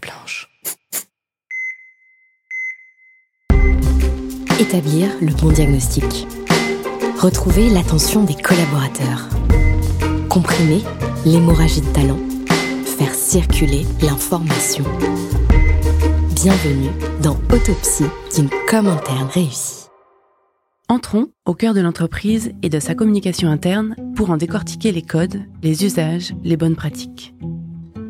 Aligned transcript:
blanche. 0.00 0.48
Établir 4.58 5.08
le 5.20 5.32
bon 5.40 5.50
diagnostic. 5.50 6.26
Retrouver 7.18 7.70
l'attention 7.70 8.24
des 8.24 8.34
collaborateurs. 8.34 9.28
Comprimer 10.28 10.82
l'hémorragie 11.24 11.80
de 11.80 11.92
talent. 11.92 12.18
Faire 12.84 13.14
circuler 13.14 13.86
l'information. 14.02 14.84
Bienvenue 16.34 16.90
dans 17.22 17.36
Autopsie 17.52 18.04
d'une 18.34 18.50
com 18.68 18.86
interne 18.86 19.28
réussie. 19.28 19.86
Entrons 20.88 21.28
au 21.46 21.54
cœur 21.54 21.72
de 21.72 21.80
l'entreprise 21.80 22.52
et 22.62 22.68
de 22.68 22.80
sa 22.80 22.94
communication 22.94 23.48
interne 23.48 23.94
pour 24.16 24.30
en 24.30 24.36
décortiquer 24.36 24.92
les 24.92 25.02
codes, 25.02 25.42
les 25.62 25.84
usages, 25.84 26.34
les 26.42 26.56
bonnes 26.56 26.76
pratiques. 26.76 27.32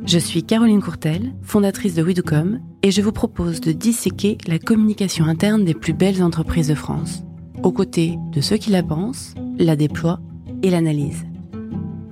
Je 0.06 0.18
suis 0.18 0.42
Caroline 0.42 0.82
Courtel, 0.82 1.32
fondatrice 1.42 1.94
de 1.94 2.02
Widucom, 2.02 2.60
et 2.82 2.90
je 2.90 3.02
vous 3.02 3.12
propose 3.12 3.60
de 3.60 3.72
disséquer 3.72 4.38
la 4.46 4.58
communication 4.58 5.26
interne 5.26 5.64
des 5.64 5.74
plus 5.74 5.92
belles 5.92 6.22
entreprises 6.22 6.68
de 6.68 6.74
France, 6.74 7.22
aux 7.62 7.72
côtés 7.72 8.18
de 8.32 8.40
ceux 8.40 8.56
qui 8.56 8.70
la 8.70 8.82
pensent, 8.82 9.34
la 9.58 9.76
déploient 9.76 10.20
et 10.62 10.70
l'analysent. 10.70 11.26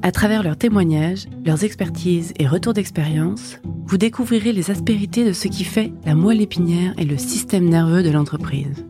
À 0.03 0.13
travers 0.13 0.43
leurs 0.43 0.57
témoignages, 0.57 1.27
leurs 1.45 1.65
expertises 1.65 2.33
et 2.39 2.47
retours 2.47 2.75
d'expérience, 2.75 3.59
vous 3.87 3.99
découvrirez 3.99 4.53
les 4.53 4.71
aspérités 4.71 5.25
de 5.25 5.33
ce 5.33 5.49
qui 5.49 5.65
fait 5.65 5.93
la 6.05 6.15
moelle 6.15 6.41
épinière 6.41 6.95
et 6.99 7.05
le 7.05 7.19
système 7.19 7.69
nerveux 7.69 8.03
de 8.03 8.11
l'entreprise. 8.11 8.85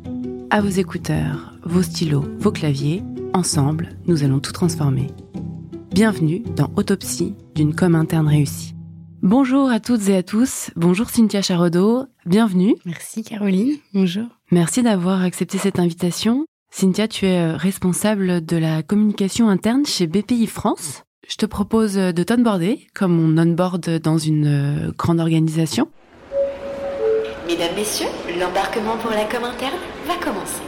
À 0.50 0.60
vos 0.60 0.68
écouteurs, 0.68 1.54
vos 1.64 1.82
stylos, 1.82 2.24
vos 2.38 2.52
claviers, 2.52 3.02
ensemble, 3.32 3.90
nous 4.06 4.24
allons 4.24 4.40
tout 4.40 4.52
transformer. 4.52 5.06
Bienvenue 5.94 6.42
dans 6.56 6.70
Autopsie 6.76 7.34
d'une 7.54 7.74
com 7.74 7.94
interne 7.94 8.28
réussie. 8.28 8.74
Bonjour 9.22 9.68
à 9.68 9.80
toutes 9.80 10.08
et 10.08 10.16
à 10.16 10.22
tous. 10.22 10.70
Bonjour 10.76 11.10
Cynthia 11.10 11.42
Charodeau. 11.42 12.04
Bienvenue. 12.24 12.76
Merci 12.84 13.24
Caroline. 13.24 13.76
Bonjour. 13.92 14.26
Merci 14.52 14.82
d'avoir 14.82 15.22
accepté 15.22 15.58
cette 15.58 15.80
invitation. 15.80 16.46
Cynthia, 16.70 17.08
tu 17.08 17.26
es 17.26 17.50
responsable 17.50 18.44
de 18.44 18.56
la 18.56 18.84
communication 18.84 19.48
interne 19.48 19.84
chez 19.86 20.06
BPI 20.06 20.46
France. 20.46 21.02
Je 21.26 21.34
te 21.36 21.46
propose 21.46 21.94
de 21.94 22.22
t'onboarder 22.22 22.86
comme 22.94 23.18
on 23.18 23.36
onboard 23.42 23.98
dans 23.98 24.18
une 24.18 24.92
grande 24.96 25.18
organisation. 25.18 25.88
Mesdames, 27.48 27.74
Messieurs, 27.76 28.06
l'embarquement 28.38 28.96
pour 28.98 29.10
la 29.10 29.24
com 29.24 29.42
interne 29.42 29.78
va 30.06 30.14
commencer. 30.24 30.62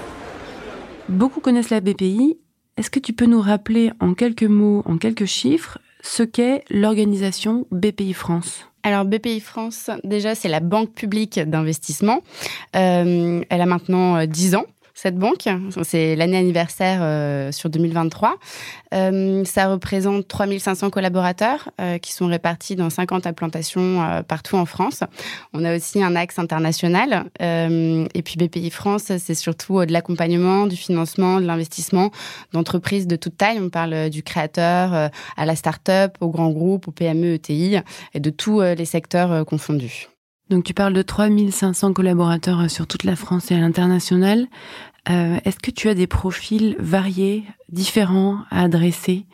Beaucoup 1.08 1.40
connaissent 1.40 1.70
la 1.70 1.80
BPI. 1.80 2.38
Est-ce 2.76 2.90
que 2.90 2.98
tu 2.98 3.12
peux 3.12 3.26
nous 3.26 3.40
rappeler 3.40 3.92
en 4.00 4.14
quelques 4.14 4.42
mots, 4.42 4.82
en 4.86 4.96
quelques 4.98 5.26
chiffres, 5.26 5.78
ce 6.02 6.22
qu'est 6.22 6.64
l'organisation 6.70 7.66
BPI 7.70 8.12
France 8.12 8.66
alors 8.82 9.04
BPI 9.04 9.40
France, 9.40 9.90
déjà, 10.04 10.34
c'est 10.34 10.48
la 10.48 10.60
banque 10.60 10.94
publique 10.94 11.38
d'investissement. 11.38 12.22
Euh, 12.76 13.42
elle 13.50 13.60
a 13.60 13.66
maintenant 13.66 14.24
10 14.24 14.54
ans 14.54 14.64
cette 15.00 15.16
banque. 15.16 15.48
C'est 15.82 16.14
l'année 16.14 16.36
anniversaire 16.36 17.00
euh, 17.00 17.52
sur 17.52 17.70
2023. 17.70 18.36
Euh, 18.92 19.44
ça 19.46 19.68
représente 19.68 20.28
3500 20.28 20.90
collaborateurs 20.90 21.70
euh, 21.80 21.96
qui 21.96 22.12
sont 22.12 22.26
répartis 22.26 22.76
dans 22.76 22.90
50 22.90 23.26
implantations 23.26 24.22
partout 24.28 24.56
en 24.56 24.66
France. 24.66 25.02
On 25.54 25.64
a 25.64 25.74
aussi 25.74 26.02
un 26.02 26.16
axe 26.16 26.38
international. 26.38 27.24
et 27.40 28.22
puis 28.22 28.36
BPI 28.36 28.70
France, 28.70 29.04
c'est 29.18 29.34
surtout 29.34 29.84
de 29.84 29.92
l'accompagnement, 29.92 30.66
du 30.66 30.76
financement, 30.76 31.40
de 31.40 31.46
l'investissement 31.46 32.10
d'entreprises 32.52 33.06
de 33.06 33.16
toute 33.16 33.38
taille. 33.38 33.58
On 33.58 33.70
parle 33.70 34.10
du 34.10 34.22
créateur 34.22 35.10
à 35.36 35.46
la 35.46 35.56
start-up, 35.56 36.16
au 36.20 36.28
grand 36.28 36.50
groupe, 36.50 36.88
au 36.88 36.90
PME, 36.90 37.34
ETI 37.34 37.76
et 38.14 38.20
de 38.20 38.30
tous 38.30 38.60
les 38.60 38.84
secteurs 38.84 39.46
confondus. 39.46 40.08
Donc 40.50 40.64
tu 40.64 40.74
parles 40.74 40.92
de 40.92 41.02
3500 41.02 41.92
collaborateurs 41.92 42.68
sur 42.68 42.88
toute 42.88 43.04
la 43.04 43.14
France 43.14 43.52
et 43.52 43.54
à 43.54 43.58
l'international. 43.58 44.48
Euh, 45.08 45.38
est-ce 45.44 45.58
que 45.58 45.70
tu 45.70 45.88
as 45.88 45.94
des 45.94 46.06
profils 46.06 46.76
variés, 46.78 47.44
différents 47.70 48.40
à 48.50 48.64
adresser 48.64 49.24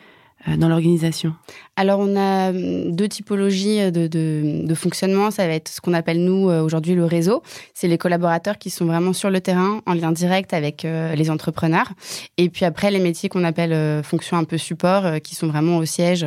euh, 0.46 0.56
dans 0.56 0.68
l'organisation? 0.68 1.34
Alors, 1.74 1.98
on 1.98 2.14
a 2.16 2.50
hum, 2.50 2.94
deux 2.94 3.08
typologies 3.08 3.90
de, 3.90 4.06
de, 4.06 4.74
fonctionnement. 4.74 5.30
Ça 5.30 5.46
va 5.46 5.54
être 5.54 5.68
ce 5.68 5.80
qu'on 5.80 5.92
appelle, 5.92 6.24
nous, 6.24 6.48
euh, 6.48 6.62
aujourd'hui, 6.62 6.94
le 6.94 7.04
réseau. 7.04 7.42
C'est 7.74 7.88
les 7.88 7.98
collaborateurs 7.98 8.58
qui 8.58 8.70
sont 8.70 8.86
vraiment 8.86 9.12
sur 9.12 9.28
le 9.28 9.40
terrain, 9.40 9.80
en 9.86 9.94
lien 9.94 10.12
direct 10.12 10.54
avec 10.54 10.84
les 10.84 11.30
entrepreneurs. 11.30 11.92
Et 12.36 12.48
puis 12.48 12.64
après, 12.64 12.90
les 12.90 13.00
métiers 13.00 13.28
qu'on 13.28 13.44
appelle 13.44 14.02
fonctions 14.04 14.36
un 14.36 14.44
peu 14.44 14.58
support, 14.58 15.20
qui 15.22 15.34
sont 15.34 15.48
vraiment 15.48 15.78
au 15.78 15.84
siège. 15.84 16.24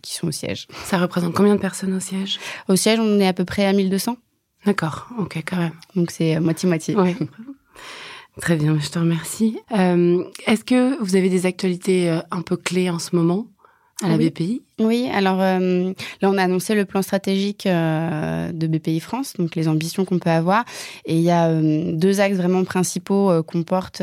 qui 0.00 0.14
sont 0.14 0.28
au 0.28 0.32
siège. 0.32 0.68
Ça 0.84 0.98
représente 0.98 1.34
combien 1.34 1.56
de 1.56 1.60
personnes 1.60 1.94
au 1.94 2.00
siège? 2.00 2.38
Au 2.68 2.76
siège, 2.76 3.00
on 3.00 3.18
est 3.18 3.26
à 3.26 3.32
peu 3.32 3.44
près 3.44 3.66
à 3.66 3.72
1200. 3.72 4.16
D'accord, 4.64 5.08
ok, 5.18 5.42
quand 5.44 5.56
même. 5.56 5.72
Donc 5.96 6.12
c'est 6.12 6.38
moitié-moitié. 6.38 6.94
Oui. 6.96 7.16
Très 8.40 8.56
bien, 8.56 8.78
je 8.78 8.88
te 8.88 8.98
remercie. 8.98 9.58
Euh, 9.72 10.24
Est-ce 10.46 10.64
que 10.64 10.98
vous 11.02 11.16
avez 11.16 11.28
des 11.28 11.44
actualités 11.46 12.10
euh, 12.10 12.20
un 12.30 12.42
peu 12.42 12.56
clés 12.56 12.88
en 12.90 12.98
ce 12.98 13.14
moment 13.14 13.46
à 14.02 14.08
la 14.08 14.16
BPI 14.16 14.62
Oui, 14.78 15.08
alors 15.12 15.38
euh, 15.40 15.92
là, 16.22 16.30
on 16.30 16.38
a 16.38 16.42
annoncé 16.42 16.74
le 16.74 16.86
plan 16.86 17.02
stratégique 17.02 17.66
euh, 17.66 18.50
de 18.52 18.66
BPI 18.66 19.00
France, 19.00 19.34
donc 19.38 19.54
les 19.54 19.68
ambitions 19.68 20.06
qu'on 20.06 20.18
peut 20.18 20.30
avoir. 20.30 20.64
Et 21.04 21.16
il 21.16 21.22
y 21.22 21.30
a 21.30 21.48
euh, 21.48 21.92
deux 21.92 22.20
axes 22.20 22.36
vraiment 22.36 22.64
principaux 22.64 23.42
qu'on 23.42 23.64
porte 23.64 24.02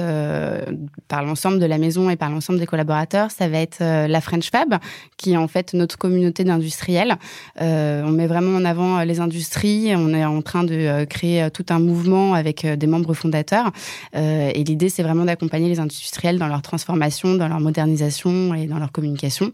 par 1.07 1.23
l'ensemble 1.23 1.59
de 1.59 1.65
la 1.65 1.77
maison 1.79 2.09
et 2.09 2.15
par 2.15 2.29
l'ensemble 2.29 2.59
des 2.59 2.67
collaborateurs. 2.67 3.31
Ça 3.31 3.47
va 3.47 3.57
être 3.59 3.79
la 3.79 4.21
French 4.21 4.51
Fab, 4.51 4.75
qui 5.17 5.33
est 5.33 5.37
en 5.37 5.47
fait 5.47 5.73
notre 5.73 5.97
communauté 5.97 6.43
d'industriels. 6.43 7.17
on 7.59 8.11
met 8.11 8.27
vraiment 8.27 8.57
en 8.57 8.65
avant 8.65 9.01
les 9.03 9.19
industries. 9.19 9.93
On 9.95 10.13
est 10.13 10.25
en 10.25 10.41
train 10.41 10.63
de 10.63 11.05
créer 11.05 11.49
tout 11.51 11.65
un 11.69 11.79
mouvement 11.79 12.33
avec 12.33 12.65
des 12.65 12.87
membres 12.87 13.13
fondateurs. 13.13 13.71
et 14.13 14.63
l'idée, 14.63 14.89
c'est 14.89 15.03
vraiment 15.03 15.25
d'accompagner 15.25 15.69
les 15.69 15.79
industriels 15.79 16.37
dans 16.37 16.47
leur 16.47 16.61
transformation, 16.61 17.35
dans 17.35 17.47
leur 17.47 17.59
modernisation 17.59 18.53
et 18.53 18.67
dans 18.67 18.79
leur 18.79 18.91
communication. 18.91 19.51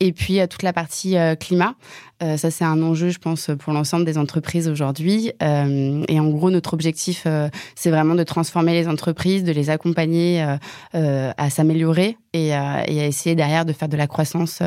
Et 0.00 0.12
puis 0.12 0.40
toute 0.54 0.62
la 0.62 0.72
partie 0.72 1.18
euh, 1.18 1.34
climat. 1.34 1.74
Euh, 2.22 2.36
ça, 2.36 2.52
c'est 2.52 2.64
un 2.64 2.80
enjeu, 2.80 3.08
je 3.08 3.18
pense, 3.18 3.50
pour 3.58 3.72
l'ensemble 3.72 4.04
des 4.04 4.18
entreprises 4.18 4.68
aujourd'hui. 4.68 5.32
Euh, 5.42 6.04
et 6.06 6.20
en 6.20 6.28
gros, 6.28 6.48
notre 6.50 6.74
objectif, 6.74 7.26
c'est 7.74 7.90
vraiment 7.90 8.14
de 8.14 8.22
transformer 8.22 8.72
les 8.72 8.86
entreprises, 8.86 9.42
de 9.42 9.50
les 9.50 9.68
accompagner 9.68 10.44
à 10.92 11.50
s'améliorer 11.50 12.16
et, 12.32 12.48
et, 12.48 12.54
à 12.54 12.86
essayer 12.86 13.34
derrière 13.34 13.64
de 13.64 13.72
faire 13.72 13.88
de 13.88 13.96
la 13.96 14.06
croissance 14.06 14.62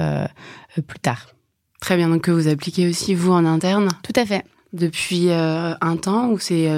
plus 0.87 0.99
tard. 0.99 1.27
Très 1.79 1.95
bien, 1.95 2.09
donc 2.09 2.23
que 2.23 2.31
vous 2.31 2.47
appliquez 2.47 2.87
aussi 2.87 3.15
vous 3.15 3.31
en 3.31 3.45
interne? 3.45 3.87
Tout 4.03 4.19
à 4.19 4.25
fait. 4.25 4.43
Depuis 4.73 5.29
un 5.31 5.97
temps 5.97 6.29
ou 6.29 6.39
c'est 6.39 6.69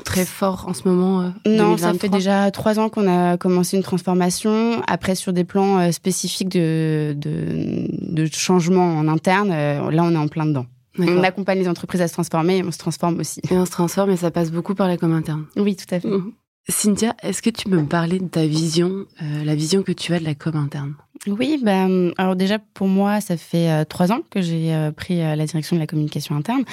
très 0.00 0.24
fort 0.24 0.66
en 0.68 0.74
ce 0.74 0.88
moment 0.88 1.22
euh, 1.22 1.30
Non, 1.46 1.76
ça 1.76 1.92
fait 1.94 2.08
déjà 2.08 2.50
trois 2.50 2.78
ans 2.78 2.88
qu'on 2.88 3.08
a 3.08 3.36
commencé 3.36 3.76
une 3.76 3.82
transformation. 3.82 4.82
Après, 4.86 5.14
sur 5.14 5.32
des 5.32 5.44
plans 5.44 5.78
euh, 5.78 5.92
spécifiques 5.92 6.48
de, 6.48 7.14
de, 7.16 7.86
de, 7.90 8.26
changement 8.32 8.98
en 8.98 9.08
interne, 9.08 9.50
euh, 9.52 9.90
là, 9.90 10.02
on 10.04 10.12
est 10.12 10.18
en 10.18 10.28
plein 10.28 10.46
dedans. 10.46 10.66
On 10.98 11.22
accompagne 11.22 11.58
les 11.58 11.68
entreprises 11.68 12.02
à 12.02 12.08
se 12.08 12.12
transformer 12.12 12.58
et 12.58 12.64
on 12.64 12.72
se 12.72 12.78
transforme 12.78 13.20
aussi. 13.20 13.40
Et 13.50 13.56
on 13.56 13.64
se 13.64 13.70
transforme 13.70 14.10
et 14.10 14.16
ça 14.16 14.30
passe 14.30 14.50
beaucoup 14.50 14.74
par 14.74 14.88
la 14.88 14.96
com 14.96 15.12
interne. 15.12 15.46
Oui, 15.56 15.76
tout 15.76 15.94
à 15.94 16.00
fait. 16.00 16.08
Mmh. 16.08 16.32
Cynthia, 16.68 17.16
est-ce 17.22 17.42
que 17.42 17.50
tu 17.50 17.68
peux 17.68 17.78
me 17.78 17.88
parler 17.88 18.18
de 18.18 18.28
ta 18.28 18.46
vision, 18.46 19.06
la 19.20 19.54
vision 19.54 19.82
que 19.82 19.92
tu 19.92 20.14
as 20.14 20.20
de 20.20 20.24
la 20.24 20.34
com 20.34 20.56
interne? 20.56 20.94
Oui, 21.26 21.60
ben, 21.62 22.12
alors 22.16 22.34
déjà 22.34 22.58
pour 22.58 22.88
moi, 22.88 23.20
ça 23.20 23.36
fait 23.36 23.68
euh, 23.68 23.84
trois 23.84 24.10
ans 24.10 24.20
que 24.30 24.40
j'ai 24.40 24.74
euh, 24.74 24.90
pris 24.90 25.20
euh, 25.20 25.36
la 25.36 25.44
direction 25.44 25.76
de 25.76 25.80
la 25.80 25.86
communication 25.86 26.34
interne. 26.34 26.64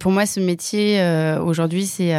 pour 0.00 0.10
moi, 0.10 0.26
ce 0.26 0.40
métier 0.40 1.00
aujourd'hui, 1.44 1.86
c'est 1.86 2.12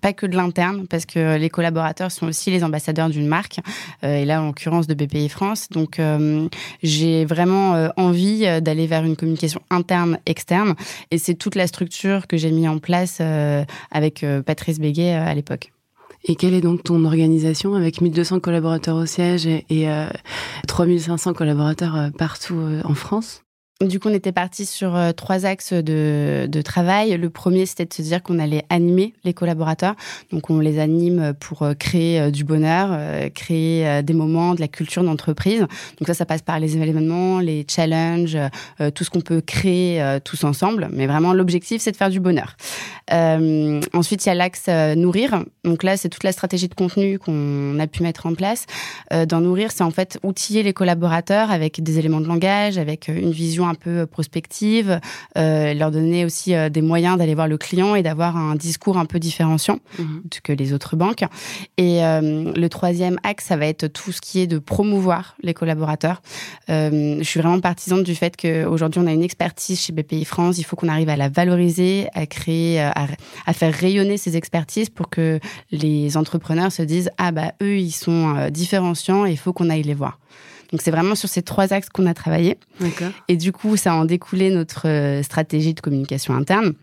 pas 0.00 0.12
que 0.14 0.24
de 0.24 0.34
l'interne, 0.34 0.86
parce 0.88 1.04
que 1.04 1.36
les 1.36 1.50
collaborateurs 1.50 2.10
sont 2.10 2.28
aussi 2.28 2.50
les 2.50 2.64
ambassadeurs 2.64 3.10
d'une 3.10 3.26
marque, 3.26 3.60
et 4.02 4.24
là 4.24 4.42
en 4.42 4.46
l'occurrence 4.46 4.86
de 4.86 4.94
BPI 4.94 5.28
France. 5.28 5.68
Donc 5.70 6.00
j'ai 6.82 7.24
vraiment 7.24 7.90
envie 7.96 8.46
d'aller 8.62 8.86
vers 8.86 9.04
une 9.04 9.16
communication 9.16 9.60
interne, 9.70 10.18
externe, 10.26 10.74
et 11.10 11.18
c'est 11.18 11.34
toute 11.34 11.54
la 11.54 11.66
structure 11.66 12.26
que 12.26 12.36
j'ai 12.36 12.50
mis 12.50 12.66
en 12.66 12.78
place 12.78 13.20
avec 13.90 14.24
Patrice 14.46 14.78
Béguet 14.78 15.12
à 15.12 15.34
l'époque. 15.34 15.72
Et 16.24 16.36
quelle 16.36 16.54
est 16.54 16.60
donc 16.60 16.82
ton 16.82 17.04
organisation 17.04 17.74
avec 17.74 18.00
1200 18.00 18.40
collaborateurs 18.40 18.96
au 18.96 19.06
siège 19.06 19.46
et, 19.46 19.64
et 19.70 19.88
3500 20.66 21.30
euh, 21.30 21.34
collaborateurs 21.34 21.96
euh, 21.96 22.10
partout 22.10 22.56
euh, 22.56 22.82
en 22.84 22.94
France? 22.94 23.45
Du 23.82 24.00
coup, 24.00 24.08
on 24.08 24.14
était 24.14 24.32
parti 24.32 24.64
sur 24.64 24.96
euh, 24.96 25.12
trois 25.12 25.44
axes 25.44 25.74
de, 25.74 26.62
travail. 26.64 27.16
Le 27.18 27.28
premier, 27.28 27.66
c'était 27.66 27.84
de 27.84 27.92
se 27.92 28.00
dire 28.00 28.22
qu'on 28.22 28.38
allait 28.38 28.64
animer 28.70 29.12
les 29.24 29.34
collaborateurs. 29.34 29.94
Donc, 30.32 30.48
on 30.48 30.60
les 30.60 30.78
anime 30.78 31.34
pour 31.38 31.62
euh, 31.62 31.74
créer 31.74 32.18
euh, 32.18 32.30
du 32.30 32.44
bonheur, 32.44 32.98
créer 33.34 34.02
des 34.02 34.14
moments, 34.14 34.54
de 34.54 34.60
la 34.60 34.68
culture 34.68 35.04
d'entreprise. 35.04 35.60
Donc 35.60 36.06
ça, 36.06 36.14
ça 36.14 36.24
passe 36.24 36.42
par 36.42 36.58
les 36.58 36.76
événements, 36.76 37.40
les 37.40 37.66
challenges, 37.68 38.38
tout 38.94 39.04
ce 39.04 39.10
qu'on 39.10 39.20
peut 39.20 39.40
créer 39.40 40.18
tous 40.24 40.44
ensemble. 40.44 40.88
Mais 40.92 41.06
vraiment, 41.06 41.32
l'objectif, 41.32 41.82
c'est 41.82 41.92
de 41.92 41.96
faire 41.96 42.10
du 42.10 42.20
bonheur. 42.20 42.56
Ensuite, 43.10 44.24
il 44.24 44.28
y 44.28 44.32
a 44.32 44.34
l'axe 44.34 44.68
nourrir. 44.96 45.44
Donc 45.64 45.82
là, 45.82 45.96
c'est 45.96 46.08
toute 46.08 46.24
la 46.24 46.32
stratégie 46.32 46.68
de 46.68 46.74
contenu 46.74 47.18
qu'on 47.18 47.78
a 47.78 47.86
pu 47.86 48.02
mettre 48.02 48.26
en 48.26 48.34
place. 48.34 48.66
dans 49.28 49.40
nourrir, 49.40 49.70
c'est 49.72 49.84
en 49.84 49.90
fait 49.90 50.18
outiller 50.22 50.62
les 50.62 50.72
collaborateurs 50.72 51.50
avec 51.50 51.82
des 51.82 51.98
éléments 51.98 52.20
de 52.20 52.28
langage, 52.28 52.78
avec 52.78 53.08
une 53.08 53.32
vision 53.32 53.65
un 53.66 53.74
peu 53.74 54.06
prospective, 54.06 55.00
leur 55.34 55.90
donner 55.90 56.24
aussi 56.24 56.54
des 56.70 56.82
moyens 56.82 57.18
d'aller 57.18 57.34
voir 57.34 57.48
le 57.48 57.58
client 57.58 57.94
et 57.94 58.02
d'avoir 58.02 58.36
un 58.36 58.54
discours 58.54 58.98
un 58.98 59.04
peu 59.04 59.18
différenciant 59.18 59.78
mhm. 59.98 60.22
que 60.42 60.52
les 60.52 60.72
autres 60.72 60.96
banques. 60.96 61.24
Et 61.76 62.00
le 62.00 62.66
troisième 62.68 63.18
axe, 63.22 63.46
ça 63.46 63.56
va 63.56 63.66
être 63.66 63.86
tout 63.86 64.12
ce 64.12 64.20
qui 64.20 64.40
est 64.40 64.46
de 64.46 64.58
promouvoir 64.58 65.36
les 65.42 65.54
collaborateurs. 65.54 66.22
je 66.68 67.20
suis 67.22 67.40
vraiment 67.40 67.60
partisane 67.60 68.02
du 68.02 68.14
fait 68.14 68.36
qu'aujourd'hui, 68.36 69.00
on 69.02 69.06
a 69.06 69.12
une 69.12 69.22
expertise 69.22 69.80
chez 69.80 69.92
BPI 69.92 70.24
France. 70.24 70.58
Il 70.58 70.64
faut 70.64 70.76
qu'on 70.76 70.88
arrive 70.88 71.08
à 71.08 71.16
la 71.16 71.28
valoriser, 71.28 72.08
à 72.14 72.26
créer, 72.26 72.80
à, 72.80 73.06
à 73.46 73.52
faire 73.52 73.72
rayonner 73.72 74.16
ces 74.16 74.36
expertises 74.36 74.90
pour 74.90 75.10
que 75.10 75.40
les 75.70 76.16
entrepreneurs 76.16 76.72
se 76.72 76.82
disent 76.82 77.10
ah 77.18 77.32
bah 77.32 77.52
eux 77.62 77.78
ils 77.78 77.92
sont 77.92 78.36
euh, 78.36 78.50
différenciants 78.50 79.26
et 79.26 79.32
il 79.32 79.38
faut 79.38 79.52
qu'on 79.52 79.70
aille 79.70 79.82
les 79.82 79.94
voir. 79.94 80.18
Donc 80.72 80.82
c'est 80.82 80.90
vraiment 80.90 81.14
sur 81.14 81.28
ces 81.28 81.42
trois 81.42 81.72
axes 81.72 81.88
qu'on 81.88 82.06
a 82.06 82.14
travaillé. 82.14 82.58
Et 83.28 83.36
du 83.36 83.52
coup, 83.52 83.76
ça 83.76 83.92
a 83.92 83.94
en 83.96 84.04
découlé 84.04 84.50
notre 84.50 84.88
euh, 84.88 85.22
stratégie 85.22 85.74
de 85.74 85.80
communication 85.80 86.34
interne. 86.34 86.74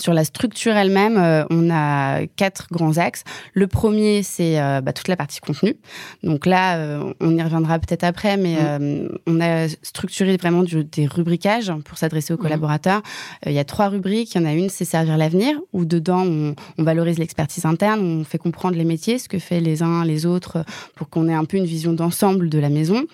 Sur 0.00 0.14
la 0.14 0.24
structure 0.24 0.72
elle-même, 0.76 1.18
euh, 1.18 1.44
on 1.50 1.68
a 1.70 2.26
quatre 2.36 2.68
grands 2.70 2.96
axes. 2.96 3.22
Le 3.52 3.66
premier, 3.66 4.22
c'est 4.22 4.58
euh, 4.58 4.80
bah, 4.80 4.94
toute 4.94 5.08
la 5.08 5.16
partie 5.16 5.40
contenu. 5.40 5.76
Donc 6.22 6.46
là, 6.46 6.76
euh, 6.76 7.12
on 7.20 7.36
y 7.36 7.42
reviendra 7.42 7.78
peut-être 7.78 8.04
après, 8.04 8.38
mais 8.38 8.56
mm. 8.56 9.08
on 9.26 9.40
a 9.42 9.68
structuré 9.82 10.38
vraiment 10.38 10.62
des 10.62 11.06
rubricages 11.06 11.70
pour 11.84 11.98
s'adresser 11.98 12.32
aux 12.32 12.38
mm. 12.38 12.40
collaborateurs. 12.40 13.02
Il 13.44 13.52
y 13.52 13.58
a 13.58 13.64
trois 13.64 13.88
rubriques. 13.88 14.34
Il 14.34 14.40
y 14.40 14.44
en 14.44 14.46
a 14.46 14.54
une, 14.54 14.70
c'est 14.70 14.86
servir 14.86 15.18
l'avenir, 15.18 15.58
où 15.74 15.84
dedans, 15.84 16.22
on, 16.22 16.54
on 16.78 16.82
valorise 16.82 17.18
l'expertise 17.18 17.66
interne, 17.66 18.00
on 18.00 18.24
fait 18.24 18.38
comprendre 18.38 18.76
les 18.76 18.84
métiers, 18.84 19.18
ce 19.18 19.28
que 19.28 19.38
fait 19.38 19.60
les 19.60 19.82
uns, 19.82 20.04
les 20.06 20.24
autres, 20.24 20.64
pour 20.94 21.10
qu'on 21.10 21.28
ait 21.28 21.34
un 21.34 21.44
peu 21.44 21.58
une 21.58 21.66
vision 21.66 21.92
d'ensemble 21.92 22.48
de 22.48 22.58
la 22.58 22.70
maison. 22.70 23.04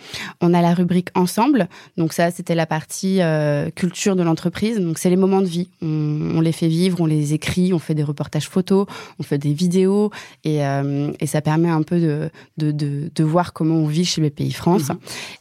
On 0.40 0.54
a 0.54 0.62
la 0.62 0.72
rubrique 0.72 1.08
ensemble. 1.16 1.68
Donc 1.96 2.12
ça, 2.12 2.30
c'était 2.30 2.54
la 2.54 2.66
partie 2.66 3.20
culture 3.74 4.14
de 4.14 4.22
l'entreprise. 4.22 4.78
Donc 4.78 4.98
c'est 4.98 5.10
les 5.10 5.16
moments 5.16 5.40
de 5.40 5.46
vie. 5.46 5.68
On, 5.82 6.36
on 6.36 6.40
les 6.40 6.52
fait 6.52 6.68
vivre, 6.68 6.75
on 6.98 7.06
les 7.06 7.34
écrit, 7.34 7.72
on 7.72 7.78
fait 7.78 7.94
des 7.94 8.02
reportages 8.02 8.48
photos, 8.48 8.86
on 9.18 9.22
fait 9.22 9.38
des 9.38 9.52
vidéos 9.52 10.10
et, 10.44 10.64
euh, 10.64 11.12
et 11.20 11.26
ça 11.26 11.40
permet 11.40 11.68
un 11.68 11.82
peu 11.82 12.00
de, 12.00 12.30
de, 12.56 12.70
de, 12.70 13.10
de, 13.14 13.24
voir 13.24 13.52
comment 13.52 13.76
on 13.76 13.86
vit 13.86 14.04
chez 14.04 14.22
BPI 14.22 14.52
France. 14.52 14.88
Mhm. 14.88 14.98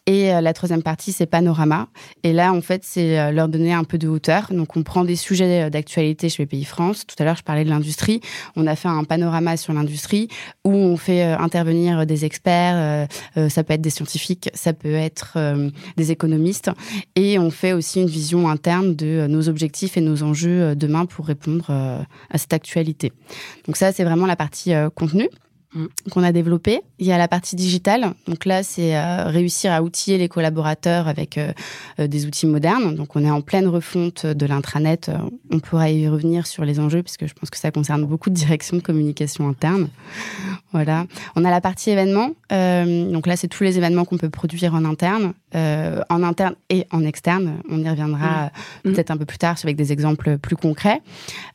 Et 0.07 0.33
euh, 0.33 0.41
la 0.41 0.53
troisième 0.53 0.83
partie, 0.83 1.11
c'est 1.11 1.25
Panorama. 1.25 1.87
Et 2.23 2.33
là, 2.33 2.53
en 2.53 2.61
fait, 2.61 2.81
c'est 2.83 3.19
euh, 3.19 3.31
leur 3.31 3.47
donner 3.47 3.73
un 3.73 3.83
peu 3.83 3.97
de 3.97 4.07
hauteur. 4.07 4.47
Donc, 4.51 4.75
on 4.77 4.83
prend 4.83 5.03
des 5.03 5.15
sujets 5.15 5.69
d'actualité 5.69 6.29
chez 6.29 6.45
BPI 6.45 6.65
France. 6.65 7.05
Tout 7.05 7.15
à 7.19 7.25
l'heure, 7.25 7.35
je 7.37 7.43
parlais 7.43 7.63
de 7.63 7.69
l'industrie. 7.69 8.21
On 8.55 8.67
a 8.67 8.75
fait 8.75 8.87
un 8.87 9.03
panorama 9.03 9.57
sur 9.57 9.73
l'industrie 9.73 10.27
où 10.63 10.73
on 10.73 10.97
fait 10.97 11.23
intervenir 11.23 12.05
des 12.05 12.25
experts. 12.25 13.07
ça 13.49 13.63
peut 13.63 13.73
être 13.73 13.81
des 13.81 13.89
scientifiques, 13.89 14.49
ça 14.53 14.73
peut 14.73 14.93
être 14.93 15.37
des 15.97 16.11
économistes. 16.11 16.71
Et 17.15 17.39
on 17.39 17.51
fait 17.51 17.73
aussi 17.73 18.01
une 18.01 18.07
vision 18.07 18.49
interne 18.49 18.95
de 18.95 19.27
nos 19.27 19.49
objectifs 19.49 19.97
et 19.97 20.01
nos 20.01 20.23
enjeux 20.23 20.75
demain 20.75 21.05
pour 21.05 21.14
répondre 21.23 21.67
euh, 21.69 22.01
à 22.29 22.37
cette 22.37 22.53
actualité. 22.53 23.11
Donc 23.65 23.77
ça, 23.77 23.91
c'est 23.91 24.03
vraiment 24.03 24.25
la 24.25 24.35
partie 24.35 24.73
euh, 24.73 24.89
contenu. 24.89 25.29
Mm. 25.75 25.87
qu'on 26.09 26.23
a 26.23 26.31
développé. 26.31 26.81
Il 26.99 27.05
y 27.05 27.11
a 27.11 27.17
la 27.17 27.27
partie 27.27 27.55
digitale. 27.57 28.13
Donc 28.27 28.45
là, 28.45 28.63
c'est 28.63 28.95
euh, 28.95 29.25
réussir 29.25 29.73
à 29.73 29.83
outiller 29.83 30.17
les 30.17 30.29
collaborateurs 30.29 31.09
avec 31.09 31.37
euh, 31.37 31.51
des 31.99 32.25
outils 32.25 32.47
modernes. 32.47 32.95
Donc 32.95 33.15
on 33.15 33.23
est 33.23 33.29
en 33.29 33.41
pleine 33.41 33.67
refonte 33.67 34.25
de 34.25 34.45
l'intranet. 34.45 35.11
On 35.51 35.59
pourra 35.59 35.91
y 35.91 36.07
revenir 36.07 36.47
sur 36.47 36.63
les 36.63 36.79
enjeux 36.79 37.03
puisque 37.03 37.25
je 37.25 37.33
pense 37.33 37.49
que 37.49 37.57
ça 37.57 37.71
concerne 37.71 38.05
beaucoup 38.05 38.29
de 38.29 38.35
directions 38.35 38.77
de 38.77 38.81
communication 38.81 39.49
interne. 39.49 39.89
Voilà. 40.71 41.05
On 41.35 41.45
a 41.45 41.49
la 41.49 41.61
partie 41.61 41.89
événements. 41.91 42.31
donc 42.49 43.27
là, 43.27 43.35
c'est 43.35 43.47
tous 43.47 43.63
les 43.63 43.77
événements 43.77 44.05
qu'on 44.05 44.17
peut 44.17 44.29
produire 44.29 44.73
en 44.73 44.85
interne, 44.85 45.33
en 45.53 46.23
interne 46.23 46.55
et 46.69 46.85
en 46.91 47.03
externe. 47.03 47.61
On 47.69 47.81
y 47.81 47.89
reviendra 47.89 48.51
mm. 48.83 48.91
peut-être 48.91 49.11
un 49.11 49.17
peu 49.17 49.25
plus 49.25 49.37
tard 49.37 49.55
avec 49.63 49.77
des 49.77 49.91
exemples 49.91 50.37
plus 50.37 50.55
concrets. 50.55 51.01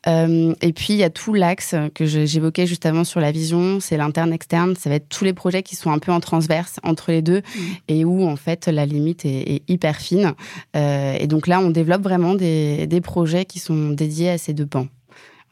et 0.06 0.72
puis 0.74 0.94
il 0.94 0.96
y 0.96 1.04
a 1.04 1.10
tout 1.10 1.34
l'axe 1.34 1.74
que 1.94 2.06
j'évoquais 2.06 2.66
juste 2.66 2.86
avant 2.86 3.04
sur 3.04 3.20
la 3.20 3.30
vision. 3.30 3.78
C'est 3.80 4.00
interne, 4.00 4.32
externe, 4.32 4.74
ça 4.76 4.88
va 4.90 4.96
être 4.96 5.08
tous 5.08 5.24
les 5.24 5.32
projets 5.32 5.62
qui 5.62 5.76
sont 5.76 5.90
un 5.90 5.98
peu 5.98 6.12
en 6.12 6.20
transverse 6.20 6.80
entre 6.82 7.12
les 7.12 7.22
deux 7.22 7.40
mmh. 7.40 7.60
et 7.88 8.04
où 8.04 8.26
en 8.26 8.36
fait 8.36 8.66
la 8.66 8.86
limite 8.86 9.24
est, 9.24 9.62
hyper 9.68 9.96
fine. 9.96 10.34
Euh, 10.76 11.16
et 11.18 11.26
donc 11.26 11.46
là, 11.46 11.60
on 11.60 11.70
développe 11.70 12.02
vraiment 12.02 12.34
des, 12.34 13.00
projets 13.02 13.46
qui 13.46 13.58
sont 13.58 13.90
dédiés 13.90 14.30
à 14.30 14.38
ces 14.38 14.52
deux 14.52 14.66
pans. 14.66 14.86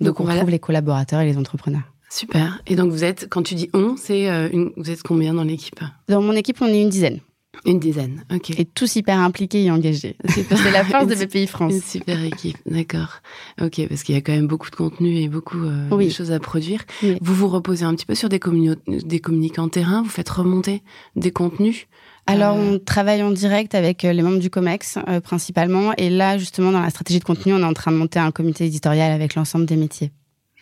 Donc, 0.00 0.20
on, 0.20 0.26
trouve 0.26 0.50
les 0.50 0.58
collaborateurs 0.58 1.20
et 1.20 1.24
les 1.24 1.38
entrepreneurs. 1.38 1.94
Super. 2.10 2.62
Et 2.66 2.76
donc 2.76 2.90
vous 2.90 3.04
êtes, 3.04 3.28
quand 3.28 3.42
tu 3.42 3.54
dis 3.54 3.68
on, 3.74 3.96
c'est 3.96 4.30
euh, 4.30 4.70
vous 4.76 4.90
êtes 4.90 5.02
combien 5.02 5.34
dans 5.34 5.44
l'équipe? 5.44 5.80
Dans 6.08 6.22
mon 6.22 6.32
équipe, 6.32 6.60
on 6.60 6.66
est 6.66 6.80
une 6.80 6.88
dizaine. 6.88 7.20
Une 7.64 7.80
dizaine, 7.80 8.24
ok. 8.32 8.50
Et 8.58 8.64
tous 8.64 8.96
hyper 8.96 9.18
impliqués 9.18 9.64
et 9.64 9.70
engagés. 9.70 10.16
C'est 10.28 10.70
la 10.70 10.84
force 10.84 11.06
de 11.06 11.14
BPI 11.24 11.46
France. 11.46 11.72
Une 11.72 11.80
super 11.80 12.22
équipe, 12.22 12.58
d'accord. 12.66 13.20
Ok, 13.60 13.80
parce 13.88 14.02
qu'il 14.02 14.14
y 14.14 14.18
a 14.18 14.20
quand 14.20 14.32
même 14.32 14.46
beaucoup 14.46 14.70
de 14.70 14.76
contenu 14.76 15.16
et 15.16 15.28
beaucoup 15.28 15.64
euh, 15.64 15.88
de 15.90 16.08
choses 16.08 16.30
à 16.30 16.38
produire. 16.38 16.84
Vous 17.20 17.34
vous 17.34 17.48
reposez 17.48 17.84
un 17.84 17.94
petit 17.94 18.06
peu 18.06 18.14
sur 18.14 18.28
des, 18.28 18.40
des 18.86 19.20
communicants 19.20 19.68
terrain, 19.68 20.02
vous 20.02 20.10
faites 20.10 20.28
remonter 20.28 20.82
des 21.16 21.30
contenus 21.30 21.86
alors, 22.30 22.58
euh, 22.58 22.74
on 22.74 22.78
travaille 22.78 23.22
en 23.22 23.30
direct 23.30 23.74
avec 23.74 24.04
euh, 24.04 24.12
les 24.12 24.20
membres 24.20 24.38
du 24.38 24.50
COMEX, 24.50 24.98
principalement. 25.24 25.94
Et 25.96 26.10
là, 26.10 26.36
justement, 26.36 26.72
dans 26.72 26.82
la 26.82 26.90
stratégie 26.90 27.20
de 27.20 27.24
contenu, 27.24 27.54
on 27.54 27.60
est 27.60 27.64
en 27.64 27.72
train 27.72 27.90
de 27.90 27.96
monter 27.96 28.18
un 28.18 28.32
comité 28.32 28.66
éditorial 28.66 29.12
avec 29.12 29.34
l'ensemble 29.34 29.64
des 29.64 29.76
métiers. 29.76 30.12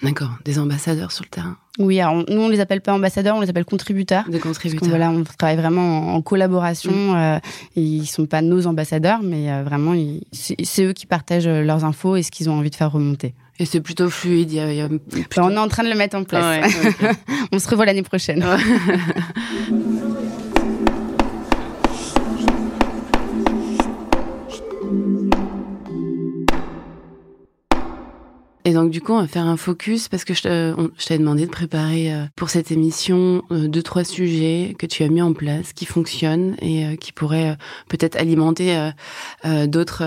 D'accord, 0.03 0.33
des 0.45 0.59
ambassadeurs 0.59 1.11
sur 1.11 1.25
le 1.25 1.31
terrain. 1.31 1.57
Oui, 1.79 2.01
alors 2.01 2.25
nous 2.29 2.41
on 2.41 2.49
les 2.49 2.61
appelle 2.61 2.83
pas 2.83 2.93
ambassadeurs, 2.93 3.37
on 3.37 3.41
les 3.41 3.49
appelle 3.49 3.65
contributeurs. 3.65 4.29
Des 4.29 4.39
contributeurs. 4.39 4.89
voilà, 4.89 5.11
on 5.11 5.25
travaille 5.25 5.57
vraiment 5.57 6.15
en, 6.15 6.23
collaboration. 6.23 6.93
Mm. 6.93 7.17
Euh, 7.17 7.39
ils 7.77 8.07
sont 8.07 8.27
pas 8.27 8.43
nos 8.43 8.67
ambassadeurs, 8.67 9.21
mais 9.23 9.51
euh, 9.51 9.63
vraiment 9.63 9.95
c'est 10.33 10.85
eux 10.85 10.93
qui 10.93 11.07
partagent 11.07 11.49
leurs 11.49 11.85
infos 11.85 12.17
et 12.17 12.23
ce 12.23 12.31
qu'ils 12.31 12.51
ont 12.51 12.59
envie 12.59 12.71
de 12.71 12.75
faire 12.75 12.93
remonter. 12.93 13.35
Et 13.59 13.65
c'est 13.65 13.81
plutôt 13.81 14.11
fluide. 14.11 14.53
Y 14.53 14.57
y 14.57 14.81
a 14.81 14.89
on 15.39 15.51
est 15.51 15.59
en 15.59 15.69
train 15.69 15.83
de 15.83 15.89
le 15.89 15.97
mettre 15.97 16.17
en 16.17 16.25
place. 16.25 16.75
on 17.53 17.59
se 17.59 17.69
revoit 17.69 17.87
l'année 17.87 18.03
prochaine. 18.03 18.45
donc 28.76 28.90
du 28.90 29.00
coup, 29.00 29.12
on 29.14 29.20
va 29.20 29.26
faire 29.26 29.46
un 29.46 29.56
focus 29.56 30.08
parce 30.08 30.25
que 30.25 30.34
je, 30.34 30.43
t'avais 30.43 31.19
demandé 31.19 31.46
de 31.46 31.50
préparer 31.50 32.12
euh, 32.12 32.25
pour 32.37 32.50
cette 32.50 32.70
émission 32.70 33.43
euh, 33.50 33.69
deux 33.69 33.82
trois 33.82 34.05
sujets 34.05 34.76
que 34.78 34.84
tu 34.84 35.02
as 35.02 35.08
mis 35.08 35.23
en 35.23 35.32
place, 35.32 35.73
qui 35.73 35.87
fonctionnent 35.87 36.56
et 36.61 36.84
euh, 36.84 36.96
qui 36.96 37.12
pourraient 37.12 37.56
peut-être 37.88 38.17
alimenter 38.17 38.90
d'autres 39.67 40.05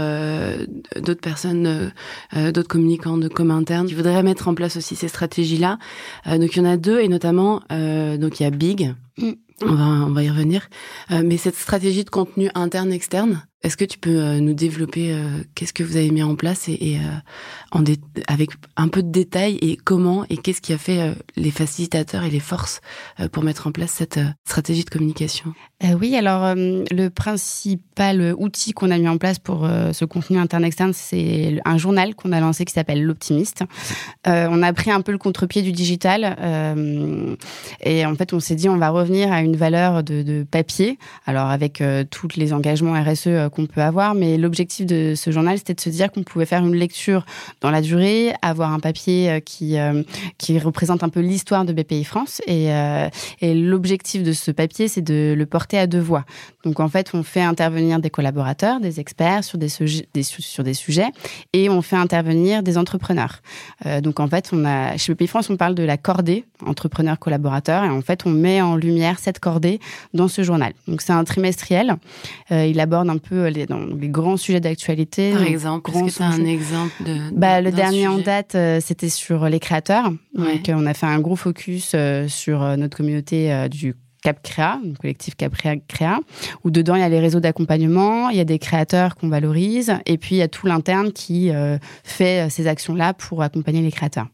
d'autres 0.99 1.21
personnes, 1.21 1.91
d'autres 2.35 2.67
communicants 2.67 3.17
de 3.17 3.27
com 3.27 3.49
interne 3.51 3.87
qui 3.87 3.95
voudraient 3.95 4.21
mettre 4.21 4.47
en 4.47 4.53
place 4.53 4.77
aussi 4.77 4.95
ces 4.95 5.07
stratégies-là. 5.07 5.79
donc 6.25 6.55
il 6.55 6.57
y 6.57 6.61
en 6.61 6.65
a 6.65 6.77
deux 6.77 6.99
et 6.99 7.07
notamment 7.07 7.61
donc 7.69 8.39
il 8.39 8.43
y 8.43 8.45
a 8.45 8.51
Big. 8.51 8.93
Mm. 9.19 9.33
On 9.61 9.75
va, 9.75 9.83
on 9.83 10.11
va 10.11 10.23
y 10.23 10.29
revenir. 10.29 10.69
mais 11.09 11.35
cette 11.35 11.55
stratégie 11.55 12.05
de 12.05 12.09
contenu 12.09 12.49
interne-externe, 12.55 13.43
est-ce 13.61 13.75
que 13.75 13.85
tu 13.85 13.97
peux 13.97 14.21
euh, 14.21 14.39
nous 14.39 14.53
développer 14.53 15.11
euh, 15.11 15.43
qu'est-ce 15.53 15.73
que 15.73 15.83
vous 15.83 15.97
avez 15.97 16.11
mis 16.11 16.23
en 16.23 16.35
place 16.35 16.69
et, 16.69 16.97
euh, 16.97 17.19
en 17.71 17.83
avec 18.27 18.51
un 18.77 18.87
peu 18.87 19.03
de 19.03 19.11
détails 19.11 19.57
et 19.61 19.75
comment 19.75 20.25
et 20.29 20.37
qu'est-ce 20.37 20.61
qui 20.61 20.71
a 20.71 20.77
fait 20.77 21.13
les 21.35 21.51
facilitateurs 21.51 22.23
et 22.23 22.29
les 22.29 22.39
forces 22.39 22.79
pour 23.31 23.43
mettre 23.43 23.67
en 23.67 23.71
place 23.71 23.91
cette 23.91 24.19
stratégie 24.45 24.85
de 24.85 24.89
communication? 24.89 25.53
Oui, 25.81 26.15
alors 26.15 26.55
le 26.55 27.07
principal 27.07 28.33
outil 28.37 28.73
qu'on 28.73 28.91
a 28.91 28.97
mis 28.97 29.07
en 29.07 29.17
place 29.17 29.39
pour 29.39 29.67
ce 29.93 30.03
contenu 30.03 30.37
interne-externe, 30.37 30.91
c'est 30.93 31.59
un 31.63 31.77
journal 31.77 32.15
qu'on 32.15 32.33
a 32.33 32.39
lancé 32.41 32.65
qui 32.65 32.73
s'appelle 32.73 33.01
L'Optimiste. 33.03 33.63
on 34.25 34.61
a 34.61 34.73
pris 34.73 34.91
un 34.91 34.99
peu 35.01 35.13
le 35.13 35.17
contre-pied 35.17 35.61
du 35.61 35.71
digital 35.71 36.35
et 37.81 38.05
en 38.05 38.15
fait 38.15 38.33
on 38.33 38.41
s'est 38.41 38.55
dit 38.55 38.67
on 38.67 38.77
va 38.77 38.89
revenir 38.89 39.31
à 39.31 39.41
une 39.41 39.55
valeur 39.55 40.03
de, 40.03 40.45
papier, 40.51 40.99
alors 41.25 41.47
avec 41.47 41.81
tous 42.11 42.27
les 42.35 42.51
engagements 42.51 43.01
RSE 43.01 43.49
qu'on 43.53 43.65
peut 43.65 43.81
avoir. 43.81 44.15
Mais 44.15 44.37
l'objectif 44.37 44.85
de 44.85 45.13
ce 45.15 45.31
journal, 45.31 45.57
c'était 45.57 45.75
de 45.75 45.81
se 45.81 45.89
dire 45.89 46.11
qu'on 46.11 46.23
pouvait 46.23 46.45
faire 46.45 46.65
une 46.65 46.75
lecture 46.75 47.25
dans 47.61 47.71
la 47.71 47.81
durée, 47.81 48.33
avoir 48.41 48.73
un 48.73 48.79
papier 48.79 49.29
euh, 49.29 49.39
qui, 49.39 49.77
euh, 49.77 50.03
qui 50.37 50.59
représente 50.59 51.03
un 51.03 51.09
peu 51.09 51.19
l'histoire 51.19 51.65
de 51.65 51.73
BPI 51.73 52.03
France. 52.03 52.41
Euh, 52.49 53.09
et 53.41 53.53
l'objectif 53.53 54.23
de 54.23 54.33
ce 54.33 54.51
papier, 54.51 54.87
c'est 54.87 55.01
de 55.01 55.33
le 55.37 55.45
porter 55.45 55.68
à 55.77 55.87
deux 55.87 55.99
voix. 55.99 56.25
Donc 56.63 56.79
en 56.79 56.89
fait, 56.89 57.11
on 57.13 57.23
fait 57.23 57.41
intervenir 57.41 57.99
des 57.99 58.09
collaborateurs, 58.09 58.79
des 58.79 58.99
experts 58.99 59.43
sur 59.43 59.57
des, 59.57 59.69
sujets, 59.69 60.07
des, 60.13 60.23
sur 60.23 60.63
des 60.63 60.73
sujets 60.73 61.07
et 61.53 61.69
on 61.69 61.81
fait 61.81 61.95
intervenir 61.95 62.63
des 62.63 62.77
entrepreneurs. 62.77 63.41
donc 64.01 64.19
en 64.19 64.27
fait, 64.27 64.49
on 64.51 64.65
a, 64.65 64.97
chez 64.97 65.13
BPI 65.13 65.27
France, 65.27 65.49
on 65.49 65.57
parle 65.57 65.75
de 65.75 65.83
la 65.83 65.97
cordée 65.97 66.45
entrepreneur-collaborateur 66.65 67.83
et 67.85 67.89
en 67.89 68.01
fait, 68.01 68.25
on 68.25 68.29
met 68.29 68.61
en 68.61 68.75
lumière 68.75 69.19
cette 69.19 69.39
cordée 69.39 69.79
dans 70.13 70.27
ce 70.27 70.43
journal. 70.43 70.73
Donc 70.87 71.01
c'est 71.01 71.13
un 71.13 71.23
trimestriel. 71.23 71.95
il 72.51 72.79
aborde 72.79 73.09
un 73.09 73.17
peu 73.17 73.47
les, 73.47 73.65
dans 73.65 73.85
les 73.85 74.09
grands 74.09 74.37
sujets 74.37 74.59
d'actualité. 74.59 75.31
Par 75.31 75.43
exemple, 75.43 75.91
est-ce 75.91 76.03
que 76.05 76.17
tu 76.17 76.23
as 76.23 76.27
un 76.27 76.45
exemple 76.45 77.03
de, 77.03 77.17
bah, 77.33 77.61
Le 77.61 77.71
dernier 77.71 78.07
en 78.07 78.17
date, 78.17 78.55
euh, 78.55 78.79
c'était 78.81 79.09
sur 79.09 79.47
les 79.47 79.59
créateurs. 79.59 80.11
Donc, 80.33 80.69
euh, 80.69 80.73
on 80.75 80.85
a 80.85 80.93
fait 80.93 81.05
un 81.05 81.19
gros 81.19 81.35
focus 81.35 81.91
euh, 81.95 82.27
sur 82.27 82.59
notre 82.77 82.97
communauté 82.97 83.67
du 83.69 83.95
Cap 84.21 84.41
Créa, 84.43 84.79
un 84.83 84.93
collectif 84.93 85.35
Cap 85.35 85.53
Créa, 85.87 86.19
où 86.63 86.71
dedans 86.71 86.95
il 86.95 87.01
y 87.01 87.03
a 87.03 87.09
les 87.09 87.19
réseaux 87.19 87.39
d'accompagnement, 87.39 88.29
il 88.29 88.37
y 88.37 88.41
a 88.41 88.45
des 88.45 88.59
créateurs 88.59 89.15
qu'on 89.15 89.29
valorise, 89.29 89.93
et 90.05 90.17
puis 90.17 90.35
il 90.35 90.39
y 90.39 90.41
a 90.41 90.47
tout 90.47 90.67
l'interne 90.67 91.11
qui 91.11 91.51
fait 92.03 92.49
ces 92.49 92.67
actions-là 92.67 93.13
pour 93.13 93.43
accompagner 93.43 93.81
les 93.81 93.91
créateurs. 93.91 94.27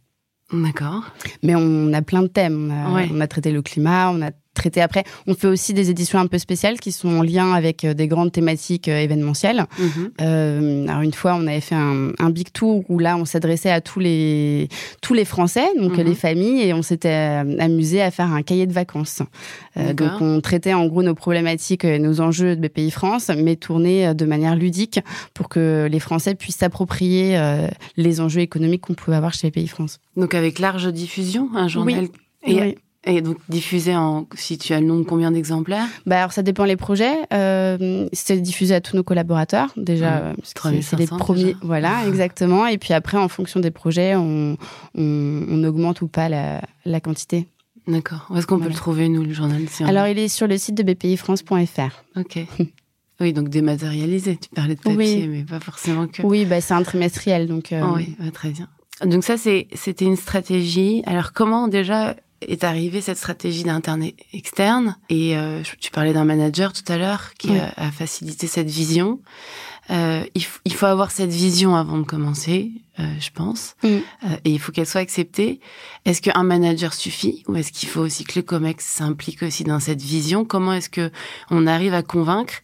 D'accord. 0.51 1.03
Mais 1.43 1.55
on 1.55 1.91
a 1.93 2.01
plein 2.01 2.21
de 2.21 2.27
thèmes. 2.27 2.73
On 3.11 3.19
a, 3.19 3.27
traité 3.27 3.51
le 3.51 3.61
climat, 3.61 4.11
on 4.11 4.21
a 4.21 4.31
traité 4.55 4.81
après. 4.81 5.03
On 5.27 5.35
fait 5.35 5.47
aussi 5.47 5.73
des 5.73 5.91
éditions 5.91 6.17
un 6.17 6.27
peu 6.27 6.39
spéciales 6.39 6.79
qui 6.79 6.91
sont 6.91 7.09
en 7.09 7.21
lien 7.21 7.53
avec 7.53 7.83
euh, 7.83 7.93
des 7.93 8.07
grandes 8.07 8.31
thématiques 8.31 8.87
euh, 8.87 8.99
événementielles. 8.99 9.65
Mhm. 9.77 10.11
Euh, 10.21 10.87
alors 10.87 11.01
une 11.01 11.13
fois, 11.13 11.35
on 11.35 11.45
avait 11.45 11.61
fait 11.61 11.75
un, 11.75 12.29
big 12.29 12.51
tour 12.51 12.83
où 12.89 12.99
là, 12.99 13.17
on 13.17 13.25
s'adressait 13.25 13.69
à 13.69 13.81
tous 13.81 13.99
les 13.99 14.67
tous 15.01 15.13
les 15.13 15.25
Français, 15.25 15.65
donc 15.79 15.97
mhm. 15.97 16.05
les 16.05 16.15
familles, 16.15 16.61
et 16.61 16.73
on 16.73 16.81
s'était 16.81 17.43
amusé 17.59 18.01
à 18.01 18.11
faire 18.11 18.31
un 18.31 18.41
cahier 18.41 18.65
de 18.65 18.73
vacances. 18.73 19.21
donc 19.75 20.21
on 20.21 20.41
traitait 20.41 20.73
en 20.73 20.85
gros 20.87 21.03
nos 21.03 21.13
problématiques, 21.13 21.85
nos 21.85 22.19
enjeux 22.19 22.55
de 22.55 22.67
BPI 22.67 22.91
France, 22.91 23.29
mais 23.37 23.55
tournés 23.55 24.13
de 24.13 24.25
manière 24.25 24.55
ludique 24.55 24.99
pour 25.33 25.49
que 25.49 25.87
les 25.89 25.99
Français 25.99 26.35
puissent 26.35 26.57
s'approprier 26.57 27.39
les 27.95 28.21
enjeux 28.21 28.41
économiques 28.41 28.81
qu'on 28.81 28.95
pouvait 28.95 29.17
avoir 29.17 29.33
chez 29.33 29.49
BPI 29.49 29.67
France. 29.67 29.99
Donc 30.17 30.33
avec 30.33 30.59
large 30.59 30.91
diffusion, 30.91 31.49
un 31.55 31.67
journal. 31.67 32.07
Et, 32.47 32.77
et 33.05 33.21
donc 33.21 33.37
diffusé 33.49 33.95
en, 33.95 34.27
si 34.35 34.57
tu 34.57 34.73
as 34.73 34.79
le 34.79 34.85
nom 34.85 34.97
de 34.97 35.03
combien 35.03 35.31
d'exemplaires? 35.31 35.87
Bah 36.05 36.19
alors 36.19 36.31
ça 36.31 36.41
dépend 36.41 36.65
les 36.65 36.75
projets. 36.75 37.15
Euh, 37.33 38.07
c'est 38.13 38.37
diffusé 38.37 38.75
à 38.75 38.81
tous 38.81 38.95
nos 38.95 39.03
collaborateurs 39.03 39.71
déjà. 39.77 40.33
Mmh, 40.33 40.81
c'est 40.81 40.97
les 40.97 41.07
premiers, 41.07 41.55
voilà 41.61 42.07
exactement. 42.07 42.67
Et 42.67 42.77
puis 42.77 42.93
après 42.93 43.17
en 43.17 43.27
fonction 43.27 43.59
des 43.59 43.71
projets, 43.71 44.15
on, 44.15 44.57
on, 44.95 45.63
augmente 45.63 46.01
ou 46.01 46.07
pas 46.07 46.29
la, 46.29 46.61
la 46.85 46.99
quantité. 46.99 47.47
D'accord. 47.87 48.27
Où 48.29 48.37
est-ce 48.37 48.47
qu'on 48.47 48.59
peut 48.59 48.67
le 48.67 48.73
trouver 48.73 49.09
nous 49.09 49.23
le 49.23 49.33
journal 49.33 49.61
Alors 49.85 50.07
il 50.07 50.17
est 50.17 50.27
sur 50.27 50.47
le 50.47 50.57
site 50.57 50.75
de 50.75 50.83
bpifrance.fr. 50.83 52.19
Ok. 52.19 52.39
Oui, 53.21 53.31
donc 53.31 53.47
dématérialisé. 53.47 54.35
Tu 54.35 54.49
parlais 54.49 54.75
de 54.75 54.81
papier, 54.81 55.27
mais 55.27 55.43
pas 55.43 55.61
forcément 55.61 56.05
que. 56.05 56.21
Oui, 56.21 56.43
bah, 56.43 56.59
c'est 56.59 56.73
un 56.73 56.83
trimestriel, 56.83 57.47
donc. 57.47 57.71
Euh, 57.71 57.81
oui, 57.95 58.13
bah, 58.19 58.29
très 58.31 58.49
bien. 58.49 58.67
Donc 59.05 59.23
ça, 59.23 59.35
c'était 59.37 60.05
une 60.05 60.15
stratégie. 60.15 61.01
Alors 61.05 61.33
comment 61.33 61.67
déjà 61.67 62.15
est 62.41 62.63
arrivée 62.63 63.01
cette 63.01 63.17
stratégie 63.17 63.63
d'interne 63.63 64.05
externe 64.33 64.97
Et 65.09 65.37
euh, 65.37 65.61
tu 65.79 65.91
parlais 65.91 66.13
d'un 66.13 66.25
manager 66.25 66.73
tout 66.73 66.83
à 66.91 66.97
l'heure 66.97 67.33
qui 67.37 67.51
a, 67.57 67.91
facilité 67.91 68.47
cette 68.47 68.69
vision. 68.69 69.19
Euh, 69.91 70.23
il, 70.33 70.73
faut 70.73 70.87
avoir 70.87 71.11
cette 71.11 71.29
vision 71.29 71.75
avant 71.75 71.99
de 71.99 72.03
commencer, 72.03 72.71
euh, 72.99 73.03
je 73.19 73.29
pense, 73.29 73.75
mm. 73.83 73.87
et 74.43 74.49
il 74.51 74.59
faut 74.59 74.71
qu'elle 74.71 74.87
soit 74.87 75.01
acceptée. 75.01 75.59
Est-ce 76.05 76.23
qu'un 76.23 76.41
manager 76.41 76.93
suffit 76.93 77.43
ou 77.47 77.55
est-ce 77.55 77.71
qu'il 77.71 77.87
faut 77.87 78.01
aussi 78.01 78.23
que 78.23 78.39
le 78.39 78.41
Comex 78.41 78.83
s'implique 78.83 79.43
aussi 79.43 79.63
dans 79.63 79.79
cette 79.79 80.01
vision? 80.01 80.43
Comment 80.43 80.73
est-ce 80.73 80.89
que 80.89 81.11
on 81.51 81.67
arrive 81.67 81.93
à 81.93 82.01
convaincre 82.01 82.55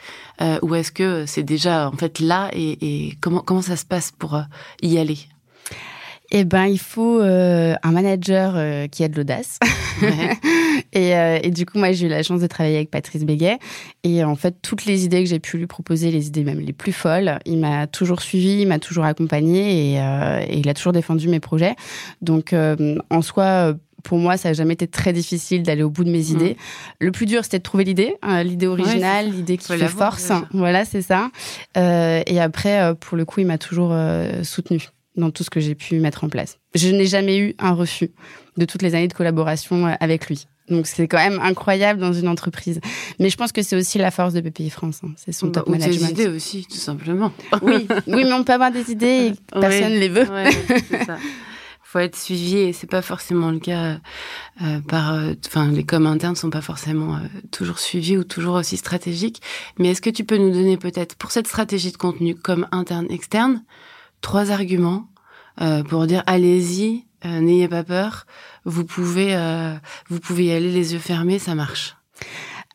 ou 0.64 0.74
est-ce 0.74 0.92
que 0.92 1.26
c'est 1.28 1.44
déjà 1.44 1.88
en 1.90 1.96
fait 1.96 2.20
là 2.20 2.50
et, 2.54 2.78
et 2.82 3.18
comment 3.22 3.42
comment 3.42 3.62
ça 3.62 3.76
se 3.78 3.86
passe 3.86 4.12
pour 4.12 4.42
y 4.82 4.98
aller? 4.98 5.20
Eh 6.32 6.46
ben, 6.46 6.66
il 6.66 6.80
faut 6.80 7.20
euh, 7.20 7.76
un 7.84 7.92
manager 7.92 8.54
euh, 8.56 8.88
qui 8.88 9.04
a 9.04 9.10
de 9.10 9.18
l'audace. 9.18 9.60
et, 10.94 11.16
euh, 11.16 11.40
et, 11.44 11.52
du 11.52 11.66
coup, 11.66 11.78
moi, 11.78 11.92
j'ai 11.92 12.08
eu 12.08 12.10
la 12.10 12.24
chance 12.24 12.40
de 12.40 12.48
travailler 12.48 12.78
avec 12.78 12.90
Patrice 12.90 13.26
Béguet. 13.26 13.60
Et 14.04 14.24
en 14.24 14.36
fait, 14.36 14.56
toutes 14.62 14.86
les 14.86 15.04
idées 15.04 15.24
que 15.24 15.30
j'ai 15.30 15.40
pu 15.40 15.58
lui 15.58 15.68
proposer, 15.68 16.10
les 16.10 16.28
idées 16.28 16.46
même 16.46 16.62
les 16.62 16.72
plus 16.72 16.94
folles, 16.94 17.40
il 17.46 17.58
m'a 17.58 17.86
toujours 17.86 18.22
suivi, 18.22 18.62
il 18.62 18.68
m'a 18.68 18.80
toujours 18.80 19.04
accompagné 19.04 19.92
et, 19.92 19.96
et, 19.96 20.58
il 20.58 20.70
a 20.70 20.74
toujours 20.74 20.94
défendu 20.94 21.28
mes 21.28 21.42
projets. 21.42 21.76
Donc, 22.22 22.56
en 23.10 23.22
soi, 23.22 23.76
pour 24.04 24.18
moi, 24.18 24.38
ça 24.38 24.50
n'a 24.50 24.54
jamais 24.54 24.74
été 24.74 24.88
très 24.88 25.12
difficile 25.12 25.64
d'aller 25.64 25.84
au 25.84 25.90
bout 25.90 26.06
de 26.06 26.12
mes 26.12 26.20
mmh. 26.20 26.32
idées. 26.32 26.58
Le 27.00 27.12
plus 27.12 27.26
dur, 27.26 27.44
c'était 27.44 27.60
de 27.60 27.64
trouver 27.64 27.84
l'idée, 27.84 28.16
hein, 28.22 28.42
l'idée 28.44 28.68
originale, 28.68 29.30
l'idée 29.30 29.58
qui 29.58 29.68
fait 29.68 29.88
force. 29.88 30.32
Voilà, 30.54 30.86
c'est 30.86 31.02
ça. 31.02 31.30
et 31.76 32.40
après, 32.40 32.96
pour 32.96 33.18
le 33.18 33.26
coup, 33.26 33.42
il 33.42 33.48
m'a 33.48 33.58
toujours 33.58 33.94
soutenu 34.44 34.92
dans 35.16 35.32
tout 35.32 35.44
ce 35.44 35.50
que 35.50 35.60
j'ai 35.60 35.76
pu 35.76 36.00
mettre 36.00 36.24
en 36.24 36.30
place. 36.30 36.58
Je 36.76 36.90
n'ai 36.90 37.06
jamais 37.06 37.38
eu 37.38 37.56
un 37.60 37.74
refus 37.74 38.12
de 38.58 38.66
toutes 38.66 38.82
les 38.82 38.96
années 38.96 39.08
de 39.08 39.14
collaboration 39.14 39.88
euh, 39.88 39.94
avec 40.00 40.28
lui. 40.28 40.48
Donc 40.70 40.88
c'est 40.88 41.08
quand 41.08 41.18
même 41.18 41.40
incroyable 41.40 42.00
dans 42.00 42.14
une 42.14 42.28
entreprise. 42.28 42.80
Mais 43.20 43.30
je 43.30 43.38
pense 43.38 43.52
que 43.52 43.62
c'est 43.62 43.76
aussi 43.76 43.98
la 43.98 44.10
force 44.10 44.34
de 44.34 44.42
BPI 44.42 44.70
France. 44.70 45.02
Hein. 45.04 45.10
C'est 45.18 45.34
son 45.34 45.52
top 45.52 45.68
management. 45.68 46.14
Des 46.14 46.24
idées 46.24 46.28
aussi, 46.28 46.66
tout 46.66 46.78
simplement. 46.78 47.32
Oui, 47.62 47.88
oui, 48.08 48.24
mais 48.24 48.34
on 48.34 48.44
peut 48.44 48.54
avoir 48.54 48.72
des 48.72 48.92
idées 48.92 49.34
et 49.34 49.34
personne 49.60 49.94
ne 49.94 50.00
les 50.00 50.10
veut. 50.10 50.28
Ouais, 50.30 50.50
c'est 50.90 51.06
ça. 51.06 51.18
faut 51.84 52.00
être 52.00 52.16
suivi 52.16 52.58
et 52.58 52.74
c'est 52.74 52.90
pas 52.90 53.02
forcément 53.02 53.52
le 53.52 53.60
cas 53.60 53.98
euh, 54.62 54.80
par 54.88 55.14
euh, 55.14 55.34
enfin 55.46 55.70
les 55.70 55.84
coms 55.84 56.08
internes 56.08 56.38
sont 56.38 56.50
pas 56.50 56.62
forcément 56.62 57.20
toujours 57.52 57.80
suivis 57.80 58.16
ou 58.16 58.24
toujours 58.24 58.56
aussi 58.56 58.78
stratégiques 58.78 59.42
mais 59.78 59.90
est-ce 59.90 60.02
que 60.02 60.10
tu 60.10 60.24
peux 60.24 60.38
nous 60.38 60.52
donner 60.52 60.78
peut-être 60.78 61.18
pour 61.18 61.32
cette 61.32 61.48
stratégie 61.48 61.92
de 61.92 61.98
contenu 61.98 62.34
comme 62.34 62.66
interne 62.72 63.08
externe 63.10 63.62
trois 64.22 64.52
arguments 64.52 65.08
euh, 65.62 65.84
pour 65.84 66.08
dire 66.08 66.24
allez-y, 66.28 67.06
euh, 67.26 67.40
n'ayez 67.40 67.68
pas 67.68 67.84
peur, 67.84 68.26
vous 68.66 68.86
pouvez, 68.86 69.36
euh, 69.36 69.76
vous 70.10 70.20
pouvez 70.20 70.46
y 70.46 70.52
aller 70.52 70.72
les 70.72 70.94
yeux 70.94 71.00
fermés, 71.00 71.40
ça 71.40 71.56
marche. 71.56 71.96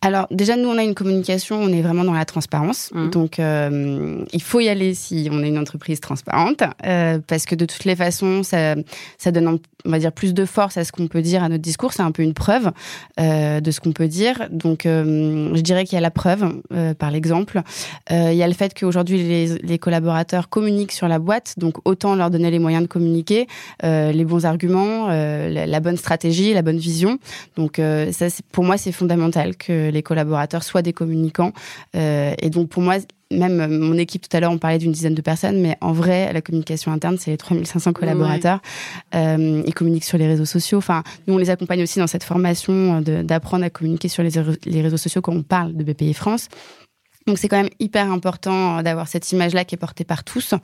Alors 0.06 0.28
déjà, 0.30 0.54
nous, 0.54 0.68
on 0.68 0.78
a 0.78 0.84
une 0.84 0.94
communication, 0.94 1.60
on 1.60 1.66
est 1.72 1.82
vraiment 1.82 2.04
dans 2.04 2.12
la 2.12 2.24
transparence. 2.24 2.90
Mmh. 2.94 3.10
Donc, 3.10 3.40
euh, 3.40 4.24
il 4.32 4.40
faut 4.40 4.60
y 4.60 4.68
aller 4.68 4.94
si 4.94 5.28
on 5.32 5.42
est 5.42 5.48
une 5.48 5.58
entreprise 5.58 5.98
transparente, 5.98 6.62
euh, 6.86 7.18
parce 7.26 7.44
que 7.44 7.56
de 7.56 7.64
toutes 7.64 7.84
les 7.84 7.96
façons, 7.96 8.44
ça, 8.44 8.76
ça 9.18 9.32
donne, 9.32 9.58
on 9.84 9.90
va 9.90 9.98
dire, 9.98 10.12
plus 10.12 10.32
de 10.32 10.44
force 10.44 10.76
à 10.76 10.84
ce 10.84 10.92
qu'on 10.92 11.08
peut 11.08 11.22
dire 11.22 11.42
à 11.42 11.48
notre 11.48 11.62
discours. 11.62 11.92
C'est 11.92 12.04
un 12.04 12.12
peu 12.12 12.22
une 12.22 12.34
preuve 12.34 12.70
euh, 13.18 13.60
de 13.60 13.70
ce 13.72 13.80
qu'on 13.80 13.90
peut 13.90 14.06
dire. 14.06 14.46
Donc, 14.52 14.82
je 14.84 15.60
dirais 15.60 15.84
qu'il 15.84 15.96
y 15.96 15.98
a 15.98 16.02
la 16.02 16.12
preuve 16.12 16.54
par 17.00 17.10
l'exemple. 17.10 17.62
il 18.08 18.34
y 18.34 18.44
a 18.44 18.46
le 18.46 18.54
fait 18.54 18.78
qu'aujourd'hui, 18.78 19.18
les, 19.24 19.58
les, 19.58 19.78
collaborateurs 19.78 20.48
communiquent 20.48 20.92
sur 20.92 21.08
la 21.08 21.18
boîte, 21.18 21.54
donc 21.56 21.78
autant 21.84 22.14
leur 22.14 22.30
donner 22.30 22.52
les 22.52 22.60
moyens 22.60 22.84
de 22.84 22.88
communiquer, 22.88 23.48
les 23.82 24.24
bons 24.24 24.46
arguments, 24.46 25.08
la, 25.08 25.66
la, 25.66 25.80
bonne 25.80 25.96
stratégie, 25.96 26.54
la 26.54 26.62
bonne 26.62 26.78
vision. 26.78 27.18
Donc, 27.56 27.80
ça, 28.12 28.26
pour 28.52 28.62
moi, 28.62 28.76
c'est 28.76 28.92
fondamental 28.92 29.56
que 29.56 29.95
les 29.96 30.02
collaborateurs 30.02 30.62
soient 30.62 30.82
des 30.82 30.92
communicants. 30.92 31.52
Euh, 31.96 32.34
et 32.40 32.50
donc 32.50 32.68
pour 32.68 32.82
moi, 32.82 32.96
même 33.32 33.78
mon 33.78 33.98
équipe 33.98 34.28
tout 34.28 34.36
à 34.36 34.40
l'heure, 34.40 34.52
on 34.52 34.58
parlait 34.58 34.78
d'une 34.78 34.92
dizaine 34.92 35.14
de 35.14 35.22
personnes, 35.22 35.60
mais 35.60 35.76
en 35.80 35.92
vrai, 35.92 36.32
la 36.32 36.40
communication 36.40 36.92
interne, 36.92 37.16
c'est 37.18 37.32
les 37.32 37.36
3500 37.36 37.92
collaborateurs. 37.92 38.60
Euh, 39.14 39.62
ils 39.66 39.74
communiquent 39.74 40.04
sur 40.04 40.18
les 40.18 40.28
réseaux 40.28 40.44
sociaux. 40.44 40.78
Enfin, 40.78 41.02
nous, 41.26 41.34
on 41.34 41.38
les 41.38 41.50
accompagne 41.50 41.82
aussi 41.82 41.98
dans 41.98 42.06
cette 42.06 42.24
formation 42.24 43.00
d'apprendre 43.00 43.64
à 43.64 43.70
communiquer 43.70 44.08
sur 44.08 44.22
les, 44.22 44.30
les 44.64 44.82
réseaux 44.82 44.96
sociaux 44.96 45.22
quand 45.22 45.34
on 45.34 45.42
parle 45.42 45.74
de 45.74 45.82
BPI 45.82 46.14
France. 46.14 46.48
Donc 47.26 47.38
c'est 47.38 47.48
quand 47.48 47.56
même 47.56 47.70
hyper 47.80 48.10
important 48.10 48.78
euh, 48.78 48.82
d'avoir 48.82 49.08
cette 49.08 49.32
image-là 49.32 49.64
qui 49.64 49.74
est 49.74 49.78
portée 49.78 50.04
par 50.04 50.22
tous. 50.22 50.54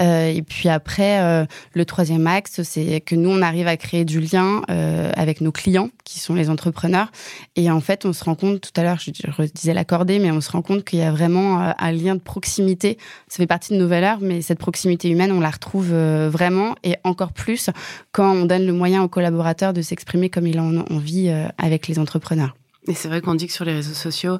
Euh, 0.00 0.28
et 0.28 0.42
puis 0.42 0.68
après, 0.68 1.22
euh, 1.22 1.46
le 1.72 1.84
troisième 1.86 2.26
axe, 2.26 2.62
c'est 2.62 3.00
que 3.00 3.14
nous, 3.14 3.30
on 3.30 3.40
arrive 3.40 3.66
à 3.66 3.76
créer 3.76 4.04
du 4.04 4.20
lien 4.20 4.62
euh, 4.70 5.10
avec 5.16 5.40
nos 5.40 5.52
clients, 5.52 5.88
qui 6.04 6.18
sont 6.18 6.34
les 6.34 6.50
entrepreneurs. 6.50 7.10
Et 7.56 7.70
en 7.70 7.80
fait, 7.80 8.04
on 8.04 8.12
se 8.12 8.22
rend 8.22 8.34
compte, 8.34 8.60
tout 8.60 8.78
à 8.78 8.82
l'heure, 8.82 8.98
je, 8.98 9.10
disais 9.54 9.72
l'accorder, 9.72 10.18
mais 10.18 10.30
on 10.30 10.42
se 10.42 10.50
rend 10.50 10.60
compte 10.60 10.84
qu'il 10.84 10.98
y 10.98 11.02
a 11.02 11.10
vraiment 11.10 11.62
euh, 11.62 11.72
un 11.78 11.92
lien 11.92 12.14
de 12.14 12.20
proximité. 12.20 12.98
Ça 13.28 13.38
fait 13.38 13.46
partie 13.46 13.72
de 13.72 13.78
nos 13.78 13.88
valeurs, 13.88 14.18
mais 14.20 14.42
cette 14.42 14.58
proximité 14.58 15.08
humaine, 15.08 15.32
on 15.32 15.40
la 15.40 15.50
retrouve 15.50 15.94
vraiment, 15.94 16.74
et 16.82 16.96
encore 17.04 17.32
plus 17.32 17.70
quand 18.12 18.32
on 18.32 18.44
donne 18.44 18.66
le 18.66 18.72
moyen 18.72 19.02
aux 19.02 19.08
collaborateurs 19.08 19.72
de 19.72 19.82
s'exprimer 19.82 20.28
comme 20.28 20.46
ils 20.46 20.60
en 20.60 20.76
ont 20.76 20.84
envie 20.90 21.30
avec 21.58 21.88
les 21.88 21.98
entrepreneurs. 21.98 22.54
Et 22.86 22.94
c'est 22.94 23.08
vrai 23.08 23.20
qu'on 23.20 23.34
dit 23.34 23.46
que 23.46 23.52
sur 23.52 23.64
les 23.64 23.72
réseaux 23.72 23.94
sociaux, 23.94 24.38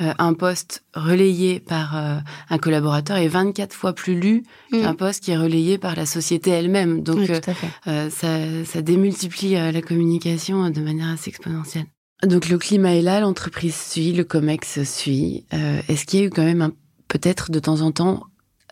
euh, 0.00 0.12
un 0.18 0.34
poste 0.34 0.84
relayé 0.94 1.58
par 1.58 1.96
euh, 1.96 2.18
un 2.48 2.58
collaborateur 2.58 3.16
est 3.16 3.28
24 3.28 3.74
fois 3.74 3.92
plus 3.94 4.18
lu 4.18 4.44
mm. 4.70 4.82
qu'un 4.82 4.94
poste 4.94 5.24
qui 5.24 5.32
est 5.32 5.36
relayé 5.36 5.76
par 5.76 5.96
la 5.96 6.06
société 6.06 6.50
elle-même. 6.50 7.02
Donc 7.02 7.28
euh, 7.28 8.10
ça, 8.10 8.38
ça, 8.64 8.82
démultiplie 8.82 9.54
la 9.54 9.82
communication 9.82 10.70
de 10.70 10.80
manière 10.80 11.08
assez 11.08 11.30
exponentielle. 11.30 11.86
Donc 12.24 12.48
le 12.48 12.58
climat 12.58 12.94
est 12.94 13.02
là, 13.02 13.20
l'entreprise 13.20 13.74
suit, 13.74 14.12
le 14.12 14.24
COMEX 14.24 14.84
suit. 14.84 15.46
Est-ce 15.88 16.04
qu'il 16.04 16.20
y 16.20 16.22
a 16.22 16.26
eu 16.26 16.30
quand 16.30 16.44
même 16.44 16.72
peut-être 17.08 17.50
de 17.50 17.58
temps 17.58 17.80
en 17.80 17.92
temps 17.92 18.24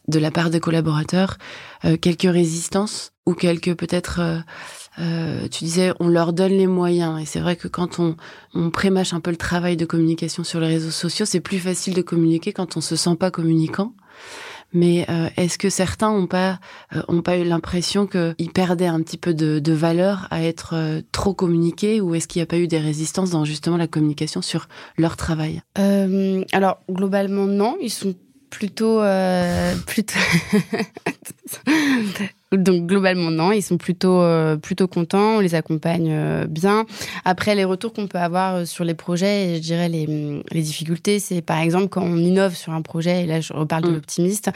de 0.07 0.19
la 0.19 0.31
part 0.31 0.51
des 0.51 0.61
collaborateurs 0.61 1.39
quelques 2.01 2.31
résistances 2.31 3.13
ou 3.27 3.35
quelques 3.35 3.75
peut-être 3.75 4.43
euh, 5.01 5.49
tu 5.49 5.65
disais, 5.65 5.93
on 6.01 6.09
leur 6.09 6.33
donne 6.33 6.53
les 6.53 6.67
moyens. 6.67 7.21
Et 7.21 7.25
c'est 7.25 7.41
vrai 7.41 7.57
que 7.57 7.69
quand 7.69 7.99
on, 7.99 8.17
on 8.55 8.71
prémâche 8.71 9.13
un 9.13 9.21
peu 9.21 9.31
le 9.31 9.37
travail 9.37 9.77
de 9.77 9.85
communication 9.85 10.45
sur 10.45 10.61
les 10.61 10.67
réseaux 10.67 10.91
sociaux, 10.91 11.27
c'est 11.27 11.41
plus 11.41 11.59
facile 11.59 11.95
de 11.95 12.03
communiquer 12.03 12.53
quand 12.53 12.77
on 12.77 12.81
se 12.81 12.97
sent 12.97 13.17
pas 13.17 13.31
communicant. 13.31 13.95
Mais 14.75 15.07
euh, 15.09 15.31
est-ce 15.39 15.57
que 15.57 15.71
certains 15.71 16.11
ont 16.11 16.27
pas 16.27 16.61
euh, 16.95 17.01
ont 17.09 17.23
pas 17.23 17.39
eu 17.39 17.45
l'impression 17.45 18.07
qu'ils 18.07 18.53
perdaient 18.53 18.87
un 18.87 19.01
petit 19.01 19.17
peu 19.17 19.33
de, 19.33 19.61
de 19.61 19.73
valeur 19.73 20.27
à 20.31 20.43
être 20.43 21.01
trop 21.11 21.33
communiqués 21.33 22.03
ou 22.03 22.15
est-ce 22.15 22.29
qu'il 22.29 22.41
n'y 22.41 22.45
a 22.45 22.47
pas 22.47 22.59
eu 22.59 22.69
des 22.69 22.79
résistances 22.79 23.31
dans 23.31 23.47
justement 23.47 23.79
la 23.79 23.87
communication 23.87 24.43
sur 24.43 24.69
leur 24.99 25.17
travail? 25.17 25.63
Alors 26.53 26.81
globalement 26.91 27.47
non, 27.47 27.79
ils 27.81 27.89
sont 27.89 28.15
plutôt 28.51 29.01
plutôt 29.87 30.19
Donc 32.53 32.87
globalement 32.87 33.31
non, 33.31 33.53
ils 33.53 33.63
sont 33.63 33.77
plutôt 33.77 34.23
plutôt 34.63 34.89
contents, 34.89 35.37
on 35.37 35.41
les 35.41 35.55
accompagne 35.55 36.47
bien. 36.47 36.87
Après 37.25 37.55
les 37.55 37.65
retours 37.65 37.93
qu'on 37.93 38.07
peut 38.07 38.19
avoir 38.19 38.67
sur 38.67 38.85
les 38.85 38.95
projets, 38.95 39.57
je 39.57 39.61
dirais 39.61 39.89
les, 39.89 40.43
les 40.51 40.63
difficultés, 40.63 41.19
c'est 41.19 41.43
par 41.43 41.59
exemple 41.59 41.89
quand 41.89 42.03
on 42.03 42.17
innove 42.17 42.55
sur 42.55 42.73
un 42.73 42.81
projet, 42.81 43.25
et 43.25 43.27
là 43.27 43.43
je 43.43 43.53
reparle 43.53 43.85
de 43.85 43.91
mm. 43.91 43.95
l'optimiste, 43.95 44.51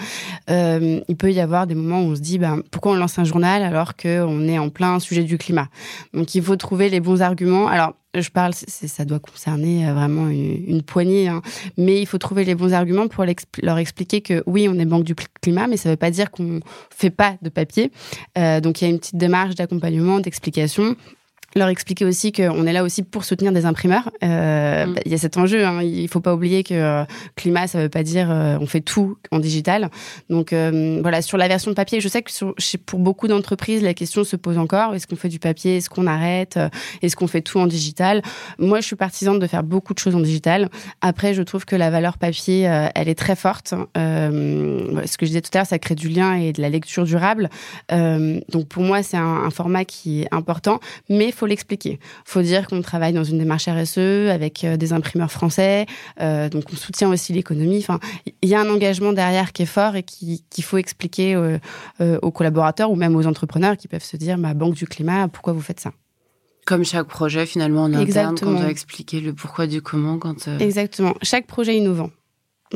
il 0.49 1.17
peut 1.19 1.33
y 1.33 1.41
avoir 1.41 1.67
des 1.67 1.75
moments 1.75 2.01
où 2.01 2.13
on 2.13 2.17
se 2.17 2.21
dit 2.21 2.39
ben, 2.39 2.63
pourquoi 2.71 2.93
on 2.93 2.97
lance 2.97 3.19
un 3.19 3.25
journal 3.25 3.63
alors 3.63 3.95
qu'on 3.95 4.49
est 4.49 4.59
en 4.59 4.71
plein 4.71 4.99
sujet 4.99 5.25
du 5.25 5.37
climat? 5.37 5.69
Donc 6.15 6.35
il 6.35 6.43
faut 6.43 6.57
trouver 6.57 6.89
les 6.89 7.01
bons 7.01 7.21
arguments. 7.21 7.69
Alors 7.69 7.93
je 8.15 8.29
parle, 8.31 8.53
ça 8.55 9.05
doit 9.05 9.21
concerner 9.21 9.89
euh, 9.89 9.95
vraiment 9.95 10.29
une, 10.29 10.83
poignée, 10.83 11.29
hein. 11.29 11.41
mais 11.79 12.01
il 12.01 12.07
faut 12.07 12.19
trouver 12.19 12.45
les 12.45 12.55
bons 12.55 12.75
arguments 12.75 13.09
pour 13.09 13.25
leur 13.63 13.79
expliquer 13.79 14.21
que 14.21 14.43
oui, 14.47 14.69
on 14.69 14.79
est 14.79 14.85
banque 14.85 15.05
du 15.05 15.15
climat, 15.41 15.67
mais 15.67 15.77
ça 15.77 15.89
ne 15.89 15.95
veut 15.95 15.99
pas 15.99 16.11
dire 16.11 16.31
qu'on 16.31 16.61
fait 16.91 17.11
pas 17.11 17.37
de 17.41 17.49
papier. 17.49 17.91
Euh, 18.37 18.61
donc 18.61 18.81
il 18.81 18.85
y 18.85 18.87
a 18.87 18.91
une 18.91 18.99
petite 18.99 19.17
démarche 19.17 19.55
d'accompagnement, 19.55 20.21
d'explication 20.21 20.97
leur 21.55 21.69
expliquer 21.69 22.05
aussi 22.05 22.33
qu'on 22.33 22.67
est 22.67 22.73
là 22.73 22.83
aussi 22.83 23.03
pour 23.03 23.25
soutenir 23.25 23.53
des 23.53 23.67
imprimeurs. 23.67 24.11
Euh, 24.23 24.87
mm. 24.87 24.95
bah, 24.95 25.01
Il 25.05 25.13
y 25.13 25.15
a 25.15 25.19
cet 25.19 25.37
enjeu. 25.37 25.65
Hein. 25.65 25.83
Il 25.83 26.09
faut 26.09 26.21
pas 26.21 26.35
oublier 26.35 26.63
que 26.63 26.75
euh, 26.75 27.05
climat, 27.37 27.67
ça 27.67 27.81
veut 27.81 27.89
pas 27.89 28.03
dire 28.03 28.31
euh, 28.31 28.57
on 28.61 28.67
fait 28.67 28.81
tout 28.81 29.17
en 29.31 29.39
digital. 29.39 29.91
Donc 30.31 30.53
euh, 30.53 30.99
voilà, 31.03 31.23
sur 31.23 31.37
la 31.37 31.49
version 31.49 31.71
de 31.71 31.77
papier, 31.77 32.01
je 32.01 32.09
sais 32.09 32.23
que 32.23 32.31
sur, 32.31 32.55
pour 32.87 32.99
beaucoup 32.99 33.29
d'entreprises, 33.29 33.83
la 33.83 33.95
question 33.95 34.25
se 34.25 34.37
pose 34.37 34.59
encore 34.59 34.95
est-ce 34.95 35.07
qu'on 35.07 35.17
fait 35.17 35.29
du 35.29 35.39
papier? 35.39 35.79
Est-ce 35.79 35.91
qu'on 35.91 36.07
arrête? 36.07 36.59
Est-ce 37.03 37.17
qu'on 37.17 37.27
fait 37.27 37.43
tout 37.43 37.59
en 37.59 37.67
digital? 37.67 38.23
Moi, 38.59 38.81
je 38.81 38.87
suis 38.87 38.97
partisane 38.97 39.39
de 39.39 39.47
faire 39.47 39.63
beaucoup 39.63 39.95
de 39.95 39.99
choses 39.99 40.15
en 40.15 40.21
digital. 40.21 40.69
Après, 41.01 41.35
je 41.35 41.43
trouve 41.43 41.65
que 41.65 41.77
la 41.77 41.91
valeur 41.91 42.19
papier, 42.19 42.63
elle 42.95 43.09
est 43.09 43.19
très 43.19 43.37
forte. 43.37 43.75
ce 43.95 45.17
que 45.17 45.27
je 45.27 45.31
disais 45.31 45.41
tout 45.41 45.51
à 45.55 45.59
l'heure, 45.59 45.67
ça 45.67 45.79
crée 45.79 45.95
du 45.95 46.09
lien 46.09 46.35
et 46.35 46.53
de 46.53 46.61
la 46.61 46.69
lecture 46.69 47.05
durable. 47.05 47.49
donc 47.91 48.69
pour 48.69 48.83
moi, 48.83 49.03
c'est 49.03 49.17
un, 49.17 49.45
un, 49.45 49.51
format 49.51 49.85
qui 49.85 50.23
est 50.23 50.29
important, 50.33 50.81
mais 51.09 51.31
faut 51.33 51.42
l'expliquer. 51.47 51.99
faut 52.25 52.43
dire 52.43 52.67
qu'on 52.67 52.83
travaille 52.83 53.13
dans 53.13 53.25
une 53.25 53.39
démarche 53.39 53.69
RSE 53.69 54.31
avec 54.31 54.65
euh, 54.65 54.77
des 54.77 54.93
imprimeurs 54.93 55.31
français, 55.31 55.87
euh, 56.21 56.49
donc 56.49 56.65
on 56.73 56.77
soutient 56.77 57.11
aussi 57.11 57.33
l'économie. 57.33 57.79
Enfin, 57.79 57.99
il 58.43 58.49
y 58.49 58.55
a 58.55 58.61
un 58.61 58.69
engagement 58.69 59.13
derrière 59.13 59.53
qui 59.53 59.63
est 59.63 59.67
fort 59.67 59.97
et 59.97 60.03
qu'il 60.03 60.65
faut 60.65 60.79
expliquer 60.79 61.35
euh, 61.35 61.59
aux 62.23 62.31
collaborateurs 62.31 62.91
ou 62.91 62.97
même 62.97 63.17
aux 63.17 63.27
entrepreneurs 63.27 63.77
qui 63.77 63.89
peuvent 63.89 64.05
se 64.05 64.17
dire, 64.17 64.39
ma 64.39 64.55
banque 64.55 64.75
du 64.75 64.87
climat, 64.87 65.29
pourquoi 65.29 65.53
vous 65.53 65.61
faites 65.61 65.81
ça? 65.81 65.93
Comme 66.65 66.85
chaque 66.85 67.09
projet, 67.09 67.45
finalement, 67.45 67.85
en 67.85 67.95
interne, 67.95 68.37
on 68.43 68.53
doit 68.53 68.71
expliquer 68.71 69.21
le 69.21 69.33
pourquoi 69.33 69.67
du 69.67 69.83
comment 69.83 70.19
quand... 70.19 70.49
Exactement. 70.61 71.15
Chaque 71.23 71.47
projet 71.47 71.77
innovant 71.77 72.11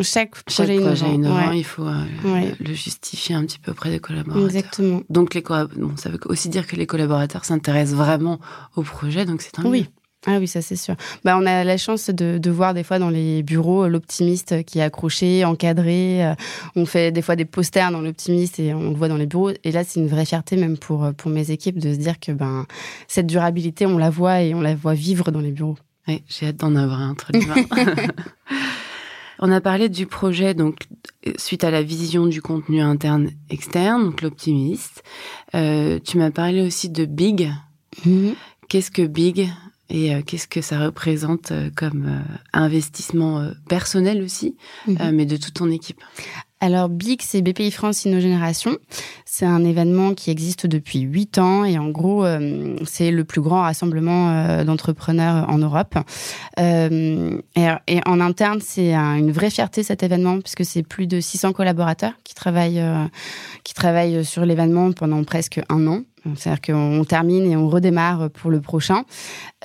chaque 0.03 0.43
projet, 0.45 0.77
innovant, 0.77 1.53
il 1.53 1.65
faut 1.65 1.87
euh, 1.87 2.51
le 2.61 2.75
justifier 2.75 3.35
un 3.35 3.45
petit 3.45 3.59
peu 3.59 3.73
auprès 3.73 3.91
des 3.91 4.01
collaborateurs. 4.01 4.47
Exactement. 4.47 5.03
Donc 5.09 5.35
les 5.35 5.43
bon, 5.43 5.97
ça 5.97 6.11
veut 6.11 6.19
aussi 6.27 6.49
dire 6.49 6.67
que 6.67 6.77
les 6.77 6.87
collaborateurs 6.87 7.45
s'intéressent 7.45 7.97
vraiment 7.97 8.39
au 8.77 8.83
projet, 8.83 9.25
donc 9.25 9.43
c'est 9.43 9.59
un 9.59 9.65
oui. 9.65 9.89
Ah 10.29 10.39
oui, 10.41 10.49
ça 10.49 10.61
c'est 10.61 10.77
sûr. 10.77 10.97
Bah, 11.25 11.39
on 11.41 11.47
a 11.47 11.63
la 11.63 11.77
chance 11.77 12.11
de, 12.11 12.39
de 12.39 12.51
voir 12.51 12.75
des 12.75 12.83
fois 12.83 12.99
dans 12.99 13.11
les 13.11 13.45
bureaux 13.45 13.85
euh, 13.85 13.89
l'optimiste 13.89 14.65
qui 14.65 14.81
est 14.81 14.83
accroché, 14.83 15.45
encadré. 15.45 16.27
Euh, 16.27 16.35
on 16.75 16.85
fait 16.85 17.13
des 17.13 17.23
fois 17.23 17.37
des 17.37 17.45
posters 17.45 17.93
dans 17.93 18.01
l'optimiste 18.01 18.59
et 18.59 18.75
on 18.75 18.91
le 18.91 18.97
voit 18.97 19.07
dans 19.07 19.17
les 19.17 19.27
bureaux. 19.27 19.51
Et 19.63 19.71
là, 19.71 19.85
c'est 19.85 20.01
une 20.01 20.09
vraie 20.09 20.25
fierté 20.25 20.57
même 20.57 20.79
pour, 20.79 21.13
pour 21.17 21.31
mes 21.31 21.53
équipes 21.53 21.79
de 21.79 21.93
se 21.93 21.99
dire 21.99 22.19
que 22.19 22.33
ben, 22.33 22.67
cette 23.07 23.27
durabilité, 23.27 23.87
on 23.87 23.99
la 23.99 24.11
voit 24.11 24.43
et 24.43 24.53
on 24.53 24.61
la 24.61 24.75
voit 24.75 24.95
vivre 24.95 25.31
dans 25.31 25.41
les 25.41 25.53
bureaux. 25.53 25.77
Oui, 26.09 26.23
j'ai 26.29 26.47
hâte 26.47 26.57
d'en 26.57 26.75
avoir 26.75 27.01
un 27.01 27.11
entre 27.11 27.31
les 27.33 27.47
mains. 27.47 27.55
On 29.39 29.53
a 29.53 29.61
parlé 29.61 29.89
du 29.89 30.07
projet 30.07 30.55
donc 30.55 30.87
suite 31.37 31.65
à 31.65 31.71
la 31.71 31.83
vision 31.83 32.27
du 32.27 32.41
contenu 32.41 32.81
interne 32.81 33.31
externe, 33.51 34.05
donc 34.05 34.23
l'optimiste. 34.23 35.03
Euh, 35.55 35.99
tu 36.05 36.19
m'as 36.19 36.31
parlé 36.31 36.63
aussi 36.63 36.89
de 36.89 37.05
Big. 37.05 37.53
Mhm. 38.05 38.35
Qu'est-ce 38.69 38.91
que 38.91 39.03
Big 39.03 39.49
et 39.89 40.15
euh, 40.15 40.23
qu'est-ce 40.23 40.49
que 40.49 40.61
ça 40.61 40.81
représente 40.81 41.53
euh, 41.53 41.71
comme 41.77 42.23
investissement 42.53 43.51
personnel 43.69 44.23
aussi, 44.23 44.57
mhm. 44.87 45.11
mais 45.13 45.27
de 45.27 45.37
toute 45.37 45.55
ton 45.55 45.71
équipe? 45.71 46.01
Alors 46.61 46.89
BIC, 46.89 47.23
c'est 47.23 47.43
BPI 47.43 47.71
France 47.71 48.07
Innogénération. 48.07 48.79
C'est 49.27 49.45
un 49.45 49.63
événement 49.63 50.15
qui 50.15 50.31
existe 50.31 50.67
depuis 50.67 51.01
huit 51.01 51.37
ans 51.37 51.67
et 51.67 51.79
en 51.79 51.91
gros, 51.91 52.25
euh, 52.25 52.77
c'est 52.87 53.11
le 53.11 53.25
plus 53.25 53.43
grand 53.43 53.61
rassemblement 53.61 54.31
euh, 54.31 54.65
d'entrepreneurs 54.65 55.51
en 55.51 55.59
Europe. 55.59 55.97
Euh, 56.59 57.39
et, 57.57 58.01
en 58.07 58.21
interne, 58.21 58.61
c'est 58.63 58.95
une 58.95 59.33
vraie 59.33 59.51
fierté 59.51 59.83
cet 59.83 60.03
événement 60.03 60.41
puisque 60.41 60.65
c'est 60.65 60.83
plus 60.83 61.07
de 61.07 61.21
600 61.21 61.53
collaborateurs 61.53 62.15
qui 62.25 62.35
travaillent, 62.35 62.83
qui 63.63 63.75
travaillent 63.75 64.25
sur 64.25 64.47
l'événement 64.47 64.93
pendant 64.93 65.23
presque 65.25 65.61
un 65.69 65.87
an. 65.87 66.03
C'est-à-dire 66.35 66.61
qu'on 66.63 67.05
termine 67.05 67.51
et 67.51 67.57
on 67.57 67.69
redémarre 67.69 68.31
pour 68.31 68.51
le 68.51 68.61
prochain. 68.61 69.05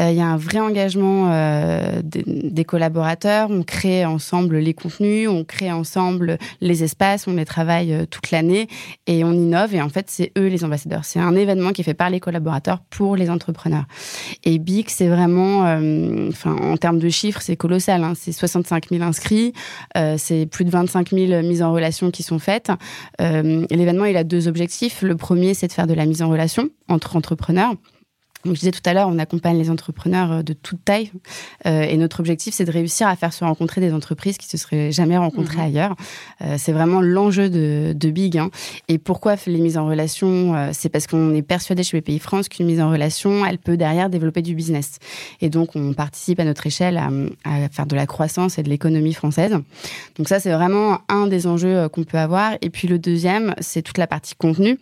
Euh, 0.02 0.12
il 0.12 0.18
y 0.18 0.22
a 0.22 0.28
un 0.28 0.38
vrai 0.38 0.60
engagement 0.60 1.30
euh, 1.32 2.02
des, 2.04 2.66
collaborateurs. 2.66 3.50
On 3.50 3.64
crée 3.64 4.06
ensemble 4.06 4.58
les 4.58 4.74
contenus, 4.74 5.28
on 5.28 5.44
crée 5.44 5.72
ensemble 5.72 6.38
les 6.62 6.84
espaces, 6.84 7.28
on 7.28 7.34
les 7.34 7.46
travaille 7.46 7.94
euh, 7.94 8.06
toute 8.06 8.32
l'année 8.32 8.68
et 9.08 9.24
on 9.24 9.32
innove. 9.32 9.76
Et 9.76 9.82
en 9.82 9.90
fait, 9.90 10.06
c'est 10.10 10.32
eux 10.38 10.48
les 10.48 10.64
ambassadeurs. 10.64 11.06
C'est 11.06 11.20
un 11.20 11.36
événement 11.36 11.72
qui 11.72 11.82
est 11.82 11.84
fait 11.84 11.94
par 11.94 12.10
les 12.10 12.20
collaborateurs 12.20 12.80
pour 12.90 13.16
les 13.16 13.30
entrepreneurs. 13.30 13.86
Et 14.44 14.60
BIC, 14.60 14.90
c'est 14.90 15.08
vraiment, 15.08 15.62
en 16.46 16.78
termes 16.78 17.00
de 17.00 17.10
chiffres, 17.10 17.42
c'est 17.42 17.56
colossal. 17.56 18.04
Hein. 18.04 18.14
C'est 18.16 18.32
65 18.32 18.90
000 18.90 19.04
inscrits, 19.04 19.54
c'est 20.18 20.46
plus 20.46 20.66
de 20.66 20.70
25 20.70 21.10
000 21.10 21.44
mises 21.44 21.62
en 21.62 21.72
relation 21.72 22.12
qui 22.12 22.24
sont 22.24 22.40
faites. 22.40 22.72
L'événement, 23.20 24.06
il 24.06 24.18
a 24.18 24.24
deux 24.24 24.48
objectifs. 24.48 25.02
Le 25.02 25.16
premier, 25.16 25.54
c'est 25.54 25.68
de 25.68 25.74
faire 25.74 25.88
de 25.88 25.94
la 25.94 26.06
mise 26.06 26.22
en 26.22 26.30
relation 26.30 26.70
entre 26.88 27.16
entrepreneurs. 27.16 27.76
Donc, 28.46 28.56
je 28.56 28.60
disais 28.60 28.72
tout 28.72 28.82
à 28.86 28.94
l'heure, 28.94 29.08
on 29.08 29.20
accompagne 29.20 29.58
les 29.58 29.70
entrepreneurs 29.70 30.32
euh, 30.32 30.42
de 30.44 30.54
toute 30.54 30.84
taille. 30.84 31.12
Euh, 31.66 31.84
et 31.84 31.98
notre 31.98 32.20
objectif, 32.20 32.54
c'est 32.54 32.66
de 32.66 32.72
réussir 32.72 33.08
à 33.08 33.16
faire 33.16 33.34
se 33.34 33.44
rencontrer 33.44 33.82
des 33.82 33.94
entreprises 33.94 34.38
qui 34.38 34.48
se 34.48 34.58
seraient 34.58 34.92
jamais 34.92 35.18
rencontrées 35.18 35.58
mhm. 35.58 35.64
ailleurs. 35.64 35.96
Euh, 36.42 36.56
c'est 36.58 36.72
vraiment 36.72 37.02
l'enjeu 37.02 37.50
de, 37.50 37.94
de, 37.96 38.10
Big. 38.10 38.38
Hein. 38.38 38.50
Et 38.88 38.98
pourquoi 38.98 39.36
les 39.48 39.60
mises 39.60 39.78
en 39.78 39.86
relation 39.86 40.56
euh, 40.56 40.70
C'est 40.74 40.90
parce 40.90 41.08
qu'on 41.08 41.34
est 41.34 41.42
persuadé 41.42 41.84
chez 41.84 42.00
BPI 42.00 42.20
France 42.20 42.50
qu'une 42.50 42.66
mise 42.66 42.82
en 42.82 42.90
relation, 42.90 43.46
elle 43.46 43.58
peut 43.58 43.78
derrière 43.78 44.10
développer 44.10 44.42
du 44.42 44.56
business. 44.56 45.00
Et 45.40 45.50
donc, 45.50 45.76
on 45.76 45.94
participe 45.94 46.40
à 46.40 46.46
notre 46.46 46.66
échelle 46.66 46.98
à, 46.98 47.10
à 47.46 47.70
faire 47.70 47.86
de 47.86 47.96
la 47.96 48.06
croissance 48.06 48.58
et 48.58 48.64
de 48.64 48.70
l'économie 48.70 49.14
française. 49.14 49.58
Donc 50.18 50.28
ça, 50.28 50.40
c'est 50.40 50.52
vraiment 50.52 51.00
un 51.10 51.28
des 51.28 51.48
enjeux 51.48 51.88
qu'on 51.90 52.04
peut 52.04 52.18
avoir. 52.18 52.54
Et 52.62 52.70
puis 52.70 52.88
le 52.88 53.00
deuxième, 53.00 53.56
c'est 53.60 53.82
toute 53.82 53.98
la 53.98 54.08
partie 54.08 54.36
contenu. 54.36 54.80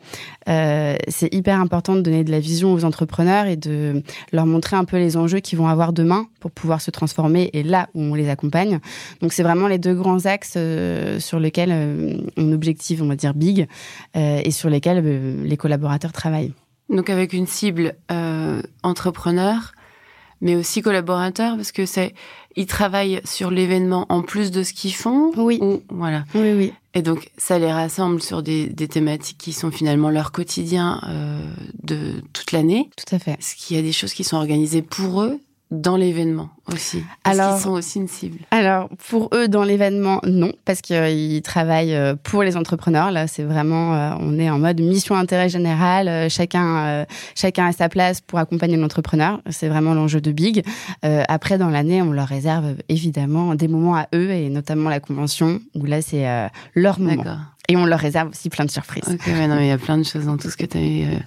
c'est 0.48 1.34
hyper 1.34 1.60
important 1.60 1.95
de 1.95 2.02
donner 2.02 2.24
de 2.24 2.32
la 2.32 2.39
vision 2.39 2.74
aux 2.74 2.86
entrepreneurs 2.86 3.48
et 3.49 3.55
de 3.55 4.03
leur 4.31 4.45
montrer 4.45 4.75
un 4.75 4.85
peu 4.85 4.97
les 4.97 5.17
enjeux 5.17 5.39
qu'ils 5.39 5.57
vont 5.57 5.67
avoir 5.67 5.93
demain 5.93 6.27
pour 6.39 6.51
pouvoir 6.51 6.81
se 6.81 6.91
transformer 6.91 7.49
et 7.53 7.63
là 7.63 7.89
où 7.93 8.01
on 8.01 8.15
les 8.15 8.29
accompagne. 8.29 8.79
Donc 9.21 9.33
c'est 9.33 9.43
vraiment 9.43 9.67
les 9.67 9.77
deux 9.77 9.93
grands 9.93 10.25
axes 10.25 10.53
euh, 10.57 11.19
sur 11.19 11.39
lesquels 11.39 11.71
euh, 11.71 12.17
on 12.38 12.51
objective, 12.51 13.03
on 13.03 13.07
va 13.07 13.15
dire 13.15 13.33
big, 13.33 13.67
euh, 14.15 14.41
et 14.43 14.51
sur 14.51 14.69
lesquels 14.69 15.43
les 15.43 15.57
collaborateurs 15.57 16.12
travaillent. 16.12 16.53
Donc 16.89 17.09
avec 17.09 17.33
une 17.33 17.45
cible 17.45 17.95
entrepreneur, 18.81 19.73
mais 20.41 20.56
aussi 20.56 20.82
collaborateur 20.82 21.56
parce 21.56 21.71
que 21.71 21.86
c'est 21.86 22.13
ils 22.56 22.65
travaillent 22.65 23.21
sur 23.25 23.52
l'événement 23.52 24.06
en 24.10 24.21
plus 24.21 24.52
de 24.52 24.63
ce 24.63 24.73
qu'ils 24.73 24.93
font. 24.93 25.32
Oui. 25.38 25.60
voilà. 25.89 26.25
Oui, 26.34 26.52
oui. 26.54 26.73
Et 26.93 27.02
donc, 27.02 27.30
ça 27.38 27.60
les 27.60 27.71
rassemble 27.71 28.21
sur 28.21 28.41
des, 28.41 28.67
des 28.67 28.88
thématiques 28.88 29.38
qui 29.38 29.54
sont 29.54 29.71
finalement 29.71 30.10
leur 30.10 30.32
quotidien 30.32 30.99
euh, 31.08 31.41
de 31.84 32.21
toute 32.34 32.52
l'année. 32.52 32.89
Tout 32.97 33.15
à 33.15 33.19
fait. 33.19 33.32
Est-ce 33.34 33.56
qu'il 33.56 33.78
y 33.78 33.80
a 33.80 33.84
des 33.84 33.91
choses 33.91 34.13
qui 34.13 34.23
sont 34.23 34.38
organisées 34.38 34.82
pour 34.82 35.21
eux 35.21 35.39
dans 35.71 35.97
l'événement 35.97 36.49
aussi 36.71 37.03
Alors, 37.23 37.53
qu'ils 37.53 37.63
sont 37.63 37.71
aussi 37.71 37.99
une 37.99 38.08
cible 38.08 38.39
Alors, 38.49 38.89
pour 39.10 39.29
eux, 39.34 39.47
dans 39.47 39.63
l'événement, 39.63 40.19
non, 40.25 40.51
parce 40.65 40.82
qu'ils 40.82 41.41
travaillent 41.43 41.93
euh, 41.93 42.15
pour 42.21 42.43
les 42.43 42.58
entrepreneurs. 42.58 43.12
Là, 43.12 43.27
c'est 43.27 43.43
vraiment, 43.43 43.93
euh, 43.93 44.12
on 44.19 44.39
est 44.39 44.49
en 44.49 44.58
mode 44.58 44.82
mission 44.82 45.15
intérêt 45.15 45.47
général. 45.49 46.08
Euh, 46.08 46.27
chacun, 46.29 47.05
chacun 47.36 47.67
a 47.67 47.71
sa 47.71 47.88
place 47.88 48.21
pour 48.21 48.39
accompagner 48.39 48.77
l'entrepreneur. 48.77 49.41
C'est 49.49 49.69
vraiment 49.69 49.93
l'enjeu 49.93 50.21
de 50.21 50.32
Big. 50.32 50.63
après, 51.03 51.58
dans 51.58 51.69
l'année, 51.69 52.01
on 52.01 52.12
leur 52.12 52.27
réserve 52.27 52.75
évidemment 52.88 53.55
des 53.55 53.67
moments 53.67 53.95
à 53.95 54.08
eux, 54.15 54.32
et 54.32 54.49
notamment 54.49 54.89
la 54.89 54.99
convention, 54.99 55.60
où 55.75 55.86
là, 55.86 56.01
c'est 56.01 56.25
leur 56.73 56.99
moment. 56.99 57.15
D'accord. 57.15 57.39
Et 57.69 57.77
on 57.77 57.86
leur 57.86 57.99
réserve 57.99 58.29
aussi 58.29 58.49
plein 58.49 58.65
de 58.65 58.71
surprises. 58.71 59.03
Ok, 59.08 59.21
mais 59.27 59.47
non, 59.47 59.60
il 59.60 59.67
y 59.67 59.71
a 59.71 59.77
plein 59.77 59.99
de 59.99 60.03
choses 60.03 60.25
dans 60.25 60.38
tout 60.38 60.49
ce 60.49 60.58
que 60.58 60.65
tu 60.65 60.75
as 60.75 60.82
euh, 60.82 61.19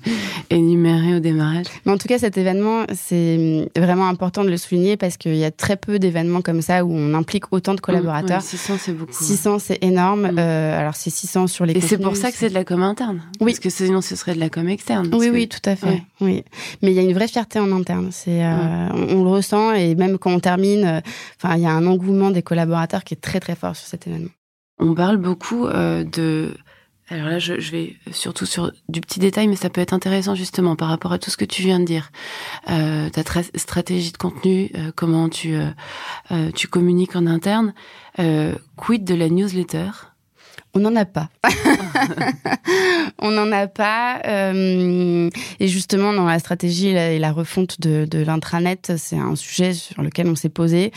énuméré 0.50 1.14
au 1.14 1.20
démarrage. 1.20 1.66
Mais 1.87 1.92
en 1.92 1.98
tout 1.98 2.09
cas, 2.09 2.18
cet 2.18 2.37
événement, 2.37 2.83
c'est 2.92 3.70
vraiment 3.76 4.09
important 4.09 4.42
de 4.42 4.50
le 4.50 4.57
souligner 4.57 4.96
parce 4.96 5.16
qu'il 5.16 5.37
y 5.37 5.44
a 5.44 5.52
très 5.52 5.76
peu 5.76 6.00
d'événements 6.00 6.42
comme 6.42 6.61
ça 6.61 6.85
où 6.85 6.92
on 6.92 7.14
implique 7.14 7.52
autant 7.52 7.74
de 7.74 7.81
collaborateurs. 7.81 8.42
600, 8.42 8.74
c'est 8.81 8.92
beaucoup. 8.92 9.12
600, 9.12 9.61
c'est 9.61 9.78
énorme. 9.85 10.33
Mm. 10.33 10.38
Euh, 10.40 10.81
alors, 10.81 10.96
c'est 10.96 11.11
600 11.11 11.46
sur 11.46 11.64
les 11.64 11.76
Et 11.76 11.81
c'est 11.81 11.96
pour 11.96 12.16
ça 12.16 12.33
que 12.33 12.37
c'est 12.37 12.48
de 12.48 12.55
la 12.55 12.64
com 12.64 12.83
interne 12.83 13.22
Oui. 13.40 13.52
Parce 13.52 13.61
que 13.61 13.70
sinon, 13.70 14.00
ce 14.00 14.16
serait 14.16 14.35
de 14.35 14.40
la 14.40 14.48
com 14.48 14.68
externe. 14.68 15.11
Oui, 15.14 15.31
oui, 15.33 15.46
tout 15.46 15.62
à 15.64 15.76
fait. 15.76 16.02
Oui. 16.20 16.42
Mais 16.83 16.90
il 16.90 16.94
y 16.94 16.98
a 16.98 17.02
une 17.02 17.14
vraie 17.14 17.28
fierté 17.28 17.61
en 17.61 17.70
interne. 17.70 18.09
C'est, 18.11 18.44
euh, 18.44 18.88
on, 18.92 19.22
le 19.22 19.31
ressent 19.31 19.74
et 19.74 19.94
même 19.94 20.18
quand 20.18 20.33
on 20.33 20.40
termine, 20.40 21.02
enfin, 21.40 21.55
il 21.55 21.62
y 21.62 21.66
a 21.66 21.70
un 21.70 21.87
engouement 21.87 22.33
des 22.33 22.42
collaborateurs 22.42 23.05
qui 23.05 23.14
est 23.14 23.20
très, 23.20 23.38
très 23.38 23.55
fort 23.55 23.76
sur 23.76 23.87
cet 23.87 24.09
événement. 24.09 24.31
On 24.83 24.95
parle 24.95 25.16
beaucoup 25.16 25.66
euh, 25.66 26.03
de 26.03 26.55
Alors 27.09 27.27
là, 27.27 27.38
je, 27.38 27.53
vais 27.71 27.97
surtout 28.11 28.47
sur 28.47 28.73
du 28.88 29.01
petit 29.01 29.21
détail, 29.21 29.47
mais 29.47 29.57
ça 29.57 29.71
peut 29.71 29.81
être 29.81 29.92
intéressant 29.92 30.35
justement 30.35 30.77
par 30.77 30.88
rapport 30.88 31.12
à 31.12 31.18
tout 31.18 31.31
ce 31.31 31.37
que 31.37 31.45
tu 31.45 31.62
viens 31.62 31.79
de 31.79 31.85
dire. 31.85 32.11
Euh, 32.68 33.11
ta 33.11 33.23
stratégie 33.55 34.12
de 34.12 34.16
contenu, 34.16 34.71
euh, 34.75 34.90
comment 34.97 35.29
tu, 35.29 35.55
euh, 35.55 36.51
tu 36.55 36.68
communiques 36.68 37.14
en 37.14 37.27
interne. 37.27 37.75
quid 38.77 39.05
de 39.05 39.14
la 39.14 39.29
newsletter? 39.29 39.90
On 40.74 40.80
n'en 40.80 40.96
a 40.96 41.04
pas. 41.04 41.28
on 43.18 43.30
n'en 43.30 43.52
a 43.52 43.66
pas. 43.66 44.20
Euh, 44.26 45.28
et 45.61 45.68
justement, 45.68 46.14
dans 46.14 46.24
la 46.24 46.38
stratégie 46.38 46.88
et 46.88 47.18
la, 47.18 47.32
refonte 47.32 47.80
de, 47.80 48.24
l'intranet, 48.24 48.92
c'est 48.96 49.18
un 49.18 49.37
sujet 49.37 49.74
sur 49.74 50.02
lequel 50.02 50.28
on 50.28 50.35
s'est 50.35 50.48
posé. 50.48 50.92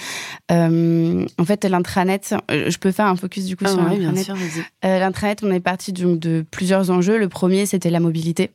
Euh, 0.52 1.26
en 1.38 1.46
fait, 1.46 1.66
l'intranet, 1.66 2.34
euh, 2.52 2.70
je 2.70 2.78
peux 2.78 2.92
faire 2.92 3.08
un 3.08 3.18
focus 3.18 3.46
du 3.46 3.58
coup 3.58 3.66
ah 3.68 3.72
sur 3.72 3.82
oui, 3.90 4.00
l'intranet. 4.00 4.62
l'intranet, 4.84 5.44
on 5.44 5.52
est 5.52 5.60
parti 5.60 5.92
de, 5.92 6.16
de, 6.16 6.46
plusieurs 6.50 6.90
enjeux. 6.90 7.18
Le 7.18 7.28
premier, 7.28 7.66
c'était 7.66 7.90
la 7.90 8.00
mobilité. 8.00 8.52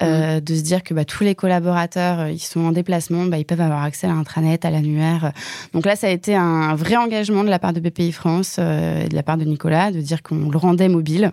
De 0.00 0.54
se 0.54 0.62
dire 0.62 0.82
que 0.84 0.94
bah, 0.94 1.04
tous 1.04 1.24
les 1.24 1.34
collaborateurs, 1.34 2.28
ils 2.28 2.38
sont 2.38 2.60
en 2.60 2.72
déplacement, 2.72 3.24
bah, 3.24 3.38
ils 3.38 3.44
peuvent 3.44 3.60
avoir 3.60 3.82
accès 3.82 4.06
à 4.06 4.10
l'intranet, 4.10 4.64
à 4.64 4.70
l'annuaire. 4.70 5.32
Donc 5.72 5.86
là, 5.86 5.96
ça 5.96 6.06
a 6.06 6.10
été 6.10 6.34
un 6.34 6.74
vrai 6.74 6.96
engagement 6.96 7.42
de 7.42 7.48
la 7.48 7.58
part 7.58 7.72
de 7.72 7.80
BPI 7.80 8.12
France 8.12 8.58
et 8.58 9.08
de 9.08 9.14
la 9.14 9.22
part 9.22 9.38
de 9.38 9.44
Nicolas, 9.44 9.90
de 9.90 10.00
dire 10.00 10.22
qu'on 10.22 10.48
rendait 10.58 10.88
mobile. 10.88 11.32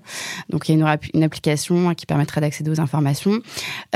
Donc 0.49 0.69
il 0.69 0.77
y 0.77 0.83
a 0.83 0.97
une, 1.13 1.23
application 1.23 1.93
qui 1.95 2.05
permettrait 2.05 2.41
d'accéder 2.41 2.71
aux 2.71 2.79
informations, 2.79 3.39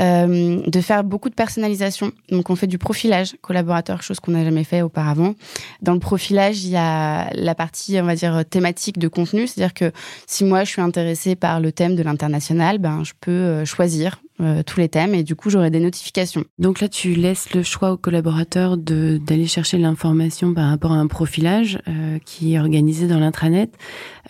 euh, 0.00 0.60
de 0.66 0.80
faire 0.80 1.04
beaucoup 1.04 1.28
de 1.28 1.34
personnalisation. 1.34 2.12
Donc 2.30 2.50
on 2.50 2.56
fait 2.56 2.66
du 2.66 2.78
profilage 2.78 3.36
collaborateur, 3.40 4.02
chose 4.02 4.20
qu'on 4.20 4.32
n'a 4.32 4.44
jamais 4.44 4.64
fait 4.64 4.82
auparavant. 4.82 5.34
Dans 5.82 5.94
le 5.94 6.00
profilage, 6.00 6.64
il 6.64 6.70
y 6.70 6.76
a 6.76 7.30
la 7.34 7.54
partie, 7.54 7.98
on 8.00 8.04
va 8.04 8.14
dire, 8.14 8.44
thématique 8.48 8.98
de 8.98 9.08
contenu, 9.08 9.46
c'est-à-dire 9.46 9.74
que 9.74 9.92
si 10.26 10.44
moi 10.44 10.64
je 10.64 10.70
suis 10.70 10.82
intéressée 10.82 11.36
par 11.36 11.60
le 11.60 11.72
thème 11.72 11.96
de 11.96 12.02
l'international, 12.02 12.78
ben 12.78 13.02
je 13.04 13.12
peux 13.20 13.30
euh, 13.30 13.64
choisir 13.64 14.20
euh, 14.40 14.62
tous 14.62 14.80
les 14.80 14.88
thèmes 14.88 15.14
et 15.14 15.22
du 15.22 15.34
coup 15.34 15.50
j'aurai 15.50 15.70
des 15.70 15.80
notifications. 15.80 16.44
Donc 16.58 16.80
là 16.80 16.88
tu 16.88 17.14
laisses 17.14 17.52
le 17.54 17.62
choix 17.62 17.92
aux 17.92 17.96
collaborateurs 17.96 18.76
d'aller 18.76 19.46
chercher 19.46 19.78
l'information 19.78 20.54
par 20.54 20.70
rapport 20.70 20.92
à 20.92 20.96
un 20.96 21.06
profilage 21.06 21.78
euh, 21.88 22.18
qui 22.24 22.54
est 22.54 22.58
organisé 22.58 23.06
dans 23.06 23.18
l'intranet. 23.18 23.70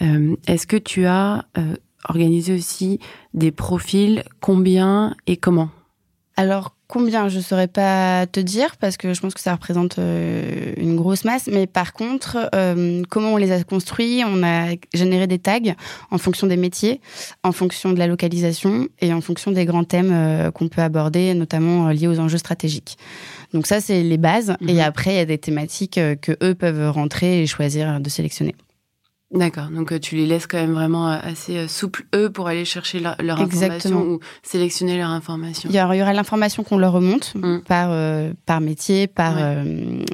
Euh, 0.03 0.37
est-ce 0.47 0.67
que 0.67 0.77
tu 0.77 1.07
as 1.07 1.45
organisé 2.09 2.55
aussi 2.55 2.99
des 3.35 3.53
profils, 3.53 4.25
combien 4.41 5.15
et 5.27 5.37
comment? 5.37 5.69
Alors 6.37 6.75
Combien, 6.91 7.29
je 7.29 7.37
ne 7.37 7.43
saurais 7.43 7.69
pas 7.69 8.27
te 8.27 8.41
dire 8.41 8.77
parce 8.77 8.97
que 8.97 9.15
je 9.15 9.21
pense 9.21 9.33
que 9.33 9.41
ça 9.41 9.53
représente 9.53 10.01
euh, 10.01 10.73
une 10.77 10.97
grosse 10.97 11.25
masse. 11.25 11.47
Mais 11.47 11.69
par 11.69 11.93
contre, 11.93 12.51
euh, 12.53 13.05
comment 13.09 13.35
on 13.35 13.37
les 13.37 13.53
a 13.53 13.63
construits 13.63 14.25
On 14.27 14.43
a 14.43 14.71
généré 14.93 15.29
des 15.29 15.39
tags 15.39 15.61
en 16.11 16.19
fonction 16.19 16.49
des 16.49 16.57
métiers, 16.57 17.01
en 17.45 17.53
fonction 17.53 17.93
de 17.93 17.99
la 18.01 18.09
localisation 18.09 18.89
et 19.01 19.15
en 19.15 19.21
fonction 19.21 19.53
des 19.53 19.67
grands 19.67 19.85
thèmes 19.85 20.11
euh, 20.13 20.51
qu'on 20.51 20.67
peut 20.67 20.83
aborder, 20.83 21.33
notamment 21.35 21.91
liés 21.91 22.09
aux 22.09 22.19
enjeux 22.19 22.39
stratégiques. 22.39 22.99
Donc 23.55 23.69
ça, 23.69 23.81
c'est 23.81 24.03
les 24.03 24.19
bases. 24.19 24.57
Et 24.67 24.75
mhm. 24.75 24.81
après, 24.81 25.13
il 25.13 25.17
y 25.19 25.21
a 25.21 25.27
des 25.27 25.39
thématiques 25.39 26.01
que 26.21 26.33
eux 26.43 26.57
peuvent 26.57 26.91
rentrer 26.91 27.41
et 27.41 27.47
choisir 27.47 28.01
de 28.01 28.09
sélectionner. 28.09 28.57
D'accord, 29.33 29.69
donc 29.71 29.93
euh, 29.93 30.01
tu 30.01 30.17
les 30.17 30.27
laisses 30.27 30.49
quand 30.49 30.59
même 30.59 30.73
vraiment 30.73 31.09
euh, 31.09 31.19
assez 31.23 31.57
euh, 31.57 31.69
souples, 31.69 32.05
eux, 32.17 32.31
pour 32.31 32.49
aller 32.49 32.65
chercher 32.65 32.99
leur, 32.99 33.41
information 33.41 34.03
ou 34.03 34.21
sélectionner 34.43 34.99
leur 34.99 35.11
information. 35.11 35.71
Il 35.73 35.77
y 35.77 35.81
aura, 35.81 36.13
l'information 36.13 36.65
qu'on 36.65 36.79
leur 36.79 36.93
remonte 36.93 37.37
mm. 37.37 37.61
par, 37.61 37.97
par 38.45 38.61
métier, 38.61 39.07
par, 39.07 39.37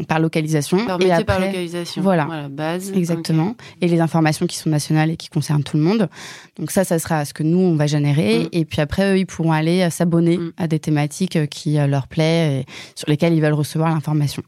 par 0.07 0.21
localisation. 0.21 0.85
Par 0.85 0.99
métier, 0.99 1.25
par 1.25 1.41
localisation. 1.41 2.03
Voilà. 2.03 2.27
voilà 2.27 2.49
base. 2.51 2.93
Exactement. 2.93 3.57
Et 3.81 3.89
les 3.89 4.01
informations 4.01 4.47
qui 4.47 4.59
sont 4.59 4.69
nationales 4.69 5.11
et 5.11 5.17
qui 5.17 5.31
concernent 5.31 5.65
tout 5.65 5.79
le 5.79 5.83
monde. 5.83 6.11
Donc 6.59 6.71
ça, 6.71 6.85
ça 6.85 6.99
sera 6.99 7.25
ce 7.25 7.33
que 7.33 7.43
nous, 7.43 7.59
on 7.59 7.75
va 7.75 7.87
générer. 7.87 8.41
Mm. 8.41 8.49
Et 8.53 8.65
puis 8.67 8.83
après, 8.83 9.15
eux, 9.15 9.19
ils 9.19 9.27
pourront 9.27 9.53
aller 9.53 9.89
s'abonner 9.89 10.37
mm. 10.37 10.53
à 10.59 10.69
des 10.69 10.79
thématiques 10.79 11.49
qui 11.49 11.79
leur 11.79 12.07
plaît 12.07 12.61
et 12.61 12.67
sur 12.95 13.09
lesquelles 13.09 13.33
ils 13.33 13.41
veulent 13.41 13.55
recevoir 13.55 13.89
l'information. 13.89 14.43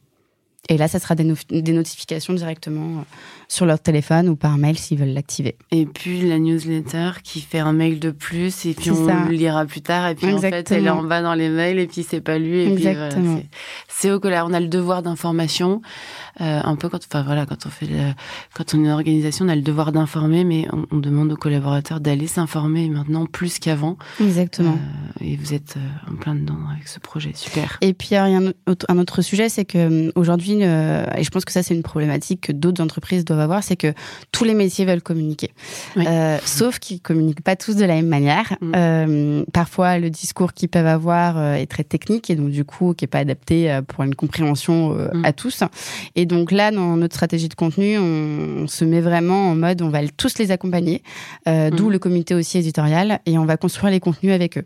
Et 0.68 0.76
là, 0.76 0.88
ça 0.88 0.98
sera 0.98 1.14
des, 1.14 1.32
des 1.48 1.72
notifications 1.72 2.34
directement 2.34 3.06
sur 3.50 3.64
leur 3.64 3.80
téléphone 3.80 4.28
ou 4.28 4.36
par 4.36 4.58
mail 4.58 4.76
s'ils 4.76 4.98
veulent 4.98 5.14
l'activer. 5.14 5.56
Et 5.70 5.86
puis 5.86 6.20
la 6.20 6.38
newsletter 6.38 7.12
qui 7.24 7.40
fait 7.40 7.58
un 7.58 7.72
mail 7.72 7.98
de 7.98 8.10
plus 8.10 8.66
et 8.66 8.74
puis 8.74 8.90
on 8.90 9.06
le 9.06 9.30
lira 9.30 9.64
plus 9.64 9.80
tard 9.80 10.06
et 10.06 10.14
puis 10.14 10.30
en 10.30 10.38
fait 10.38 10.70
elle 10.70 10.86
est 10.86 10.90
en 10.90 11.02
bas 11.02 11.22
dans 11.22 11.32
les 11.32 11.48
mails 11.48 11.78
et 11.78 11.86
puis 11.86 12.04
c'est 12.06 12.20
pas 12.20 12.38
lu 12.38 12.58
et 12.58 12.72
Exactement. 12.72 13.36
puis 13.36 13.48
c'est 13.88 14.10
au 14.10 14.20
collège. 14.20 14.42
On 14.44 14.52
a 14.52 14.60
le 14.60 14.68
devoir 14.68 15.02
d'information 15.02 15.80
euh, 16.42 16.60
un 16.62 16.76
peu 16.76 16.90
quand 16.90 17.00
enfin 17.10 17.22
voilà 17.22 17.46
quand 17.46 17.66
on 17.66 17.70
fait 17.70 17.88
quand 18.54 18.74
on 18.74 18.78
est 18.78 18.80
une 18.84 18.90
organisation 18.90 19.46
on 19.46 19.48
a 19.48 19.56
le 19.56 19.62
devoir 19.62 19.92
d'informer 19.92 20.44
mais 20.44 20.66
on, 20.90 20.98
demande 20.98 21.32
aux 21.32 21.36
collaborateurs 21.36 22.00
d'aller 22.00 22.26
s'informer 22.26 22.88
maintenant 22.90 23.24
plus 23.24 23.58
qu'avant. 23.58 23.96
Exactement. 24.20 24.76
Euh, 25.20 25.24
et 25.24 25.36
vous 25.36 25.54
êtes 25.54 25.76
euh, 25.76 26.12
en 26.12 26.16
plein 26.16 26.34
dedans 26.34 26.58
avec 26.72 26.86
ce 26.86 26.98
projet 26.98 27.30
super. 27.34 27.78
Et 27.80 27.94
puis 27.94 28.08
il 28.10 28.14
y 28.14 28.16
a 28.16 28.24
un 28.24 28.52
autre, 28.66 28.84
un 28.88 28.98
autre 28.98 29.22
sujet 29.22 29.48
c'est 29.48 29.64
que 29.64 30.12
aujourd'hui 30.16 30.60
et 30.60 31.22
je 31.22 31.30
pense 31.30 31.46
que 31.46 31.52
ça 31.52 31.62
c'est 31.62 31.74
une 31.74 31.82
problématique 31.82 32.42
que 32.42 32.52
d'autres 32.52 32.82
entreprises 32.82 33.24
doivent 33.24 33.37
avoir, 33.40 33.62
c'est 33.62 33.76
que 33.76 33.92
tous 34.32 34.44
les 34.44 34.54
métiers 34.54 34.84
veulent 34.84 35.02
communiquer. 35.02 35.50
Euh, 35.96 36.38
sauf 36.44 36.78
qu'ils 36.78 37.00
communiquent 37.00 37.42
pas 37.42 37.56
tous 37.56 37.76
de 37.76 37.84
la 37.84 37.94
même 37.94 38.08
manière. 38.08 38.56
Mm. 38.60 38.72
Euh, 38.76 39.44
parfois, 39.52 39.98
le 39.98 40.10
discours 40.10 40.52
qu'ils 40.52 40.68
peuvent 40.68 40.86
avoir 40.86 41.38
euh, 41.38 41.54
est 41.54 41.66
très 41.66 41.84
technique 41.84 42.30
et 42.30 42.36
donc 42.36 42.50
du 42.50 42.64
coup, 42.64 42.94
qui 42.94 43.04
est 43.04 43.08
pas 43.08 43.18
adapté 43.18 43.78
pour 43.88 44.04
une 44.04 44.14
compréhension 44.14 44.90
mm. 44.90 45.24
à 45.24 45.32
tous. 45.32 45.62
Et 46.14 46.26
donc 46.26 46.52
là, 46.52 46.70
dans 46.70 46.96
notre 46.96 47.14
stratégie 47.14 47.48
de 47.48 47.54
contenu, 47.54 47.98
on, 47.98 48.66
se 48.66 48.84
met 48.84 49.00
vraiment 49.00 49.50
en 49.50 49.54
mode, 49.54 49.82
on 49.82 49.88
va 49.88 50.00
tous 50.16 50.38
les 50.38 50.50
accompagner, 50.50 51.02
d'où 51.46 51.88
mm. 51.88 51.92
le 51.92 51.98
comité 51.98 52.34
aussi 52.34 52.58
éditorial, 52.58 53.20
et 53.26 53.38
on 53.38 53.44
va 53.44 53.56
construire 53.56 53.90
les 53.90 54.00
contenus 54.00 54.32
avec 54.32 54.58
eux. 54.58 54.64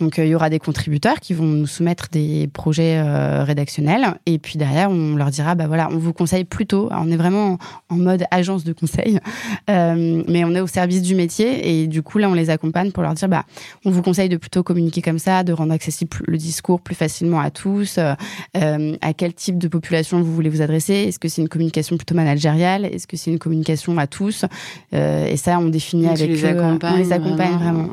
Donc 0.00 0.18
il 0.18 0.26
y 0.26 0.34
aura 0.34 0.50
des 0.50 0.58
contributeurs 0.58 1.20
qui 1.20 1.34
vont 1.34 1.46
nous 1.46 1.66
soumettre 1.66 2.08
des 2.10 2.48
projets 2.52 3.00
rédactionnels, 3.42 4.14
et 4.26 4.38
puis 4.38 4.58
derrière, 4.58 4.90
on 4.90 5.16
leur 5.16 5.30
dira, 5.30 5.54
bah 5.54 5.66
voilà, 5.66 5.88
on 5.90 5.98
vous 5.98 6.12
conseille 6.12 6.44
plutôt. 6.44 6.88
on 6.90 7.10
est 7.10 7.16
vraiment 7.16 7.58
en 7.88 7.96
mode 7.96 8.07
mode 8.08 8.24
agence 8.30 8.64
de 8.64 8.72
conseil, 8.72 9.18
euh, 9.70 10.22
mais 10.28 10.44
on 10.44 10.54
est 10.54 10.60
au 10.60 10.66
service 10.66 11.02
du 11.02 11.14
métier 11.14 11.82
et 11.82 11.86
du 11.86 12.02
coup 12.02 12.18
là 12.18 12.28
on 12.28 12.34
les 12.34 12.50
accompagne 12.50 12.90
pour 12.90 13.02
leur 13.02 13.14
dire 13.14 13.28
bah 13.28 13.44
on 13.84 13.90
vous 13.90 14.02
conseille 14.02 14.28
de 14.28 14.36
plutôt 14.36 14.62
communiquer 14.62 15.02
comme 15.02 15.18
ça, 15.18 15.44
de 15.44 15.52
rendre 15.52 15.72
accessible 15.72 16.16
le 16.26 16.36
discours 16.38 16.80
plus 16.80 16.94
facilement 16.94 17.40
à 17.40 17.50
tous, 17.50 17.98
euh, 17.98 18.14
euh, 18.56 18.96
à 19.00 19.12
quel 19.12 19.34
type 19.34 19.58
de 19.58 19.68
population 19.68 20.20
vous 20.20 20.34
voulez 20.34 20.50
vous 20.50 20.62
adresser, 20.62 20.94
est-ce 20.94 21.18
que 21.18 21.28
c'est 21.28 21.42
une 21.42 21.48
communication 21.48 21.96
plutôt 21.96 22.14
managériale, 22.14 22.86
est-ce 22.86 23.06
que 23.06 23.16
c'est 23.16 23.30
une 23.30 23.38
communication 23.38 23.98
à 23.98 24.06
tous, 24.06 24.44
et 24.92 25.36
ça 25.36 25.58
on 25.58 25.68
définit 25.68 26.08
avec 26.08 26.28
les 26.28 26.44
eux, 26.44 26.60
on 26.60 26.96
les 26.96 27.12
accompagne 27.12 27.56
vraiment. 27.56 27.88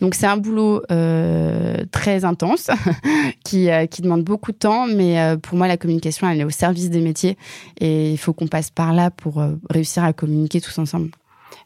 Donc 0.00 0.14
c'est 0.14 0.26
un 0.26 0.36
boulot 0.36 0.82
euh, 0.90 1.84
très 1.90 2.24
intense 2.24 2.70
qui, 3.44 3.70
euh, 3.70 3.86
qui 3.86 4.02
demande 4.02 4.22
beaucoup 4.22 4.52
de 4.52 4.56
temps, 4.56 4.86
mais 4.86 5.20
euh, 5.20 5.36
pour 5.36 5.56
moi 5.56 5.68
la 5.68 5.76
communication 5.76 6.28
elle 6.28 6.40
est 6.40 6.44
au 6.44 6.50
service 6.50 6.90
des 6.90 7.00
métiers 7.00 7.36
et 7.80 8.12
il 8.12 8.18
faut 8.18 8.32
qu'on 8.32 8.46
passe 8.46 8.70
par 8.70 8.92
là 8.92 9.10
pour 9.10 9.42
réussir 9.70 10.04
à 10.04 10.12
communiquer 10.12 10.60
tous 10.60 10.78
ensemble. 10.78 11.10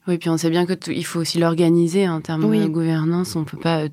Oui, 0.07 0.19
puis 0.19 0.31
on 0.31 0.37
sait 0.37 0.51
bien 0.51 0.67
que 0.67 0.91
il 0.91 1.05
faut 1.05 1.21
aussi 1.21 1.39
l'organiser 1.39 2.09
en 2.09 2.21
termes 2.21 2.51
de 2.51 2.67
gouvernance. 2.67 3.37
On 3.37 3.45
peut 3.45 3.59
pas 3.59 3.85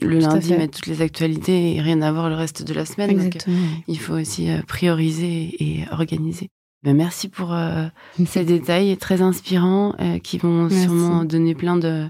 le 0.00 0.18
lundi 0.18 0.52
mettre 0.54 0.78
toutes 0.78 0.86
les 0.86 1.02
actualités 1.02 1.76
et 1.76 1.80
rien 1.80 2.00
avoir 2.02 2.28
le 2.28 2.34
reste 2.34 2.62
de 2.64 2.74
la 2.74 2.84
semaine. 2.84 3.10
Exactement. 3.10 3.56
il 3.86 3.98
faut 3.98 4.14
aussi 4.14 4.48
prioriser 4.66 5.54
et 5.62 5.84
organiser. 5.92 6.48
Ben, 6.82 6.96
merci 6.96 7.28
pour 7.28 7.52
euh, 7.52 7.86
ces 8.26 8.44
détails 8.46 8.96
très 8.96 9.20
inspirants 9.20 9.94
euh, 10.00 10.18
qui 10.18 10.38
vont 10.38 10.70
sûrement 10.70 11.24
donner 11.24 11.54
plein 11.54 11.76
de, 11.76 12.08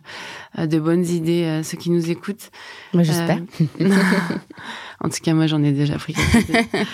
euh, 0.58 0.66
de 0.66 0.78
bonnes 0.78 1.04
idées 1.04 1.44
à 1.44 1.62
ceux 1.64 1.76
qui 1.76 1.90
nous 1.90 2.10
écoutent. 2.10 2.50
Moi, 2.94 3.02
j'espère. 3.02 3.40
en 5.00 5.08
tout 5.08 5.18
cas, 5.22 5.34
moi, 5.34 5.48
j'en 5.48 5.62
ai 5.64 5.72
déjà 5.72 5.96
pris 5.96 6.14
quelques 6.14 6.86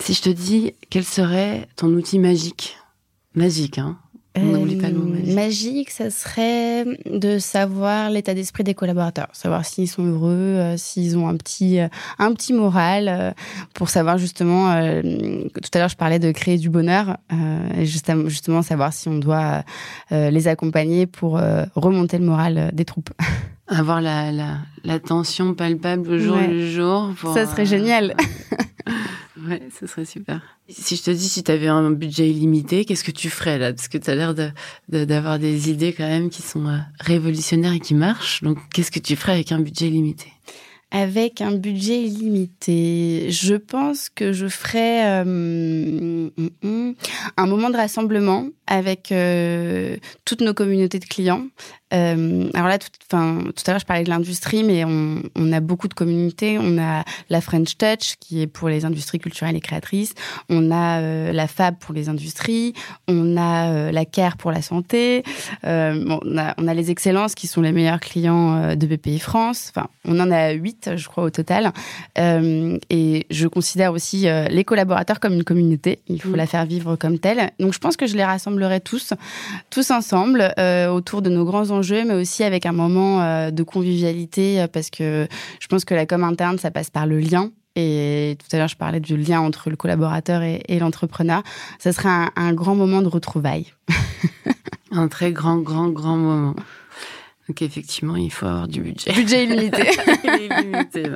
Si 0.00 0.14
je 0.14 0.22
te 0.22 0.30
dis 0.30 0.72
quel 0.88 1.04
serait 1.04 1.68
ton 1.74 1.88
outil 1.88 2.20
magique, 2.20 2.76
magique, 3.34 3.78
hein, 3.78 3.98
euh, 4.38 5.15
magique. 5.36 5.90
ça 5.90 6.10
serait 6.10 6.84
de 7.06 7.38
savoir 7.38 8.10
l'état 8.10 8.34
d'esprit 8.34 8.64
des 8.64 8.74
collaborateurs, 8.74 9.28
savoir 9.32 9.64
s'ils 9.64 9.88
sont 9.88 10.04
heureux, 10.04 10.32
euh, 10.32 10.76
s'ils 10.76 11.16
ont 11.16 11.28
un 11.28 11.36
petit, 11.36 11.78
euh, 11.78 11.88
un 12.18 12.32
petit 12.32 12.52
moral, 12.52 13.34
pour 13.74 13.88
savoir 13.88 14.18
justement. 14.18 14.72
tout 14.72 15.70
à 15.74 15.78
l'heure, 15.78 15.88
je 15.88 15.96
parlais 15.96 16.18
de 16.18 16.32
créer 16.32 16.58
du 16.58 16.70
bonheur, 16.70 17.18
et 17.76 17.86
justement, 17.86 18.28
justement 18.28 18.62
savoir 18.62 18.92
si 18.92 19.08
on 19.08 19.18
doit 19.18 19.62
les 20.10 20.48
accompagner 20.48 21.06
pour 21.06 21.40
remonter 21.74 22.18
le 22.18 22.24
moral 22.24 22.70
des 22.72 22.84
troupes. 22.84 23.10
Avoir 23.68 24.00
la, 24.00 24.30
la, 24.30 24.58
la 24.84 25.00
tension 25.00 25.54
palpable 25.54 26.18
jour 26.18 26.36
le 26.36 26.70
jour. 26.70 27.12
ça 27.34 27.46
serait 27.46 27.66
génial. 27.66 28.14
Ouais, 29.48 29.62
ce 29.78 29.86
serait 29.86 30.04
super. 30.04 30.40
Si 30.68 30.96
je 30.96 31.02
te 31.02 31.10
dis 31.10 31.28
si 31.28 31.44
tu 31.44 31.50
avais 31.50 31.68
un 31.68 31.90
budget 31.90 32.28
illimité, 32.28 32.84
qu'est-ce 32.84 33.04
que 33.04 33.10
tu 33.10 33.30
ferais 33.30 33.58
là? 33.58 33.72
Parce 33.72 33.88
que 33.88 33.98
tu 33.98 34.10
as 34.10 34.14
l'air 34.14 34.34
d'avoir 34.88 35.38
des 35.38 35.70
idées 35.70 35.92
quand 35.92 36.06
même 36.06 36.30
qui 36.30 36.42
sont 36.42 36.66
euh, 36.66 36.78
révolutionnaires 37.00 37.72
et 37.72 37.80
qui 37.80 37.94
marchent. 37.94 38.42
Donc, 38.42 38.58
qu'est-ce 38.72 38.90
que 38.90 38.98
tu 38.98 39.14
ferais 39.14 39.32
avec 39.32 39.52
un 39.52 39.60
budget 39.60 39.88
limité 39.88 40.26
Avec 40.90 41.40
un 41.40 41.52
budget 41.52 42.02
illimité, 42.02 43.30
je 43.30 43.54
pense 43.54 44.08
que 44.08 44.32
je 44.32 44.48
ferais 44.48 45.22
euh, 45.22 45.24
mm, 45.24 46.30
mm, 46.36 46.68
mm, 46.68 46.94
un 47.36 47.46
moment 47.46 47.70
de 47.70 47.76
rassemblement 47.76 48.48
avec 48.66 49.12
euh, 49.12 49.96
toutes 50.24 50.40
nos 50.40 50.54
communautés 50.54 50.98
de 50.98 51.04
clients. 51.04 51.46
Euh, 51.94 52.48
alors 52.54 52.66
là, 52.66 52.78
tout, 52.78 53.16
à 53.16 53.22
l'heure, 53.68 53.78
je 53.78 53.86
parlais 53.86 54.02
de 54.02 54.08
l'industrie, 54.08 54.64
mais 54.64 54.84
on, 54.84 55.22
on, 55.36 55.52
a 55.52 55.60
beaucoup 55.60 55.86
de 55.86 55.94
communautés. 55.94 56.58
On 56.58 56.78
a 56.78 57.04
la 57.30 57.40
French 57.40 57.78
Touch, 57.78 58.16
qui 58.18 58.42
est 58.42 58.48
pour 58.48 58.68
les 58.68 58.84
industries 58.84 59.20
culturelles 59.20 59.54
et 59.54 59.60
créatrices. 59.60 60.14
On 60.48 60.72
a 60.72 61.00
euh, 61.00 61.32
la 61.32 61.46
Fab 61.46 61.76
pour 61.78 61.94
les 61.94 62.08
industries. 62.08 62.74
On 63.06 63.36
a 63.36 63.92
la 63.92 64.04
Care 64.04 64.36
pour 64.36 64.50
la 64.50 64.62
santé. 64.62 65.22
Bon, 65.62 66.20
on, 66.24 66.36
a, 66.36 66.54
on, 66.58 66.66
a, 66.66 66.74
les 66.74 66.90
Excellences, 66.90 67.36
qui 67.36 67.46
sont 67.46 67.62
les 67.62 67.72
meilleurs 67.72 68.00
clients 68.00 68.74
de 68.74 68.86
BPI 68.86 69.20
France. 69.20 69.70
Enfin, 69.70 69.88
on 70.04 70.18
en 70.18 70.32
a 70.32 70.50
huit, 70.50 70.90
je 70.96 71.06
crois, 71.06 71.22
au 71.22 71.30
total. 71.30 71.72
et 72.16 73.26
je 73.30 73.46
considère 73.46 73.92
aussi 73.92 74.26
les 74.50 74.64
collaborateurs 74.64 75.20
comme 75.20 75.34
une 75.34 75.44
communauté. 75.44 76.00
Il 76.08 76.20
faut 76.20 76.30
mmh. 76.30 76.36
la 76.36 76.46
faire 76.46 76.66
vivre 76.66 76.96
comme 76.96 77.20
telle. 77.20 77.52
Donc, 77.60 77.72
je 77.72 77.78
pense 77.78 77.96
que 77.96 78.06
je 78.06 78.16
les 78.16 78.24
tous, 78.84 79.14
tous 79.70 79.90
ensemble, 79.90 80.52
autour 80.90 81.22
de 81.22 81.30
nos 81.30 81.44
grands 81.44 81.70
enjeux, 81.70 82.04
mais 82.04 82.14
aussi 82.14 82.44
avec 82.44 82.66
un 82.66 82.72
moment 82.72 83.20
euh, 83.20 83.50
de 83.50 83.62
convivialité, 83.62 84.60
euh, 84.60 84.66
parce 84.66 84.90
que 84.90 85.26
je 85.60 85.66
pense 85.68 85.84
que 85.84 85.94
la 85.94 86.06
com 86.06 86.24
interne, 86.24 86.58
ça 86.58 86.70
passe 86.70 86.90
par 86.90 87.06
le 87.06 87.18
lien. 87.18 87.50
Et 87.74 88.38
tout 88.38 88.56
à 88.56 88.58
l'heure, 88.58 88.68
je 88.68 88.76
parlais 88.76 89.00
du 89.00 89.16
lien 89.16 89.40
entre 89.40 89.68
le 89.68 89.76
collaborateur 89.76 90.42
et, 90.42 90.78
l'entrepreneur. 90.78 91.42
Ça 91.78 91.92
serait 91.92 92.08
un, 92.34 92.54
grand 92.54 92.74
moment 92.74 93.02
de 93.02 93.08
retrouvailles. 93.08 93.66
un 94.90 95.08
très 95.08 95.30
grand, 95.30 95.58
grand, 95.58 95.88
grand 95.88 96.16
moment. 96.16 96.56
Donc 97.48 97.60
effectivement, 97.60 98.16
il 98.16 98.32
faut 98.32 98.46
avoir 98.46 98.66
du 98.66 98.80
budget. 98.80 99.12
Budget 99.12 99.44
illimité. 99.44 99.90
illimité 100.24 101.10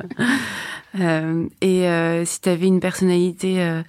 euh, 0.99 1.47
et 1.61 1.89
euh, 1.89 2.25
si 2.25 2.41
tu 2.41 2.49
avais 2.49 2.67
une 2.67 2.81
personnalité 2.81 3.63
euh, 3.63 3.83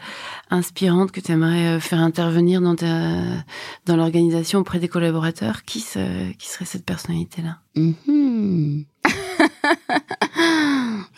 inspirante 0.49 1.11
que 1.11 1.19
tu 1.19 1.31
aimerais 1.31 1.77
euh, 1.77 1.79
faire 1.79 1.99
intervenir 1.99 2.61
dans, 2.61 2.75
ta, 2.75 2.87
dans 3.85 3.95
l'organisation 3.95 4.59
auprès 4.59 4.79
des 4.79 4.87
collaborateurs, 4.87 5.63
qui, 5.63 5.79
se, 5.79 6.31
qui 6.33 6.47
serait 6.47 6.65
cette 6.65 6.85
personnalité-là? 6.85 7.57
Mm-hmm. 7.75 8.85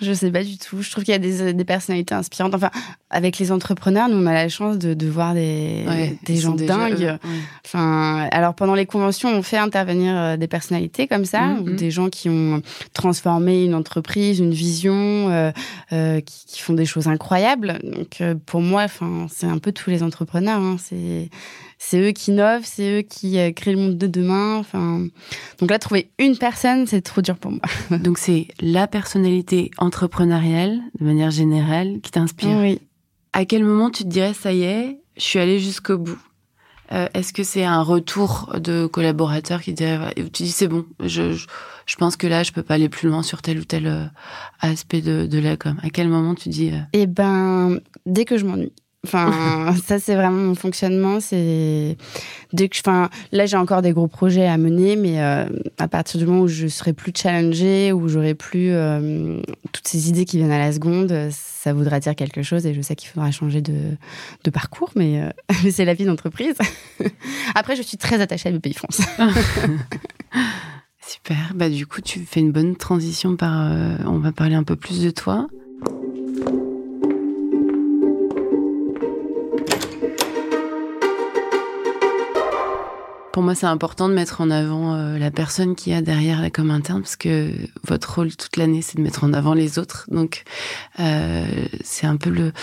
Je 0.03 0.13
sais 0.13 0.31
pas 0.31 0.43
du 0.43 0.57
tout. 0.57 0.81
Je 0.81 0.91
trouve 0.91 1.03
qu'il 1.03 1.13
y 1.13 1.15
a 1.15 1.19
des, 1.19 1.53
des, 1.53 1.65
personnalités 1.65 2.13
inspirantes. 2.13 2.53
Enfin, 2.53 2.69
avec 3.09 3.39
les 3.39 3.51
entrepreneurs, 3.51 4.09
nous, 4.09 4.17
on 4.17 4.25
a 4.25 4.33
la 4.33 4.49
chance 4.49 4.77
de, 4.77 4.93
de 4.93 5.07
voir 5.07 5.33
des, 5.33 5.85
des 6.23 6.35
gens 6.37 6.53
dingues. 6.53 7.17
Enfin, 7.65 8.27
alors 8.31 8.53
pendant 8.53 8.75
les 8.75 8.85
conventions, 8.85 9.29
on 9.29 9.41
fait 9.41 9.57
intervenir 9.57 10.13
euh, 10.15 10.37
des 10.37 10.47
personnalités 10.47 11.07
comme 11.07 11.25
ça, 11.25 11.41
mm, 11.41 11.61
ou 11.61 11.69
des 11.71 11.91
gens 11.91 12.09
qui 12.09 12.29
ont 12.29 12.61
transformé 12.93 13.65
une 13.65 13.75
entreprise, 13.75 14.39
une 14.39 14.53
vision, 14.53 15.29
euh, 15.29 15.51
euh, 15.91 16.21
qui, 16.21 16.45
qui, 16.45 16.61
font 16.61 16.73
des 16.73 16.85
choses 16.85 17.07
incroyables. 17.07 17.79
Donc, 17.83 18.21
pour 18.45 18.61
moi, 18.61 18.83
enfin, 18.83 19.27
c'est 19.31 19.47
un 19.47 19.57
peu 19.57 19.71
tous 19.71 19.89
les 19.89 20.03
entrepreneurs. 20.03 20.61
Hein. 20.61 20.77
C'est 20.79 21.29
c'est 21.85 21.99
eux 21.99 22.11
qui 22.11 22.31
innovent, 22.31 22.63
c'est 22.63 22.99
eux 22.99 23.01
qui 23.01 23.37
euh, 23.37 23.51
créent 23.51 23.73
le 23.73 23.77
monde 23.77 23.97
de 23.97 24.07
demain. 24.07 24.55
Enfin, 24.55 25.05
donc 25.59 25.69
là, 25.69 25.79
trouver 25.79 26.09
une 26.17 26.37
personne, 26.37 26.87
c'est 26.87 27.01
trop 27.01 27.21
dur 27.21 27.37
pour 27.37 27.51
moi. 27.51 27.61
donc 27.99 28.17
c'est 28.17 28.47
la 28.61 28.87
personnalité 28.87 29.69
entrepreneuriale, 29.77 30.79
de 30.99 31.05
manière 31.05 31.29
générale, 31.29 31.99
qui 32.01 32.11
t'inspire. 32.11 32.57
Oui. 32.57 32.79
À 33.33 33.43
quel 33.43 33.65
moment 33.65 33.89
tu 33.89 34.03
te 34.03 34.07
dirais, 34.07 34.33
ça 34.33 34.53
y 34.53 34.63
est, 34.63 35.01
je 35.17 35.23
suis 35.23 35.39
allée 35.39 35.59
jusqu'au 35.59 35.97
bout? 35.97 36.17
Euh, 36.93 37.07
Est-ce 37.13 37.33
que 37.33 37.43
c'est 37.43 37.65
un 37.65 37.81
retour 37.81 38.55
de 38.57 38.85
collaborateurs 38.85 39.61
qui 39.61 39.73
dirait, 39.73 40.13
tu 40.15 40.43
dis 40.43 40.51
c'est 40.51 40.67
bon, 40.67 40.85
je, 41.03 41.33
je, 41.33 41.95
pense 41.97 42.15
que 42.15 42.27
là, 42.27 42.43
je 42.43 42.51
peux 42.53 42.63
pas 42.63 42.75
aller 42.75 42.89
plus 42.89 43.09
loin 43.09 43.23
sur 43.23 43.41
tel 43.41 43.59
ou 43.59 43.65
tel 43.65 43.87
euh, 43.87 44.05
aspect 44.61 45.01
de, 45.01 45.25
de 45.25 45.39
la 45.39 45.57
com. 45.57 45.77
À 45.83 45.89
quel 45.89 46.07
moment 46.07 46.33
tu 46.33 46.49
dis 46.49 46.71
Eh 46.93 47.07
ben, 47.07 47.79
dès 48.05 48.23
que 48.23 48.37
je 48.37 48.45
m'ennuie. 48.45 48.71
Enfin, 49.05 49.75
ça 49.85 49.99
c'est 49.99 50.15
vraiment 50.15 50.37
mon 50.37 50.55
fonctionnement. 50.55 51.19
C'est 51.19 51.97
dès 52.53 52.69
que, 52.69 52.77
enfin, 52.79 53.09
là 53.31 53.45
j'ai 53.45 53.57
encore 53.57 53.81
des 53.81 53.91
gros 53.91 54.07
projets 54.07 54.47
à 54.47 54.57
mener, 54.57 54.95
mais 54.95 55.21
euh, 55.21 55.45
à 55.77 55.87
partir 55.87 56.19
du 56.19 56.25
moment 56.25 56.41
où 56.41 56.47
je 56.47 56.67
serai 56.67 56.93
plus 56.93 57.11
challengée, 57.15 57.91
où 57.91 58.07
j'aurai 58.07 58.33
plus 58.33 58.71
euh, 58.71 59.41
toutes 59.71 59.87
ces 59.87 60.09
idées 60.09 60.25
qui 60.25 60.37
viennent 60.37 60.51
à 60.51 60.59
la 60.59 60.71
seconde, 60.71 61.29
ça 61.31 61.73
voudra 61.73 61.99
dire 61.99 62.15
quelque 62.15 62.43
chose. 62.43 62.65
Et 62.65 62.73
je 62.73 62.81
sais 62.81 62.95
qu'il 62.95 63.09
faudra 63.09 63.31
changer 63.31 63.61
de, 63.61 63.75
de 64.43 64.49
parcours, 64.49 64.91
mais, 64.95 65.21
euh, 65.21 65.29
c'est 65.71 65.85
la 65.85 65.93
vie 65.93 66.05
d'entreprise. 66.05 66.55
Après, 67.55 67.75
je 67.75 67.81
suis 67.81 67.97
très 67.97 68.21
attachée 68.21 68.49
à 68.49 68.51
BPI 68.51 68.73
France. 68.73 69.01
Super. 71.05 71.51
Bah 71.53 71.69
du 71.69 71.85
coup, 71.85 72.01
tu 72.01 72.21
fais 72.21 72.39
une 72.39 72.53
bonne 72.53 72.77
transition 72.77 73.35
par. 73.35 73.71
on 74.05 74.19
va 74.19 74.31
parler 74.31 74.55
un 74.55 74.63
peu 74.63 74.77
plus 74.77 75.01
de 75.01 75.11
toi. 75.11 75.47
Pour 83.33 83.41
moi, 83.41 83.55
c'est 83.55 83.65
important 83.65 84.09
de 84.09 84.13
mettre 84.13 84.41
en 84.41 84.51
avant 84.51 84.93
euh, 84.93 85.17
la 85.17 85.31
personne 85.31 85.73
qui 85.73 85.91
a 85.91 86.03
derrière 86.03 86.39
la 86.39 86.51
com 86.51 86.69
interne, 86.69 87.01
parce 87.01 87.15
que 87.15 87.49
votre 87.83 88.13
rôle 88.13 88.35
toute 88.35 88.57
l'année, 88.57 88.83
c'est 88.83 88.95
de 88.95 89.01
mettre 89.01 89.23
en 89.23 89.33
avant 89.33 89.55
les 89.55 89.79
autres. 89.79 90.05
Donc, 90.11 90.43
euh, 90.99 91.43
c'est 91.83 92.05
un 92.05 92.15
peu 92.15 92.29
le 92.29 92.53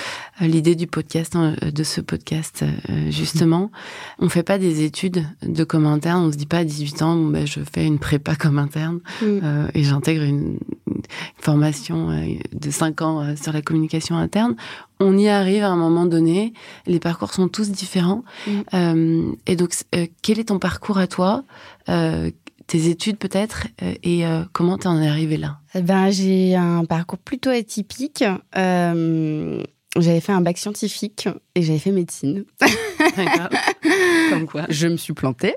l'idée 0.41 0.77
du 0.77 0.87
podcast, 0.87 1.35
hein, 1.35 1.57
de 1.61 1.83
ce 1.83 2.01
podcast 2.01 2.63
euh, 2.63 3.11
justement. 3.11 3.73
On 4.21 4.29
fait 4.29 4.45
pas 4.45 4.59
des 4.59 4.85
études 4.85 5.27
de 5.43 5.65
com 5.65 5.87
interne. 5.87 6.27
On 6.27 6.31
se 6.31 6.37
dit 6.37 6.47
pas 6.47 6.59
à 6.59 6.65
18 6.65 7.03
ans, 7.03 7.17
bon, 7.17 7.27
ben, 7.27 7.49
je 7.49 7.59
fais 7.75 7.85
une 7.85 7.99
prépa 7.99 8.37
com 8.37 8.57
interne 8.57 9.01
mm. 9.23 9.25
euh, 9.43 9.67
et 9.75 9.83
j'intègre 9.83 10.23
une, 10.23 10.61
une, 10.87 11.03
formation 11.39 12.11
de 12.53 12.71
5 12.71 13.03
ans 13.03 13.35
sur 13.35 13.53
la 13.53 13.63
communication 13.63 14.17
interne 14.17 14.55
on 15.01 15.17
y 15.19 15.29
arrive 15.29 15.65
à 15.65 15.69
un 15.69 15.77
moment 15.77 16.07
donné. 16.07 16.53
Les 16.87 17.01
parcours 17.01 17.33
sont 17.33 17.49
tous 17.49 17.71
différents. 17.71 18.23
Mm. 18.47 18.61
Euh, 18.75 19.33
et 19.47 19.57
donc, 19.57 19.75
euh, 19.95 20.07
quel 20.23 20.39
est 20.39 20.45
ton 20.45 20.59
parcours 20.59 20.99
à 20.99 21.07
toi 21.07 21.45
euh, 21.89 22.31
tes 22.67 22.87
études 22.87 23.17
peut-être 23.17 23.67
et 23.81 24.23
comment 24.53 24.79
tu 24.79 24.87
en 24.87 25.03
es 25.03 25.09
arrivé 25.09 25.37
là? 25.37 25.59
Eh 25.75 25.83
Ben 25.83 26.09
j'ai 26.13 26.55
un 26.55 26.85
parcours 26.85 27.19
plutôt 27.19 27.51
atypique. 27.51 28.23
j'avais 28.55 30.21
fait 30.21 30.31
un 30.31 30.41
bac 30.41 30.57
scientifique 30.57 31.29
et 31.57 31.63
j'avais 31.63 31.81
fait 31.81 31.91
médecine. 31.91 32.45
Comme 34.31 34.47
quoi 34.47 34.67
Je 34.69 34.87
me 34.87 34.97
suis 34.97 35.15
plantée. 35.15 35.57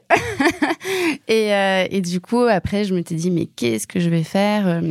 Et, 1.28 1.49
et, 1.89 2.02
du 2.02 2.19
coup 2.19 2.41
après 2.41 2.84
je 2.84 2.93
me 2.93 3.02
suis 3.04 3.15
dit 3.15 3.32
mais 3.32 3.45
qu'est-ce 3.45 3.88
que 3.88 3.99
je 3.99 4.10
vais 4.10 4.23
faire 4.23 4.82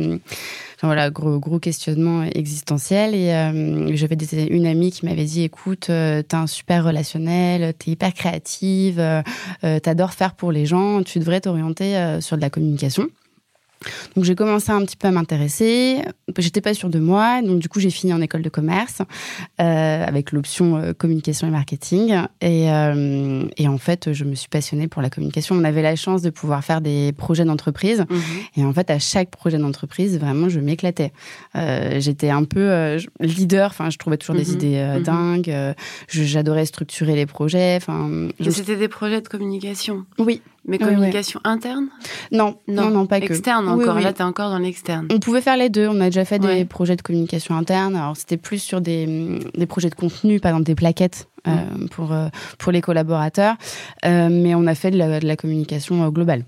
voilà, 0.83 1.09
gros, 1.09 1.39
gros 1.39 1.59
questionnement 1.59 2.23
existentiel. 2.23 3.15
Et 3.15 3.33
euh, 3.33 3.95
j'avais 3.95 4.17
une 4.47 4.65
amie 4.65 4.91
qui 4.91 5.05
m'avait 5.05 5.23
dit, 5.23 5.43
écoute, 5.43 5.89
euh, 5.89 6.21
t'es 6.21 6.35
un 6.35 6.47
super 6.47 6.83
relationnel, 6.83 7.73
t'es 7.73 7.91
hyper 7.91 8.13
créative, 8.13 8.99
euh, 8.99 9.79
t'adores 9.79 10.13
faire 10.13 10.35
pour 10.35 10.51
les 10.51 10.65
gens, 10.65 11.01
tu 11.03 11.19
devrais 11.19 11.41
t'orienter 11.41 12.19
sur 12.19 12.37
de 12.37 12.41
la 12.41 12.49
communication. 12.49 13.07
Donc 14.15 14.25
j'ai 14.25 14.35
commencé 14.35 14.71
un 14.71 14.83
petit 14.85 14.97
peu 14.97 15.07
à 15.07 15.11
m'intéresser. 15.11 16.01
J'étais 16.37 16.61
pas 16.61 16.73
sûre 16.73 16.89
de 16.89 16.99
moi, 16.99 17.41
donc 17.41 17.59
du 17.59 17.69
coup 17.69 17.79
j'ai 17.79 17.89
fini 17.89 18.13
en 18.13 18.21
école 18.21 18.41
de 18.41 18.49
commerce 18.49 19.01
euh, 19.61 20.05
avec 20.05 20.31
l'option 20.31 20.77
euh, 20.77 20.93
communication 20.93 21.47
et 21.47 21.51
marketing. 21.51 22.15
Et, 22.41 22.71
euh, 22.71 23.45
et, 23.57 23.67
en 23.67 23.77
fait, 23.77 24.13
je 24.13 24.23
me 24.23 24.35
suis 24.35 24.49
passionnée 24.49 24.87
pour 24.87 25.01
la 25.01 25.09
communication. 25.09 25.55
On 25.55 25.63
avait 25.63 25.81
la 25.81 25.95
chance 25.95 26.21
de 26.21 26.29
pouvoir 26.29 26.63
faire 26.63 26.81
des 26.81 27.13
projets 27.13 27.45
d'entreprise. 27.45 28.05
Mhm. 28.09 28.21
Et 28.57 28.65
en 28.65 28.73
fait, 28.73 28.89
à 28.89 28.99
chaque 28.99 29.29
projet 29.29 29.57
d'entreprise, 29.57 30.17
vraiment, 30.19 30.49
je 30.49 30.59
m'éclatais. 30.59 31.11
J'étais 31.53 32.29
un 32.29 32.43
peu 32.43 32.97
leader. 33.19 33.69
Enfin, 33.69 33.89
je 33.89 33.97
trouvais 33.97 34.17
toujours 34.17 34.35
des 34.35 34.45
mhm. 34.45 34.53
idées 34.53 34.93
mhm. 34.97 35.03
dingues. 35.03 35.75
J'adorais 36.07 36.65
structurer 36.65 37.15
les 37.15 37.25
projets. 37.25 37.75
Enfin, 37.77 38.29
c'était 38.49 38.77
des 38.77 38.87
projets 38.87 39.21
de 39.21 39.27
communication. 39.27 40.05
Oui. 40.17 40.41
Mais 40.65 40.77
communication 40.77 41.41
interne? 41.43 41.89
Non, 42.31 42.57
non, 42.67 42.89
non, 42.89 43.05
pas 43.05 43.19
que. 43.19 43.25
Externe 43.25 43.67
encore. 43.73 43.99
Là, 43.99 44.13
t'es 44.13 44.23
encore 44.23 44.49
dans 44.49 44.59
l'externe. 44.59 45.07
On 45.11 45.19
pouvait 45.19 45.41
faire 45.41 45.57
les 45.57 45.69
deux. 45.69 45.87
On 45.87 45.99
a 46.01 46.05
déjà 46.05 46.25
fait 46.25 46.39
des 46.39 46.65
projets 46.65 46.95
de 46.95 47.01
communication 47.01 47.55
interne. 47.55 47.95
Alors, 47.95 48.17
c'était 48.17 48.37
plus 48.37 48.59
sur 48.59 48.81
des, 48.81 49.39
des 49.55 49.65
projets 49.65 49.89
de 49.89 49.95
contenu, 49.95 50.39
par 50.39 50.51
exemple 50.51 50.65
des 50.65 50.75
plaquettes 50.75 51.27
euh, 51.47 51.51
mm. 51.51 51.89
pour, 51.89 52.13
euh, 52.13 52.27
pour 52.57 52.71
les 52.71 52.81
collaborateurs. 52.81 53.55
Euh, 54.05 54.29
mais 54.31 54.55
on 54.55 54.65
a 54.67 54.75
fait 54.75 54.91
de 54.91 54.97
la, 54.97 55.19
de 55.19 55.27
la 55.27 55.35
communication 55.35 56.07
globale. 56.09 56.45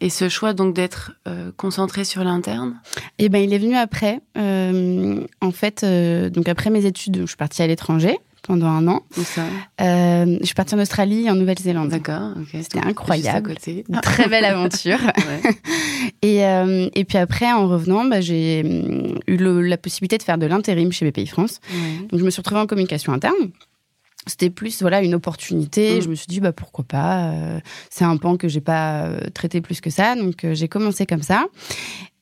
Et 0.00 0.08
ce 0.08 0.30
choix 0.30 0.54
donc 0.54 0.74
d'être 0.74 1.12
concentré 1.58 2.04
sur 2.04 2.24
l'interne? 2.24 2.80
Eh 3.18 3.28
ben, 3.28 3.38
il 3.38 3.52
est 3.52 3.58
venu 3.58 3.76
après. 3.76 4.20
en 4.34 5.50
fait, 5.52 5.84
donc 6.32 6.48
après 6.48 6.70
mes 6.70 6.86
études, 6.86 7.20
je 7.20 7.26
suis 7.26 7.36
partie 7.36 7.62
à 7.62 7.66
l'étranger 7.66 8.18
pendant 8.48 8.66
un 8.66 8.88
an. 8.88 9.02
Ça 9.12 9.42
euh, 9.82 10.38
je 10.40 10.46
suis 10.46 10.54
partie 10.54 10.74
en 10.74 10.78
Australie 10.78 11.26
et 11.26 11.30
en 11.30 11.34
Nouvelle-Zélande. 11.34 11.90
D'accord. 11.90 12.32
C'était 12.50 12.80
incroyable. 12.80 13.54
Une 13.66 14.00
très 14.00 14.26
belle 14.26 14.46
aventure. 14.46 14.98
et, 16.22 16.44
euh, 16.46 16.88
et 16.94 17.04
puis 17.04 17.18
après, 17.18 17.52
en 17.52 17.68
revenant, 17.68 18.06
bah, 18.06 18.22
j'ai 18.22 18.62
hum, 18.64 19.18
eu 19.26 19.36
la 19.36 19.76
possibilité 19.76 20.16
de 20.16 20.22
faire 20.22 20.38
de 20.38 20.46
l'intérim 20.46 20.90
chez 20.90 21.08
BPI 21.08 21.26
France. 21.26 21.60
Donc 22.10 22.18
je 22.18 22.24
me 22.24 22.30
suis 22.30 22.40
retrouvée 22.40 22.62
en 22.62 22.66
communication 22.66 23.12
interne. 23.12 23.50
C'était 24.26 24.50
plus 24.50 24.80
voilà 24.80 25.02
une 25.02 25.14
opportunité. 25.14 25.98
Mm. 25.98 26.02
Je 26.02 26.08
me 26.08 26.14
suis 26.14 26.26
dit 26.26 26.40
bah 26.40 26.52
pourquoi 26.52 26.84
pas. 26.84 27.32
Euh, 27.32 27.60
c'est 27.90 28.04
un 28.04 28.16
pan 28.16 28.36
que 28.36 28.48
j'ai 28.48 28.60
pas 28.60 29.04
euh, 29.04 29.20
traité 29.34 29.60
plus 29.60 29.80
que 29.80 29.90
ça, 29.90 30.16
donc 30.16 30.44
euh, 30.44 30.54
j'ai 30.54 30.68
commencé 30.68 31.06
comme 31.06 31.22
ça. 31.22 31.46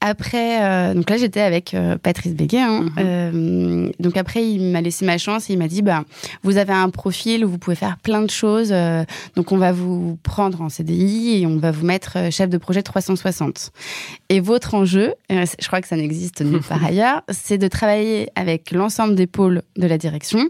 Après, 0.06 0.62
euh, 0.62 0.94
donc 0.94 1.10
là 1.10 1.16
j'étais 1.16 1.40
avec 1.40 1.74
euh, 1.74 1.96
Patrice 1.98 2.34
Béguet. 2.34 2.60
Hein. 2.60 2.82
Mhm. 2.82 2.92
Euh, 2.98 3.90
donc 4.00 4.16
après 4.16 4.46
il 4.46 4.70
m'a 4.70 4.80
laissé 4.80 5.04
ma 5.04 5.18
chance 5.18 5.50
et 5.50 5.54
il 5.54 5.58
m'a 5.58 5.68
dit 5.68 5.82
bah 5.82 6.04
vous 6.42 6.56
avez 6.56 6.72
un 6.72 6.90
profil 6.90 7.44
où 7.44 7.48
vous 7.48 7.58
pouvez 7.58 7.76
faire 7.76 7.96
plein 7.98 8.22
de 8.22 8.30
choses. 8.30 8.72
donc 9.34 9.52
on 9.52 9.56
va 9.58 9.72
vous 9.72 10.18
prendre 10.22 10.62
en 10.62 10.68
CDI 10.68 11.42
et 11.42 11.46
on 11.46 11.58
va 11.58 11.70
vous 11.70 11.84
mettre 11.84 12.30
chef 12.30 12.48
de 12.48 12.58
projet 12.58 12.82
360. 12.82 13.72
Et 14.28 14.40
votre 14.40 14.74
enjeu, 14.74 15.14
je 15.30 15.66
crois 15.66 15.80
que 15.80 15.88
ça 15.88 15.96
n'existe 15.96 16.40
nulle 16.42 16.62
part 16.62 16.84
ailleurs, 16.84 17.22
c'est 17.30 17.58
de 17.58 17.68
travailler 17.68 18.28
avec 18.34 18.70
l'ensemble 18.70 19.14
des 19.14 19.26
pôles 19.26 19.62
de 19.76 19.86
la 19.86 19.98
direction 19.98 20.48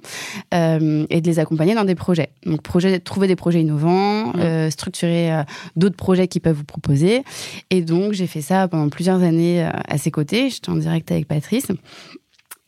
euh, 0.55 1.07
et 1.11 1.21
de 1.21 1.27
les 1.27 1.39
accompagner 1.39 1.75
dans 1.75 1.85
des 1.85 1.95
projets. 1.95 2.31
Donc 2.45 2.63
projet, 2.63 2.99
trouver 3.01 3.29
des 3.29 3.37
projets 3.37 3.61
innovants, 3.61 4.33
euh, 4.37 4.71
structurer 4.71 5.33
euh, 5.33 5.43
d'autres 5.77 5.97
projets 5.97 6.29
qu'ils 6.29 6.43
peuvent 6.43 6.57
vous 6.57 6.65
proposer. 6.65 7.23
Et 7.71 7.83
donc, 7.83 8.13
j'ai 8.13 8.27
fait 8.27 8.41
ça 8.41 8.69
pendant 8.69 8.89
plusieurs 8.89 9.23
années 9.23 9.46
euh, 9.47 9.71
à 9.89 9.99
ses 9.99 10.11
côtés. 10.11 10.51
J'étais 10.51 10.71
en 10.71 10.77
direct 10.77 11.11
avec 11.11 11.27
Patrice. 11.27 11.69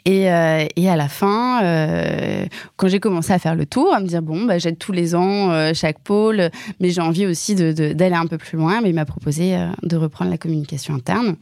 Et, 0.05 0.31
euh, 0.33 0.65
et 0.77 0.89
à 0.89 0.97
la 0.97 1.09
fin, 1.09 1.63
euh, 1.63 2.47
quand 2.77 2.89
j'ai 2.89 3.01
commencé 3.01 3.33
à 3.33 3.39
faire 3.39 3.55
le 3.55 3.67
tour, 3.67 3.93
à 3.93 4.01
me 4.01 4.07
dire 4.07 4.23
bon, 4.23 4.45
bah, 4.45 4.59
j'aide 4.59 4.79
tous 4.79 4.93
les 4.93 5.15
ans 5.15 5.73
chaque 5.75 5.99
pôle, 5.99 6.51
mais 6.81 6.91
j'ai 6.91 7.03
envie 7.03 7.27
aussi 7.27 7.55
d'aller 7.55 8.15
un 8.15 8.27
peu 8.27 8.39
plus 8.39 8.57
loin. 8.57 8.81
Mais 8.81 8.89
il 8.89 8.95
m'a 8.95 9.05
proposé 9.05 9.59
de 9.83 9.97
reprendre 9.97 10.31
la 10.31 10.39
communication 10.39 10.95
interne. 10.95 11.37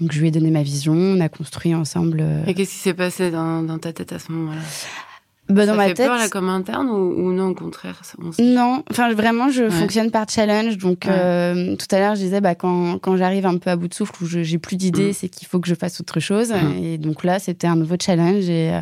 Donc 0.00 0.12
je 0.12 0.20
lui 0.20 0.28
ai 0.28 0.30
donné 0.30 0.50
ma 0.50 0.62
vision, 0.62 0.92
on 0.92 1.20
a 1.20 1.28
construit 1.28 1.74
ensemble. 1.74 2.22
Et 2.46 2.54
qu'est-ce 2.54 2.72
qui 2.72 2.78
s'est 2.78 2.94
passé 2.94 3.30
dans 3.30 3.78
ta 3.78 3.92
tête 3.92 4.12
à 4.12 4.18
ce 4.18 4.30
moment-là? 4.30 4.60
Bah, 5.48 5.62
Ça 5.64 5.66
dans 5.72 5.76
ma 5.76 5.86
fait 5.88 5.94
tête, 5.94 6.06
peur 6.08 6.16
la 6.18 6.28
com 6.28 6.48
interne 6.48 6.88
ou, 6.88 7.28
ou 7.28 7.32
non, 7.32 7.48
au 7.50 7.54
contraire 7.54 8.00
ça- 8.02 8.14
on 8.22 8.30
s- 8.30 8.38
Non, 8.38 8.82
enfin 8.90 9.12
vraiment, 9.14 9.48
je 9.48 9.64
Ouais. 9.64 9.70
fonctionne 9.70 10.10
par 10.10 10.28
challenge. 10.28 10.76
Donc 10.78 11.04
Ouais. 11.06 11.12
euh, 11.16 11.76
tout 11.76 11.86
à 11.94 11.98
l'heure, 11.98 12.14
je 12.14 12.20
disais, 12.20 12.40
bah, 12.40 12.54
quand, 12.54 12.98
quand 13.00 13.16
j'arrive 13.16 13.46
un 13.46 13.56
peu 13.58 13.70
à 13.70 13.76
bout 13.76 13.88
de 13.88 13.94
souffle 13.94 14.22
ou 14.24 14.26
j'ai 14.26 14.58
plus 14.58 14.76
d'idées, 14.76 15.10
Mm. 15.10 15.14
c'est 15.14 15.28
qu'il 15.28 15.46
faut 15.46 15.60
que 15.60 15.68
je 15.68 15.74
fasse 15.74 16.00
autre 16.00 16.18
chose. 16.20 16.52
Mm. 16.52 16.82
Et 16.84 16.98
donc 16.98 17.22
là, 17.24 17.38
c'était 17.38 17.66
un 17.66 17.76
nouveau 17.76 17.96
challenge. 18.00 18.48
Et, 18.48 18.72
euh, 18.72 18.80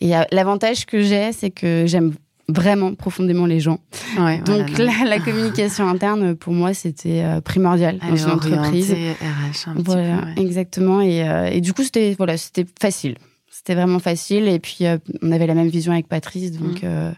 et 0.00 0.16
euh, 0.16 0.22
l'avantage 0.32 0.84
que 0.86 1.00
j'ai, 1.02 1.32
c'est 1.32 1.50
que 1.50 1.84
j'aime 1.86 2.12
vraiment 2.46 2.94
profondément 2.94 3.46
les 3.46 3.58
gens. 3.58 3.78
Ouais, 4.18 4.36
Donc 4.44 4.68
voilà, 4.72 4.92
la, 5.04 5.08
la 5.16 5.18
communication 5.20 5.88
interne, 5.88 6.34
pour 6.36 6.52
moi, 6.52 6.74
c'était 6.74 7.24
primordial 7.42 7.96
dans 7.98 8.08
Elle 8.14 8.18
une 8.20 8.30
entreprise. 8.30 8.92
RH 8.92 9.68
un 9.70 9.74
petit 9.76 9.82
Voilà, 9.82 10.18
peu, 10.18 10.26
ouais. 10.26 10.46
exactement. 10.46 11.00
Et, 11.00 11.26
euh, 11.26 11.46
et 11.46 11.62
du 11.62 11.72
coup, 11.72 11.82
c'était 11.82 12.14
voilà, 12.18 12.36
c'était 12.36 12.66
facile. 12.78 13.16
C'était 13.56 13.76
vraiment 13.76 14.00
facile. 14.00 14.48
Et 14.48 14.58
puis, 14.58 14.78
euh, 14.84 14.98
on 15.22 15.30
avait 15.30 15.46
la 15.46 15.54
même 15.54 15.68
vision 15.68 15.92
avec 15.92 16.08
Patrice. 16.08 16.50
Donc, 16.50 16.82
Mm. 16.82 16.86
euh, 16.86 17.12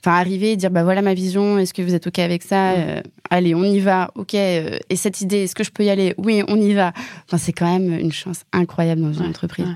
enfin, 0.00 0.16
arriver 0.16 0.50
et 0.52 0.56
dire, 0.56 0.72
bah 0.72 0.82
voilà 0.82 1.00
ma 1.00 1.14
vision. 1.14 1.58
Est-ce 1.58 1.72
que 1.72 1.80
vous 1.80 1.94
êtes 1.94 2.08
OK 2.08 2.18
avec 2.18 2.42
ça? 2.42 2.72
Mm. 2.72 2.74
Euh, 2.78 3.00
Allez, 3.30 3.54
on 3.54 3.62
y 3.64 3.78
va. 3.78 4.10
OK. 4.16 4.34
et 4.34 4.80
cette 4.96 5.20
idée, 5.20 5.44
est-ce 5.44 5.54
que 5.54 5.62
je 5.64 5.70
peux 5.70 5.84
y 5.84 5.90
aller? 5.90 6.14
Oui, 6.18 6.42
on 6.48 6.56
y 6.60 6.72
va. 6.74 6.92
Enfin, 7.26 7.38
c'est 7.38 7.52
quand 7.52 7.72
même 7.72 7.92
une 7.98 8.10
chance 8.12 8.40
incroyable 8.52 9.00
dans 9.00 9.12
une 9.12 9.22
Ouais, 9.22 9.28
entreprise. 9.28 9.66
ouais. 9.66 9.72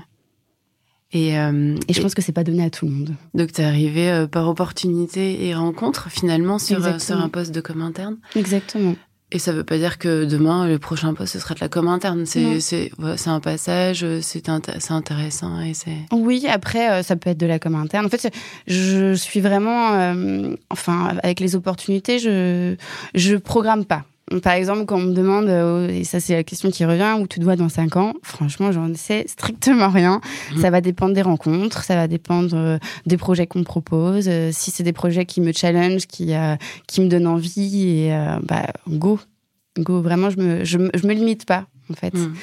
Et, 1.13 1.37
euh, 1.37 1.75
Et 1.89 1.93
je 1.93 2.01
pense 2.01 2.13
que 2.13 2.21
c'est 2.21 2.31
pas 2.31 2.43
donné 2.45 2.63
à 2.63 2.69
tout 2.69 2.85
le 2.85 2.91
monde. 2.91 3.15
donc, 3.33 3.51
t'es 3.53 3.63
arrivé 3.63 4.09
euh, 4.09 4.27
par 4.27 4.47
opportunité 4.47 5.45
et 5.45 5.53
rencontre, 5.55 6.09
finalement, 6.09 6.57
sur, 6.59 6.85
euh, 6.85 6.99
sur 6.99 7.17
un 7.19 7.27
poste 7.29 7.51
de 7.53 7.59
com 7.61 7.81
interne? 7.81 8.17
Exactement. 8.35 8.95
Et 9.33 9.39
ça 9.39 9.53
veut 9.53 9.63
pas 9.63 9.77
dire 9.77 9.97
que 9.97 10.25
demain, 10.25 10.67
le 10.67 10.77
prochain 10.77 11.13
poste, 11.13 11.33
ce 11.33 11.39
sera 11.39 11.53
de 11.55 11.61
la 11.61 11.69
com 11.69 11.87
interne. 11.87 12.25
C'est, 12.25 12.59
c'est, 12.59 12.91
ouais, 12.99 13.15
c'est 13.15 13.29
un 13.29 13.39
passage, 13.39 14.03
euh, 14.03 14.19
c'est, 14.21 14.47
int- 14.49 14.77
c'est 14.79 14.91
intéressant 14.91 15.61
et 15.61 15.73
c'est... 15.73 15.95
Oui, 16.11 16.45
après, 16.49 16.91
euh, 16.91 17.01
ça 17.01 17.15
peut 17.15 17.29
être 17.29 17.37
de 17.37 17.45
la 17.45 17.57
com 17.57 17.75
interne. 17.75 18.05
En 18.05 18.09
fait, 18.09 18.29
je 18.67 19.13
suis 19.13 19.39
vraiment, 19.39 19.93
euh, 19.93 20.53
enfin, 20.69 21.15
avec 21.23 21.39
les 21.39 21.55
opportunités, 21.55 22.19
je 22.19 22.75
je 23.15 23.35
programme 23.37 23.85
pas. 23.85 24.03
Par 24.39 24.53
exemple, 24.53 24.85
quand 24.85 24.97
on 24.97 25.01
me 25.01 25.13
demande, 25.13 25.47
euh, 25.47 25.89
et 25.89 26.03
ça 26.03 26.19
c'est 26.19 26.33
la 26.33 26.43
question 26.43 26.71
qui 26.71 26.85
revient, 26.85 27.15
où 27.19 27.27
tu 27.27 27.39
te 27.39 27.43
vois 27.43 27.55
dans 27.55 27.69
5 27.69 27.97
ans, 27.97 28.13
franchement, 28.23 28.71
j'en 28.71 28.93
sais 28.95 29.25
strictement 29.27 29.89
rien. 29.89 30.21
Mhm. 30.53 30.61
Ça 30.61 30.69
va 30.69 30.81
dépendre 30.81 31.13
des 31.13 31.21
rencontres, 31.21 31.83
ça 31.83 31.95
va 31.95 32.07
dépendre 32.07 32.55
euh, 32.55 32.77
des 33.05 33.17
projets 33.17 33.47
qu'on 33.47 33.59
me 33.59 33.63
propose. 33.63 34.27
Euh, 34.27 34.49
si 34.51 34.71
c'est 34.71 34.83
des 34.83 34.93
projets 34.93 35.25
qui 35.25 35.41
me 35.41 35.51
challenge, 35.51 36.07
qui, 36.07 36.33
euh, 36.33 36.55
qui 36.87 37.01
me 37.01 37.07
donnent 37.07 37.27
envie, 37.27 37.89
et 38.05 38.13
euh, 38.13 38.37
bah, 38.43 38.67
go. 38.87 39.19
Go, 39.79 40.01
vraiment, 40.01 40.29
je 40.29 40.37
me, 40.37 40.65
je, 40.65 40.77
je 40.93 41.07
me 41.07 41.13
limite 41.13 41.45
pas, 41.45 41.65
en 41.89 41.95
fait. 41.95 42.13
Mm. 42.13 42.33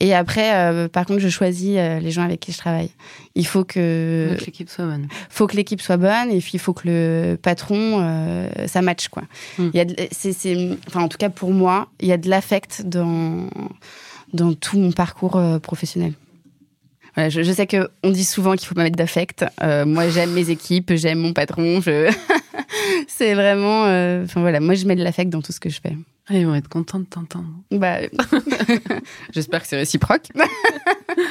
Et 0.00 0.14
après, 0.14 0.54
euh, 0.54 0.88
par 0.88 1.06
contre, 1.06 1.20
je 1.20 1.28
choisis 1.28 1.74
euh, 1.76 1.98
les 1.98 2.10
gens 2.10 2.22
avec 2.22 2.40
qui 2.40 2.52
je 2.52 2.58
travaille. 2.58 2.90
Il 3.34 3.46
faut 3.46 3.64
que, 3.64 4.36
l'équipe 4.44 4.68
soit 4.68 4.86
bonne. 4.86 5.08
faut 5.28 5.46
que 5.46 5.56
l'équipe 5.56 5.80
soit 5.80 5.96
bonne 5.96 6.30
et 6.30 6.40
puis 6.40 6.52
il 6.54 6.60
faut 6.60 6.72
que 6.72 6.88
le 6.88 7.36
patron, 7.36 8.00
euh, 8.00 8.48
ça 8.66 8.82
matche 8.82 9.08
quoi. 9.08 9.22
Mm. 9.58 9.70
Il 9.72 9.76
y 9.76 9.80
a, 9.80 9.84
de- 9.84 9.96
c'est, 10.12 10.32
c'est, 10.32 10.78
enfin 10.88 11.02
en 11.02 11.08
tout 11.08 11.18
cas 11.18 11.30
pour 11.30 11.52
moi, 11.52 11.88
il 12.00 12.08
y 12.08 12.12
a 12.12 12.18
de 12.18 12.28
l'affect 12.28 12.82
dans 12.84 13.48
dans 14.32 14.52
tout 14.52 14.78
mon 14.78 14.92
parcours 14.92 15.40
professionnel. 15.62 16.12
Voilà, 17.14 17.30
je, 17.30 17.42
je 17.42 17.52
sais 17.52 17.68
que 17.68 17.88
on 18.02 18.10
dit 18.10 18.24
souvent 18.24 18.56
qu'il 18.56 18.66
faut 18.66 18.74
pas 18.74 18.82
mettre 18.82 18.96
d'affect. 18.96 19.44
Moi, 19.62 20.08
j'aime 20.08 20.32
mes 20.32 20.50
équipes, 20.50 20.94
j'aime 20.94 21.20
mon 21.20 21.32
patron. 21.32 21.80
Je... 21.80 22.12
c'est 23.08 23.34
vraiment, 23.34 23.84
euh, 23.86 24.24
enfin 24.24 24.40
voilà, 24.40 24.60
moi 24.60 24.74
je 24.74 24.86
mets 24.86 24.96
de 24.96 25.02
l'affect 25.04 25.30
dans 25.30 25.42
tout 25.42 25.52
ce 25.52 25.60
que 25.60 25.68
je 25.70 25.80
fais. 25.80 25.96
Ah, 26.28 26.34
ils 26.38 26.46
vont 26.46 26.54
être 26.54 26.68
contents 26.68 27.00
de 27.00 27.04
t'entendre. 27.04 27.48
Bah, 27.70 27.98
j'espère 29.34 29.60
que 29.60 29.68
c'est 29.68 29.76
réciproque. 29.76 30.28
Mais 30.34 30.42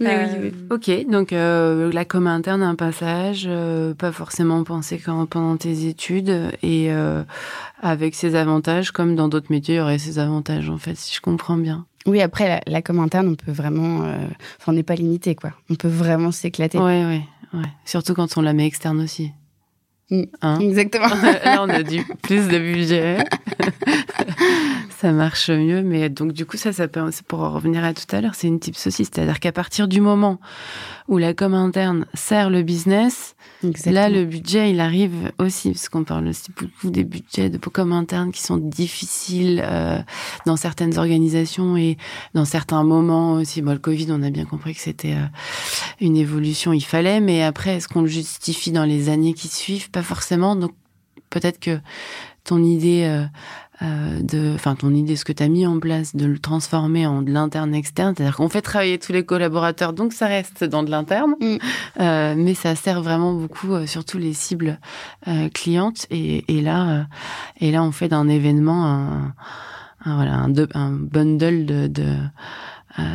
oui, 0.00 0.38
oui. 0.42 0.52
Euh, 0.70 0.74
Ok, 0.74 0.90
donc 1.10 1.32
euh, 1.32 1.90
la 1.92 2.04
com 2.04 2.26
interne, 2.26 2.62
un 2.62 2.74
passage, 2.74 3.44
euh, 3.46 3.94
pas 3.94 4.12
forcément 4.12 4.62
pensé 4.64 4.98
quand, 4.98 5.24
pendant 5.26 5.56
tes 5.56 5.86
études, 5.86 6.50
et 6.62 6.92
euh, 6.92 7.22
avec 7.80 8.14
ses 8.14 8.34
avantages, 8.34 8.90
comme 8.90 9.14
dans 9.16 9.28
d'autres 9.28 9.50
métiers, 9.50 9.76
il 9.76 9.78
y 9.78 9.80
aurait 9.80 9.98
ses 9.98 10.18
avantages, 10.18 10.68
en 10.68 10.78
fait, 10.78 10.96
si 10.96 11.14
je 11.14 11.20
comprends 11.20 11.56
bien. 11.56 11.86
Oui, 12.06 12.20
après, 12.20 12.48
la, 12.48 12.60
la 12.66 12.82
com 12.82 12.98
interne, 13.00 13.28
on 13.28 13.34
peut 13.36 13.52
vraiment. 13.52 14.02
euh, 14.04 14.16
Enfin, 14.60 14.72
on 14.72 14.74
n'est 14.74 14.82
pas 14.82 14.96
limité, 14.96 15.34
quoi. 15.34 15.52
On 15.70 15.76
peut 15.76 15.88
vraiment 15.88 16.32
s'éclater. 16.32 16.78
Ouais, 16.78 17.04
ouais, 17.04 17.22
ouais. 17.54 17.64
Surtout 17.84 18.14
quand 18.14 18.36
on 18.36 18.42
la 18.42 18.52
met 18.52 18.66
externe 18.66 19.00
aussi. 19.00 19.30
Hein 20.10 20.58
Exactement. 20.60 21.08
Là, 21.44 21.62
on 21.62 21.68
a 21.68 21.82
du 21.82 22.04
plus 22.22 22.48
de 22.48 22.58
budget. 22.58 23.18
ça 24.98 25.12
marche 25.12 25.50
mieux. 25.50 25.82
Mais 25.82 26.08
donc, 26.08 26.32
du 26.32 26.46
coup, 26.46 26.56
ça, 26.56 26.72
ça 26.72 26.88
peut, 26.88 27.00
c'est 27.10 27.26
pour 27.26 27.40
revenir 27.40 27.84
à 27.84 27.94
tout 27.94 28.04
à 28.14 28.20
l'heure, 28.20 28.34
c'est 28.34 28.46
une 28.46 28.60
tips 28.60 28.86
aussi. 28.86 29.04
C'est-à-dire 29.04 29.40
qu'à 29.40 29.52
partir 29.52 29.88
du 29.88 30.00
moment 30.00 30.38
où 31.12 31.18
la 31.18 31.34
com 31.34 31.52
interne 31.52 32.06
sert 32.14 32.48
le 32.48 32.62
business, 32.62 33.36
Exactement. 33.62 33.94
là, 33.94 34.08
le 34.08 34.24
budget, 34.24 34.70
il 34.70 34.80
arrive 34.80 35.30
aussi, 35.38 35.72
parce 35.72 35.90
qu'on 35.90 36.04
parle 36.04 36.26
aussi 36.28 36.50
beaucoup 36.56 36.90
des 36.90 37.04
budgets 37.04 37.50
de 37.50 37.58
com 37.58 37.92
interne 37.92 38.32
qui 38.32 38.40
sont 38.40 38.56
difficiles 38.56 39.62
euh, 39.62 39.98
dans 40.46 40.56
certaines 40.56 40.98
organisations 40.98 41.76
et 41.76 41.98
dans 42.32 42.46
certains 42.46 42.82
moments 42.82 43.34
aussi. 43.34 43.60
Bon, 43.60 43.72
le 43.72 43.78
Covid, 43.78 44.06
on 44.08 44.22
a 44.22 44.30
bien 44.30 44.46
compris 44.46 44.74
que 44.74 44.80
c'était 44.80 45.12
euh, 45.12 45.26
une 46.00 46.16
évolution, 46.16 46.72
il 46.72 46.80
fallait, 46.80 47.20
mais 47.20 47.42
après, 47.42 47.76
est-ce 47.76 47.88
qu'on 47.88 48.00
le 48.00 48.06
justifie 48.06 48.72
dans 48.72 48.86
les 48.86 49.10
années 49.10 49.34
qui 49.34 49.48
suivent? 49.48 49.90
Pas 49.90 50.02
forcément. 50.02 50.56
Donc, 50.56 50.72
peut-être 51.28 51.60
que 51.60 51.78
ton 52.44 52.62
idée 52.62 53.04
euh, 53.04 53.24
euh, 53.82 54.20
de, 54.20 54.52
enfin 54.54 54.74
ton 54.76 54.94
idée, 54.94 55.16
ce 55.16 55.24
que 55.24 55.32
tu 55.32 55.42
as 55.42 55.48
mis 55.48 55.66
en 55.66 55.80
place, 55.80 56.14
de 56.14 56.26
le 56.26 56.38
transformer 56.38 57.06
en 57.06 57.22
de 57.22 57.30
l'interne 57.32 57.74
externe, 57.74 58.14
c'est-à-dire 58.16 58.36
qu'on 58.36 58.48
fait 58.48 58.62
travailler 58.62 58.98
tous 58.98 59.12
les 59.12 59.24
collaborateurs, 59.24 59.92
donc 59.92 60.12
ça 60.12 60.26
reste 60.26 60.62
dans 60.64 60.82
de 60.82 60.90
l'interne, 60.90 61.34
Mm. 61.40 61.56
Euh, 62.00 62.34
mais 62.36 62.54
ça 62.54 62.74
sert 62.74 63.02
vraiment 63.02 63.32
beaucoup, 63.34 63.72
euh, 63.74 63.86
surtout 63.86 64.18
les 64.18 64.34
cibles 64.34 64.78
euh, 65.28 65.48
clientes, 65.50 66.06
et, 66.10 66.44
et 66.48 66.60
là, 66.62 66.88
euh, 66.90 67.02
et 67.60 67.70
là 67.72 67.82
on 67.82 67.92
fait 67.92 68.08
d'un 68.08 68.28
événement 68.28 68.86
un, 68.86 69.34
un, 70.04 70.14
voilà 70.16 70.34
un, 70.34 70.48
de- 70.48 70.68
un 70.74 70.92
bundle 70.92 71.66
de 71.66 71.86
de, 71.88 72.14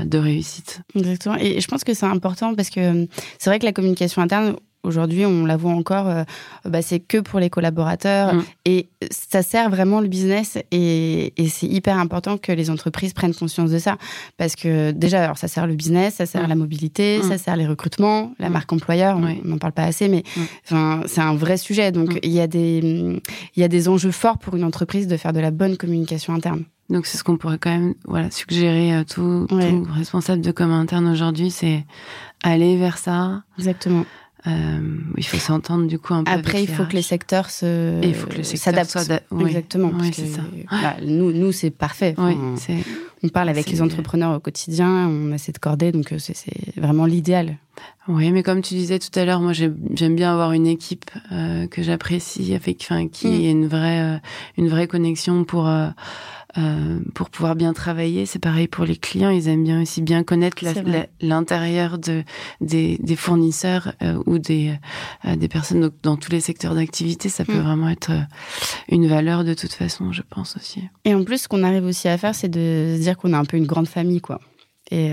de 0.06 0.18
réussite. 0.18 0.82
Exactement. 0.96 1.36
Et 1.40 1.62
je 1.62 1.68
pense 1.68 1.84
que 1.84 1.94
c'est 1.94 2.06
important 2.08 2.56
parce 2.56 2.70
que 2.72 3.08
c'est 3.38 3.50
vrai 3.50 3.60
que 3.60 3.66
la 3.66 3.74
communication 3.74 4.22
interne, 4.22 4.56
aujourd'hui, 4.88 5.26
on 5.26 5.45
la 5.45 5.58
voit 5.58 5.71
encore, 5.73 6.08
euh, 6.08 6.23
bah, 6.65 6.82
c'est 6.82 7.00
que 7.00 7.17
pour 7.19 7.39
les 7.39 7.50
collaborateurs. 7.50 8.34
Mm. 8.34 8.43
Et 8.65 8.89
ça 9.12 9.43
sert 9.43 9.69
vraiment 9.69 10.02
le 10.02 10.08
business. 10.08 10.58
Et, 10.71 11.34
et 11.41 11.47
c'est 11.50 11.67
hyper 11.67 11.97
important 12.00 12.38
que 12.38 12.52
les 12.52 12.69
entreprises 12.69 13.13
prennent 13.13 13.36
conscience 13.36 13.69
de 13.71 13.78
ça. 13.80 13.97
Parce 14.38 14.56
que 14.56 14.91
déjà, 14.91 15.23
alors, 15.23 15.38
ça 15.38 15.47
sert 15.47 15.67
le 15.67 15.76
business, 15.76 16.15
ça 16.15 16.26
sert 16.26 16.43
Mm. 16.45 16.50
la 16.50 16.56
mobilité, 16.56 17.19
Mm. 17.19 17.23
ça 17.30 17.38
sert 17.38 17.56
les 17.58 17.67
recrutements, 17.67 18.34
la 18.39 18.50
marque 18.50 18.71
employeur. 18.73 19.17
On 19.17 19.47
n'en 19.47 19.58
parle 19.58 19.73
pas 19.73 19.84
assez, 19.84 20.08
mais 20.08 20.23
c'est 20.65 21.21
un 21.21 21.36
vrai 21.36 21.58
sujet. 21.58 21.91
Donc, 21.91 22.17
il 22.23 22.32
y, 22.32 22.39
a 22.39 22.47
des, 22.47 23.21
y 23.56 23.63
a 23.63 23.67
des 23.67 23.88
enjeux 23.89 24.12
forts 24.12 24.38
pour 24.39 24.56
une 24.56 24.63
entreprise 24.63 25.08
de 25.08 25.17
faire 25.17 25.34
de 25.34 25.39
la 25.39 25.52
bonne 25.52 25.78
communication 25.78 26.34
interne. 26.34 26.63
Donc 26.89 27.06
c'est 27.06 27.17
ce 27.17 27.23
qu'on 27.26 27.36
pourrait 27.36 27.58
quand 27.58 27.69
même 27.69 27.95
voilà 28.06 28.32
suggérer 28.32 28.95
à 28.95 29.04
tout, 29.04 29.45
Ouais. 29.52 29.69
tout 29.71 29.86
responsable 29.93 30.41
de 30.41 30.52
com 30.52 30.71
interne 30.71 31.06
aujourd'hui, 31.10 31.52
c'est 31.52 31.84
aller 32.43 32.78
vers 32.78 32.97
ça. 32.97 33.43
Exactement. 33.57 34.05
Euh, 34.48 34.80
il 35.18 35.26
faut 35.26 35.38
s'entendre 35.38 35.88
du 35.88 36.00
coup 36.00 36.14
un 36.14 36.24
peu. 36.24 36.32
Après, 36.32 36.64
il 36.64 36.70
faut 36.70 36.86
que 36.86 36.93
les 36.93 37.02
secteurs 37.02 37.50
se 37.50 38.02
Et 38.02 38.08
il 38.10 38.16
faut 38.16 38.28
que 38.28 38.38
le 38.38 38.43
s'adaptent. 38.43 38.98
oui. 39.32 39.48
Exactement. 39.48 39.91
Oui, 39.93 39.98
parce 39.98 40.16
c'est 40.16 40.22
que, 40.24 40.28
ça. 40.30 40.41
bah, 40.72 40.95
nous, 41.06 41.34
nous 41.34 41.52
c'est 41.52 41.70
parfait. 41.72 42.16
Oui, 42.18 42.34
Enfin, 42.54 42.78
on 43.24 43.30
parle 43.30 43.50
avec 43.50 43.70
les 43.70 43.82
entrepreneurs 43.82 44.36
au 44.36 44.39
quotidien, 44.39 45.08
on 45.10 45.32
a 45.32 45.38
cette 45.38 45.60
cordée, 45.60 45.91
donc 45.91 46.12
euh, 46.14 46.18
c'est 46.20 46.36
vraiment 46.80 47.06
l'idéal. 47.06 47.58
oui, 48.08 48.32
mais 48.32 48.43
comme 48.43 48.62
tu 48.62 48.76
disais 48.76 49.00
tout 49.00 49.18
à 49.20 49.26
l'heure, 49.26 49.41
moi 49.41 49.54
j'ai- 49.54 49.72
j'aime 49.95 50.16
bien 50.16 50.32
avoir 50.32 50.52
une 50.54 50.68
équipe 50.68 51.10
euh, 51.32 51.68
que 51.68 51.82
j'apprécie, 51.84 52.54
avec, 52.56 52.78
enfin, 52.82 53.08
qui 53.08 53.28
Mm. 53.28 53.34
ait 53.41 53.52
une 53.52 53.68
vraie, 53.68 54.02
euh, 54.02 54.18
une 54.58 54.70
vraie 54.70 54.88
connexion 54.88 55.43
pour. 55.43 55.68
Euh, 56.58 57.00
pour 57.14 57.30
pouvoir 57.30 57.58
bien 57.58 57.74
travailler. 57.74 58.26
C'est 58.26 58.39
pareil 58.39 58.70
pour 58.70 58.86
les 58.86 58.95
clients, 58.95 59.30
ils 59.30 59.50
aiment 59.50 59.66
bien 59.66 59.82
aussi 59.82 60.02
bien 60.02 60.24
connaître 60.24 60.64
l'intérieur 61.20 61.98
de 61.98 62.24
des, 62.62 62.98
des 63.00 63.16
fournisseurs 63.18 63.91
euh, 64.02 64.24
ou 64.26 64.39
des 64.39 64.74
euh, 65.26 65.36
des 65.36 65.50
personnes 65.50 65.91
dans 66.04 66.16
tous 66.16 66.32
les 66.32 66.39
secteurs 66.39 66.74
d'activité. 66.74 67.28
Ça 67.28 67.43
peut 67.43 67.54
mm. 67.54 67.62
vraiment 67.62 67.89
être 67.89 68.12
une 68.89 69.08
valeur 69.08 69.43
de 69.43 69.54
toute 69.54 69.74
façon, 69.74 70.14
je 70.14 70.22
pense 70.22 70.56
aussi. 70.56 70.84
Et 71.04 71.14
en 71.14 71.26
plus, 71.26 71.43
ce 71.43 71.48
qu'on 71.50 71.64
arrive 71.64 71.84
aussi 71.84 72.08
à 72.08 72.18
faire, 72.18 72.34
c'est 72.34 72.50
de 72.50 72.95
se 72.95 73.02
dire 73.02 73.18
qu'on 73.18 73.34
est 73.34 73.38
un 73.38 73.45
peu 73.45 73.58
une 73.58 73.68
grande 73.68 73.89
famille, 73.89 74.22
quoi. 74.22 74.39
Et, 74.89 75.12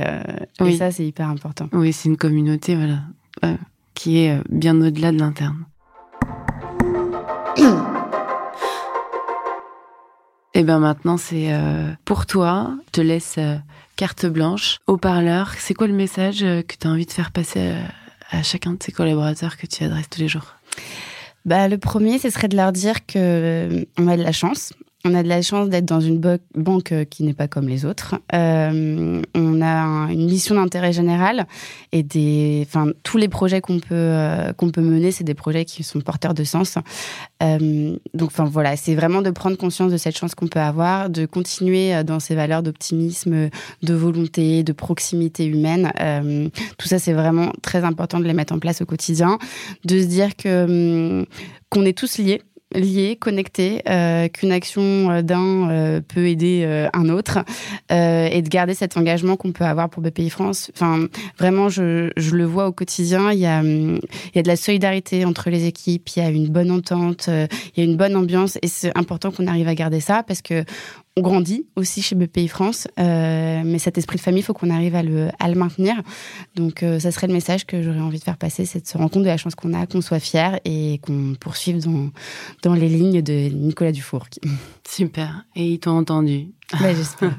et 0.65 0.77
ça, 0.77 0.93
c'est 0.93 1.05
hyper 1.05 1.29
important. 1.29 1.69
Oui, 1.73 1.93
c'est 1.93 2.09
une 2.09 2.17
communauté, 2.17 2.77
voilà, 2.77 3.59
qui 3.95 4.19
est 4.19 4.41
bien 4.49 4.81
au-delà 4.81 5.11
de 5.11 5.19
l'interne. 5.19 5.65
Et 10.57 10.61
eh 10.61 10.63
ben 10.63 10.79
maintenant 10.79 11.17
c'est 11.17 11.53
euh, 11.53 11.91
pour 12.05 12.27
toi. 12.27 12.77
Je 12.87 12.91
te 12.93 13.01
laisse 13.01 13.35
euh, 13.39 13.57
carte 13.97 14.25
blanche. 14.25 14.79
Au 14.87 14.97
parleur, 14.97 15.53
c'est 15.59 15.75
quoi 15.75 15.89
le 15.89 15.95
message 15.95 16.45
euh, 16.45 16.63
que 16.63 16.77
tu 16.81 16.87
as 16.87 16.91
envie 16.91 17.07
de 17.07 17.11
faire 17.11 17.33
passer 17.33 17.75
à, 18.31 18.45
chacun 18.45 18.71
de 18.71 18.77
tes 18.77 18.93
collaborateurs 18.93 19.57
que 19.57 19.67
tu 19.67 19.83
adresses 19.83 20.09
tous 20.09 20.21
les 20.21 20.29
jours? 20.29 20.55
Bah, 21.45 21.67
le 21.67 21.77
premier, 21.77 22.21
ce 22.21 22.31
serait 22.31 22.47
de 22.47 22.57
leur 22.57 22.71
dire 22.71 23.05
que 23.05 23.85
on 23.99 24.07
a 24.07 24.17
de 24.17 24.23
la 24.23 24.31
chance 24.31 24.73
on 25.07 25.15
a 25.15 25.23
de 25.23 25.29
la 25.29 25.43
chance 25.43 25.69
d'être 25.69 25.85
dans 25.85 26.01
une 26.01 26.21
banque 26.55 26.93
euh, 26.93 27.05
qui 27.05 27.25
n'est 27.25 27.35
pas 27.35 27.47
comme 27.47 27.69
les 27.69 27.85
autres. 27.85 28.15
Euh, 28.33 29.21
on 29.35 29.63
a 29.63 30.11
une 30.11 30.25
mission 30.25 30.55
d'intérêt 30.55 30.95
général 30.95 31.47
et 31.93 32.03
des, 32.03 32.65
enfin, 32.67 32.87
tous 33.03 33.19
les 33.19 33.29
projets 33.29 33.61
qu'on 33.61 33.81
peut 33.81 33.95
euh, 33.95 34.53
qu'on 34.55 34.71
peut 34.71 34.81
mener, 34.81 35.11
c'est 35.11 35.25
des 35.25 35.35
projets 35.35 35.67
qui 35.67 35.83
sont 35.83 36.01
porteurs 36.01 36.33
de 36.33 36.45
sens. 36.45 36.79
donc, 37.41 38.31
enfin 38.31 38.45
voilà, 38.45 38.77
c'est 38.77 38.95
vraiment 38.95 39.21
de 39.21 39.31
prendre 39.31 39.57
conscience 39.59 39.93
de 39.93 39.99
cette 39.99 40.17
chance 40.17 40.35
qu'on 40.35 40.49
peut 40.49 40.61
avoir, 40.61 41.11
de 41.11 41.27
continuer 41.27 42.03
dans 42.05 42.19
ces 42.19 42.35
valeurs 42.35 42.63
d'optimisme, 42.63 43.51
de 43.83 43.95
volonté, 43.95 44.63
de 44.63 44.73
proximité 44.73 45.45
humaine. 45.45 45.93
tout 46.79 46.89
ça, 46.89 46.99
c'est 46.99 47.13
vraiment 47.13 47.53
très 47.63 47.85
important 47.85 48.19
de 48.21 48.25
les 48.25 48.33
mettre 48.33 48.55
en 48.55 48.59
place 48.59 48.81
au 48.81 48.87
quotidien, 48.87 49.39
de 49.85 50.01
se 50.01 50.07
dire 50.07 50.31
hum, 50.47 51.27
qu'on 51.69 51.85
est 51.85 51.97
tous 51.97 52.19
liés 52.19 52.43
liés, 52.75 53.17
connectés, 53.17 53.83
euh, 53.89 54.29
qu'une 54.29 54.53
action 54.53 55.11
euh, 55.11 55.23
d'un 55.23 55.71
euh, 55.71 56.01
peut 56.01 56.27
aider 56.27 56.45
un 56.93 57.09
autre, 57.09 57.39
et 57.91 58.43
de 58.43 58.49
garder 58.49 58.75
cet 58.75 58.97
engagement 58.97 59.37
qu'on 59.37 59.53
peut 59.53 59.65
avoir 59.65 59.89
pour 59.89 60.03
BPI 60.03 60.31
France. 60.31 60.71
Enfin, 60.75 61.07
vraiment, 61.39 61.69
je, 61.69 62.11
je 62.17 62.37
le 62.37 62.45
vois 62.45 62.67
au 62.67 62.73
quotidien. 62.73 63.33
Il 63.33 63.39
y 63.39 63.47
a, 63.47 63.63
il 63.63 64.01
y 64.35 64.39
a 64.39 64.43
de 64.43 64.49
la 64.49 64.57
solidarité 64.57 65.25
entre 65.25 65.51
les 65.51 65.67
équipes, 65.67 66.09
il 66.17 66.23
y 66.23 66.27
a 66.27 66.31
une 66.31 66.49
bonne 66.49 66.71
entente, 66.71 67.29
il 67.29 67.49
y 67.77 67.81
a 67.81 67.85
une 67.85 67.97
bonne 67.97 68.17
ambiance, 68.17 68.59
et 68.63 68.69
c'est 68.69 68.97
important 68.97 69.31
qu'on 69.31 69.47
arrive 69.47 69.69
à 69.69 69.75
garder 69.75 70.01
ça 70.01 70.23
parce 70.23 70.43
que 70.43 70.65
on 71.17 71.23
grandit 71.23 71.67
aussi 71.77 72.03
chez 72.03 72.17
BPI 72.17 72.49
France, 72.49 72.89
euh, 72.99 73.63
mais 73.65 73.79
cet 73.79 73.99
esprit 73.99 74.17
de 74.17 74.21
famille, 74.21 74.41
il 74.41 74.45
faut 74.45 74.53
qu'on 74.53 74.71
arrive 74.71 74.97
à 74.97 75.03
le, 75.05 75.29
à 75.39 75.49
le 75.49 75.55
maintenir. 75.55 75.95
Donc, 76.57 76.83
euh, 76.83 76.99
ça 76.99 77.13
serait 77.13 77.29
le 77.29 77.33
message 77.33 77.67
que 77.67 77.83
j'aurais 77.83 78.01
envie 78.01 78.19
de 78.19 78.25
faire 78.25 78.37
passer, 78.37 78.65
c'est 78.65 78.81
de 78.83 78.87
se 78.89 78.99
rendre 78.99 79.11
compte 79.11 79.23
de 79.23 79.29
la 79.29 79.37
chance 79.37 79.55
qu'on 79.55 79.73
a, 79.75 79.87
qu'on 79.87 80.01
soit 80.01 80.19
fier 80.19 80.59
et 80.65 80.99
qu'on 81.03 81.35
poursuive 81.39 81.85
dans, 81.85 82.11
dans 82.63 82.75
les 82.75 82.89
lignes 82.89 83.23
de 83.23 83.49
Nicolas 83.55 83.93
Dufour. 83.93 84.27
Super. 84.89 85.45
Et 85.55 85.75
ils 85.75 85.79
t'ont 85.79 85.97
entendu. 85.97 86.49
Bah, 86.73 86.93
j'espère. 86.93 87.39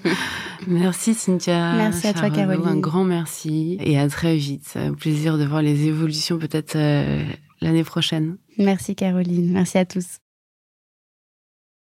merci 0.66 1.14
Cynthia. 1.14 1.72
Merci 1.74 2.08
à 2.08 2.12
toi 2.12 2.28
Caroline. 2.28 2.66
Un 2.66 2.76
grand 2.76 3.04
merci 3.04 3.78
et 3.80 3.98
à 3.98 4.08
très 4.08 4.36
vite. 4.36 4.76
Au 4.76 4.94
plaisir 4.94 5.38
de 5.38 5.44
voir 5.44 5.62
les 5.62 5.86
évolutions 5.86 6.38
peut-être 6.38 6.76
euh, 6.76 7.24
l'année 7.62 7.84
prochaine. 7.84 8.36
Merci 8.58 8.94
Caroline. 8.94 9.52
Merci 9.52 9.78
à 9.78 9.86
tous. 9.86 10.18